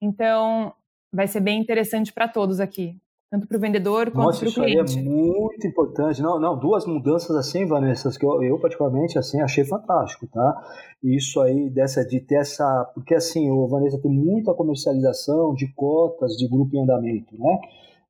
Então, 0.00 0.72
vai 1.12 1.26
ser 1.26 1.40
bem 1.40 1.58
interessante 1.58 2.12
para 2.12 2.28
todos 2.28 2.60
aqui 2.60 2.96
tanto 3.32 3.48
para 3.48 3.56
o 3.56 3.60
vendedor 3.60 4.10
quanto 4.10 4.40
para 4.40 4.48
o 4.50 4.52
cliente. 4.52 4.90
Isso 4.90 4.98
aí 4.98 5.06
é 5.06 5.08
muito 5.08 5.66
importante. 5.66 6.20
Não, 6.20 6.38
não, 6.38 6.58
duas 6.58 6.84
mudanças 6.84 7.34
assim, 7.34 7.64
Vanessa, 7.64 8.10
que 8.10 8.26
eu, 8.26 8.42
eu 8.42 8.58
particularmente 8.58 9.18
assim 9.18 9.40
achei 9.40 9.64
fantástico, 9.64 10.26
tá? 10.26 10.62
Isso 11.02 11.40
aí 11.40 11.70
dessa 11.70 12.04
de 12.04 12.20
ter 12.20 12.34
essa, 12.34 12.84
porque 12.94 13.14
assim, 13.14 13.50
o 13.50 13.66
Vanessa 13.66 13.98
tem 13.98 14.10
muita 14.10 14.52
comercialização 14.52 15.54
de 15.54 15.66
cotas 15.72 16.36
de 16.36 16.46
grupo 16.46 16.76
em 16.76 16.82
andamento, 16.82 17.34
né? 17.38 17.58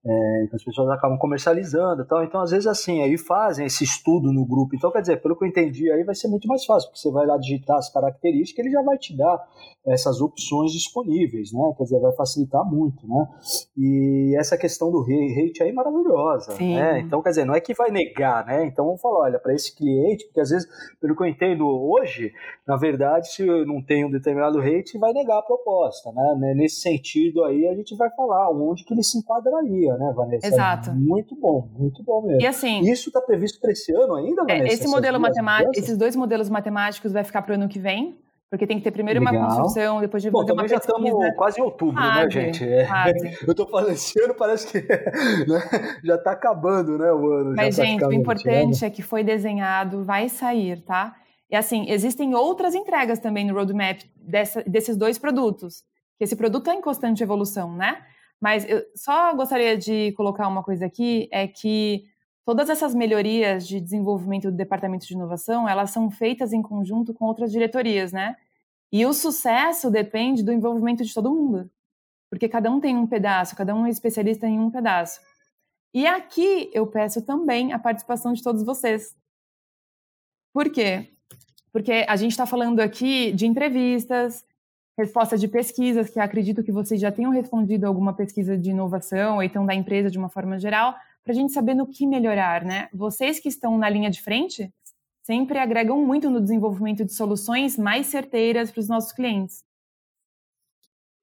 É, 0.04 0.48
as 0.52 0.64
pessoas 0.64 0.90
acabam 0.90 1.16
comercializando 1.16 2.02
e 2.02 2.06
tal. 2.06 2.24
Então, 2.24 2.40
às 2.40 2.50
vezes, 2.50 2.66
assim, 2.66 3.02
aí 3.02 3.16
fazem 3.16 3.66
esse 3.66 3.84
estudo 3.84 4.32
no 4.32 4.44
grupo. 4.44 4.74
Então, 4.74 4.90
quer 4.90 5.00
dizer, 5.00 5.22
pelo 5.22 5.36
que 5.36 5.44
eu 5.44 5.48
entendi, 5.48 5.90
aí 5.92 6.02
vai 6.02 6.14
ser 6.14 6.26
muito 6.26 6.48
mais 6.48 6.64
fácil, 6.64 6.88
porque 6.88 7.00
você 7.00 7.10
vai 7.12 7.24
lá 7.24 7.38
digitar 7.38 7.76
as 7.76 7.88
características, 7.92 8.64
ele 8.64 8.74
já 8.74 8.82
vai 8.82 8.98
te 8.98 9.16
dar 9.16 9.40
essas 9.86 10.20
opções 10.20 10.72
disponíveis, 10.72 11.52
né? 11.52 11.74
Quer 11.76 11.84
dizer, 11.84 12.00
vai 12.00 12.12
facilitar 12.12 12.64
muito, 12.64 13.06
né? 13.06 13.28
E 13.76 14.34
essa 14.38 14.56
questão 14.56 14.90
do 14.90 15.00
rate 15.02 15.62
aí 15.62 15.70
é 15.70 15.72
maravilhosa, 15.72 16.52
Sim. 16.52 16.74
né? 16.74 17.00
Então, 17.00 17.22
quer 17.22 17.30
dizer, 17.30 17.44
não 17.44 17.54
é 17.54 17.60
que 17.60 17.74
vai 17.74 17.90
negar, 17.90 18.44
né? 18.44 18.66
Então, 18.66 18.84
vamos 18.84 19.00
falar, 19.00 19.26
olha, 19.26 19.38
para 19.38 19.54
esse 19.54 19.74
cliente, 19.76 20.24
porque 20.26 20.40
às 20.40 20.50
vezes, 20.50 20.68
pelo 21.00 21.16
que 21.16 21.22
eu 21.22 21.26
entendo 21.26 21.64
hoje, 21.66 22.32
na 22.66 22.76
verdade, 22.76 23.32
se 23.32 23.44
não 23.64 23.80
tem 23.80 24.04
um 24.04 24.10
determinado 24.10 24.60
rate, 24.60 24.98
vai 24.98 25.12
negar 25.12 25.38
a 25.38 25.42
proposta, 25.42 26.10
né? 26.12 26.54
Nesse 26.56 26.80
sentido 26.80 27.44
aí, 27.44 27.68
a 27.68 27.74
gente 27.74 27.96
vai 27.96 28.10
falar 28.10 28.50
onde 28.50 28.84
que 28.84 28.94
ele 28.94 29.02
se 29.02 29.18
enquadraria 29.18 29.91
né, 29.98 30.12
Vanessa? 30.14 30.46
Exato. 30.46 30.92
Muito 30.92 31.34
bom, 31.34 31.68
muito 31.78 32.02
bom 32.02 32.22
mesmo. 32.22 32.40
E 32.40 32.46
assim. 32.46 32.80
Isso 32.80 33.08
está 33.08 33.20
previsto 33.20 33.60
para 33.60 33.72
esse 33.72 33.92
ano 33.92 34.14
ainda, 34.14 34.42
é, 34.42 34.58
Vanessa? 34.58 34.74
esse 34.74 34.88
modelo 34.88 35.18
matemático, 35.20 35.72
esses 35.76 35.96
dois 35.96 36.16
modelos 36.16 36.48
matemáticos 36.48 37.12
vai 37.12 37.24
ficar 37.24 37.42
para 37.42 37.52
o 37.52 37.54
ano 37.54 37.68
que 37.68 37.78
vem. 37.78 38.16
Porque 38.52 38.66
tem 38.66 38.76
que 38.76 38.84
ter 38.84 38.90
primeiro 38.90 39.18
Legal. 39.18 39.34
uma 39.34 39.46
construção, 39.46 40.00
depois 40.02 40.22
de 40.22 40.30
Bom, 40.30 40.40
fazer 40.40 40.52
uma 40.52 40.68
já 40.68 40.76
estamos 40.76 41.10
quase 41.36 41.58
em 41.58 41.64
outubro, 41.64 41.94
né, 41.94 42.02
quase, 42.02 42.22
né, 42.22 42.30
gente? 42.30 42.68
É. 42.68 42.84
Eu 43.48 43.52
estou 43.52 43.66
falando 43.66 43.92
esse 43.92 44.22
ano, 44.22 44.34
parece 44.34 44.66
que 44.66 44.78
né, 45.48 45.98
já 46.04 46.16
está 46.16 46.32
acabando, 46.32 46.98
né, 46.98 47.10
o 47.10 47.32
ano. 47.32 47.54
Mas, 47.56 47.76
gente, 47.76 48.04
o 48.04 48.12
importante 48.12 48.84
é 48.84 48.90
que 48.90 49.00
foi 49.00 49.24
desenhado, 49.24 50.04
vai 50.04 50.28
sair, 50.28 50.82
tá? 50.82 51.16
E 51.50 51.56
assim, 51.56 51.90
existem 51.90 52.34
outras 52.34 52.74
entregas 52.74 53.18
também 53.18 53.46
no 53.46 53.54
roadmap 53.54 54.00
dessa, 54.16 54.62
desses 54.64 54.98
dois 54.98 55.18
produtos. 55.18 55.82
Que 56.18 56.24
esse 56.24 56.36
produto 56.36 56.64
está 56.64 56.74
em 56.74 56.82
constante 56.82 57.22
evolução, 57.22 57.74
né? 57.74 58.02
Mas 58.42 58.68
eu 58.68 58.82
só 58.96 59.32
gostaria 59.36 59.78
de 59.78 60.10
colocar 60.16 60.48
uma 60.48 60.64
coisa 60.64 60.84
aqui, 60.84 61.28
é 61.30 61.46
que 61.46 62.04
todas 62.44 62.68
essas 62.68 62.92
melhorias 62.92 63.68
de 63.68 63.80
desenvolvimento 63.80 64.50
do 64.50 64.56
departamento 64.56 65.06
de 65.06 65.14
inovação, 65.14 65.68
elas 65.68 65.92
são 65.92 66.10
feitas 66.10 66.52
em 66.52 66.60
conjunto 66.60 67.14
com 67.14 67.26
outras 67.26 67.52
diretorias, 67.52 68.10
né? 68.10 68.36
E 68.90 69.06
o 69.06 69.12
sucesso 69.12 69.92
depende 69.92 70.42
do 70.42 70.52
envolvimento 70.52 71.04
de 71.04 71.14
todo 71.14 71.32
mundo. 71.32 71.70
Porque 72.28 72.48
cada 72.48 72.68
um 72.68 72.80
tem 72.80 72.96
um 72.96 73.06
pedaço, 73.06 73.54
cada 73.54 73.76
um 73.76 73.86
é 73.86 73.90
especialista 73.90 74.44
em 74.48 74.58
um 74.58 74.72
pedaço. 74.72 75.20
E 75.94 76.04
aqui 76.04 76.68
eu 76.74 76.84
peço 76.88 77.22
também 77.22 77.72
a 77.72 77.78
participação 77.78 78.32
de 78.32 78.42
todos 78.42 78.64
vocês. 78.64 79.16
Por 80.52 80.68
quê? 80.68 81.12
Porque 81.72 82.04
a 82.08 82.16
gente 82.16 82.32
está 82.32 82.44
falando 82.44 82.80
aqui 82.80 83.30
de 83.30 83.46
entrevistas, 83.46 84.44
respostas 84.96 85.40
de 85.40 85.48
pesquisas, 85.48 86.10
que 86.10 86.20
acredito 86.20 86.62
que 86.62 86.72
vocês 86.72 87.00
já 87.00 87.10
tenham 87.10 87.30
respondido 87.30 87.86
alguma 87.86 88.14
pesquisa 88.14 88.56
de 88.56 88.70
inovação, 88.70 89.36
ou 89.36 89.42
então 89.42 89.64
da 89.64 89.74
empresa 89.74 90.10
de 90.10 90.18
uma 90.18 90.28
forma 90.28 90.58
geral, 90.58 90.94
para 91.24 91.32
a 91.32 91.36
gente 91.36 91.52
saber 91.52 91.74
no 91.74 91.86
que 91.86 92.06
melhorar, 92.06 92.64
né? 92.64 92.88
Vocês 92.92 93.38
que 93.38 93.48
estão 93.48 93.78
na 93.78 93.88
linha 93.88 94.10
de 94.10 94.20
frente 94.20 94.72
sempre 95.22 95.58
agregam 95.58 96.04
muito 96.04 96.28
no 96.28 96.40
desenvolvimento 96.40 97.04
de 97.04 97.14
soluções 97.14 97.78
mais 97.78 98.06
certeiras 98.06 98.70
para 98.70 98.80
os 98.80 98.88
nossos 98.88 99.12
clientes. 99.12 99.64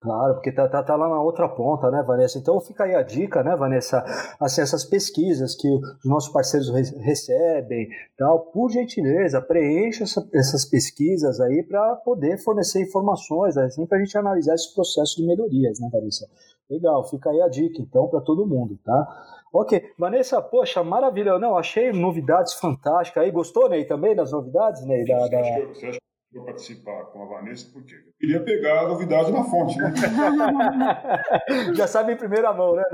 Claro, 0.01 0.35
porque 0.35 0.49
tá, 0.53 0.65
tá, 0.69 0.81
tá, 0.81 0.95
lá 0.95 1.09
na 1.09 1.21
outra 1.21 1.49
ponta, 1.49 1.91
né, 1.91 2.01
Vanessa? 2.01 2.37
Então 2.37 2.61
fica 2.61 2.85
aí 2.85 2.95
a 2.95 3.03
dica, 3.03 3.43
né, 3.43 3.53
Vanessa? 3.57 4.01
Assim, 4.39 4.61
essas 4.61 4.85
pesquisas 4.85 5.55
que 5.55 5.67
os 5.67 6.05
nossos 6.05 6.31
parceiros 6.31 6.69
re 6.69 6.83
recebem, 7.01 7.89
tal, 8.17 8.39
por 8.39 8.69
gentileza, 8.69 9.41
preencha 9.41 10.05
essa, 10.05 10.25
essas 10.33 10.63
pesquisas 10.63 11.41
aí 11.41 11.63
para 11.63 11.97
poder 11.97 12.37
fornecer 12.37 12.81
informações, 12.81 13.57
assim, 13.57 13.85
para 13.85 13.97
a 13.97 14.01
gente 14.01 14.17
analisar 14.17 14.55
esse 14.55 14.73
processo 14.73 15.17
de 15.17 15.27
melhorias, 15.27 15.81
né, 15.81 15.89
Vanessa? 15.91 16.29
Legal, 16.69 17.03
fica 17.09 17.29
aí 17.31 17.41
a 17.41 17.49
dica, 17.49 17.81
então, 17.81 18.07
para 18.07 18.21
todo 18.21 18.47
mundo, 18.47 18.79
tá? 18.85 19.05
Ok, 19.51 19.83
Vanessa, 19.97 20.41
poxa, 20.41 20.81
maravilha, 20.81 21.37
não, 21.37 21.57
achei 21.57 21.91
novidades 21.91 22.53
fantásticas 22.53 23.21
aí, 23.21 23.31
gostou, 23.31 23.67
Ney, 23.67 23.83
também 23.83 24.15
das 24.15 24.31
novidades, 24.31 24.85
Ney? 24.85 25.03
Da, 25.03 25.27
da... 25.27 25.41
Você 25.73 25.87
acha 25.87 25.99
para 26.31 26.43
participar 26.43 27.05
com 27.05 27.23
a 27.23 27.25
Vanessa, 27.25 27.67
porque 27.73 27.95
eu 27.95 28.13
queria 28.19 28.39
pegar 28.41 28.81
a 28.81 28.87
novidade 28.87 29.31
na 29.31 29.43
fonte, 29.43 29.77
né? 29.77 29.91
Já 31.73 31.87
sabe 31.87 32.13
em 32.13 32.17
primeira 32.17 32.53
mão, 32.53 32.75
né? 32.75 32.83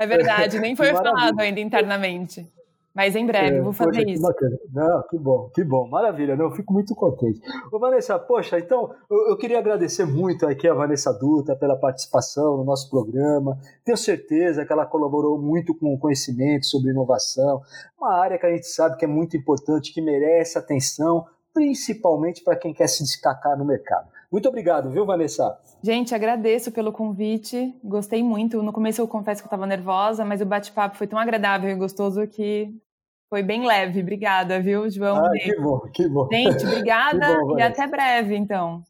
É 0.00 0.06
verdade, 0.06 0.60
nem 0.60 0.76
foi 0.76 0.88
falado 0.94 1.40
ainda 1.40 1.58
internamente. 1.58 2.46
Mas 2.94 3.14
em 3.14 3.24
breve, 3.24 3.58
é, 3.58 3.60
vou 3.60 3.72
fazer 3.72 4.02
poxa, 4.02 4.10
isso. 4.10 4.22
bacana. 4.22 4.58
Não, 4.72 5.02
que 5.08 5.18
bom, 5.18 5.50
que 5.54 5.62
bom, 5.62 5.88
maravilha, 5.88 6.34
não, 6.34 6.46
eu 6.46 6.50
fico 6.50 6.72
muito 6.72 6.96
contente. 6.96 7.40
Ô, 7.70 7.78
Vanessa, 7.78 8.18
poxa, 8.18 8.58
então 8.58 8.92
eu, 9.08 9.28
eu, 9.28 9.36
queria 9.36 9.60
agradecer 9.60 10.04
muito 10.04 10.44
aqui 10.44 10.66
a 10.66 10.74
Vanessa 10.74 11.12
Dutra 11.12 11.54
pela 11.54 11.76
participação 11.76 12.56
no 12.56 12.64
nosso 12.64 12.90
programa. 12.90 13.56
Tenho 13.84 13.96
certeza 13.96 14.64
que 14.64 14.72
ela 14.72 14.84
colaborou 14.84 15.40
muito 15.40 15.76
com 15.76 15.94
o 15.94 15.98
conhecimento 15.98 16.66
sobre 16.66 16.90
inovação, 16.90 17.60
uma 17.96 18.14
área 18.14 18.36
que 18.36 18.46
a 18.46 18.50
gente 18.50 18.66
sabe 18.66 18.96
que 18.96 19.04
é 19.04 19.08
muito 19.08 19.36
importante, 19.36 19.92
que 19.92 20.00
merece 20.00 20.58
atenção, 20.58 21.24
principalmente 21.52 22.42
para 22.42 22.56
quem 22.56 22.72
quer 22.72 22.88
se 22.88 23.02
destacar 23.02 23.56
no 23.56 23.64
mercado. 23.64 24.08
Muito 24.30 24.48
obrigado, 24.48 24.90
viu, 24.90 25.06
Vanessa? 25.06 25.58
Gente, 25.82 26.14
agradeço 26.14 26.70
pelo 26.70 26.92
convite. 26.92 27.74
Gostei 27.82 28.22
muito. 28.22 28.62
No 28.62 28.72
começo 28.72 29.00
eu 29.00 29.08
confesso 29.08 29.40
que 29.42 29.46
eu 29.46 29.48
estava 29.48 29.66
nervosa, 29.66 30.24
mas 30.24 30.40
o 30.40 30.46
bate-papo 30.46 30.96
foi 30.96 31.06
tão 31.06 31.18
agradável 31.18 31.70
e 31.70 31.74
gostoso 31.74 32.26
que 32.26 32.68
foi 33.30 33.42
bem 33.42 33.66
leve. 33.66 34.00
Obrigada, 34.00 34.60
viu, 34.60 34.90
João? 34.90 35.24
Ah, 35.24 35.30
que 35.32 35.56
bom, 35.56 35.80
que 35.92 36.08
bom. 36.08 36.28
Gente, 36.30 36.66
obrigada 36.66 37.38
bom, 37.40 37.58
e 37.58 37.62
até 37.62 37.86
breve, 37.86 38.36
então. 38.36 38.82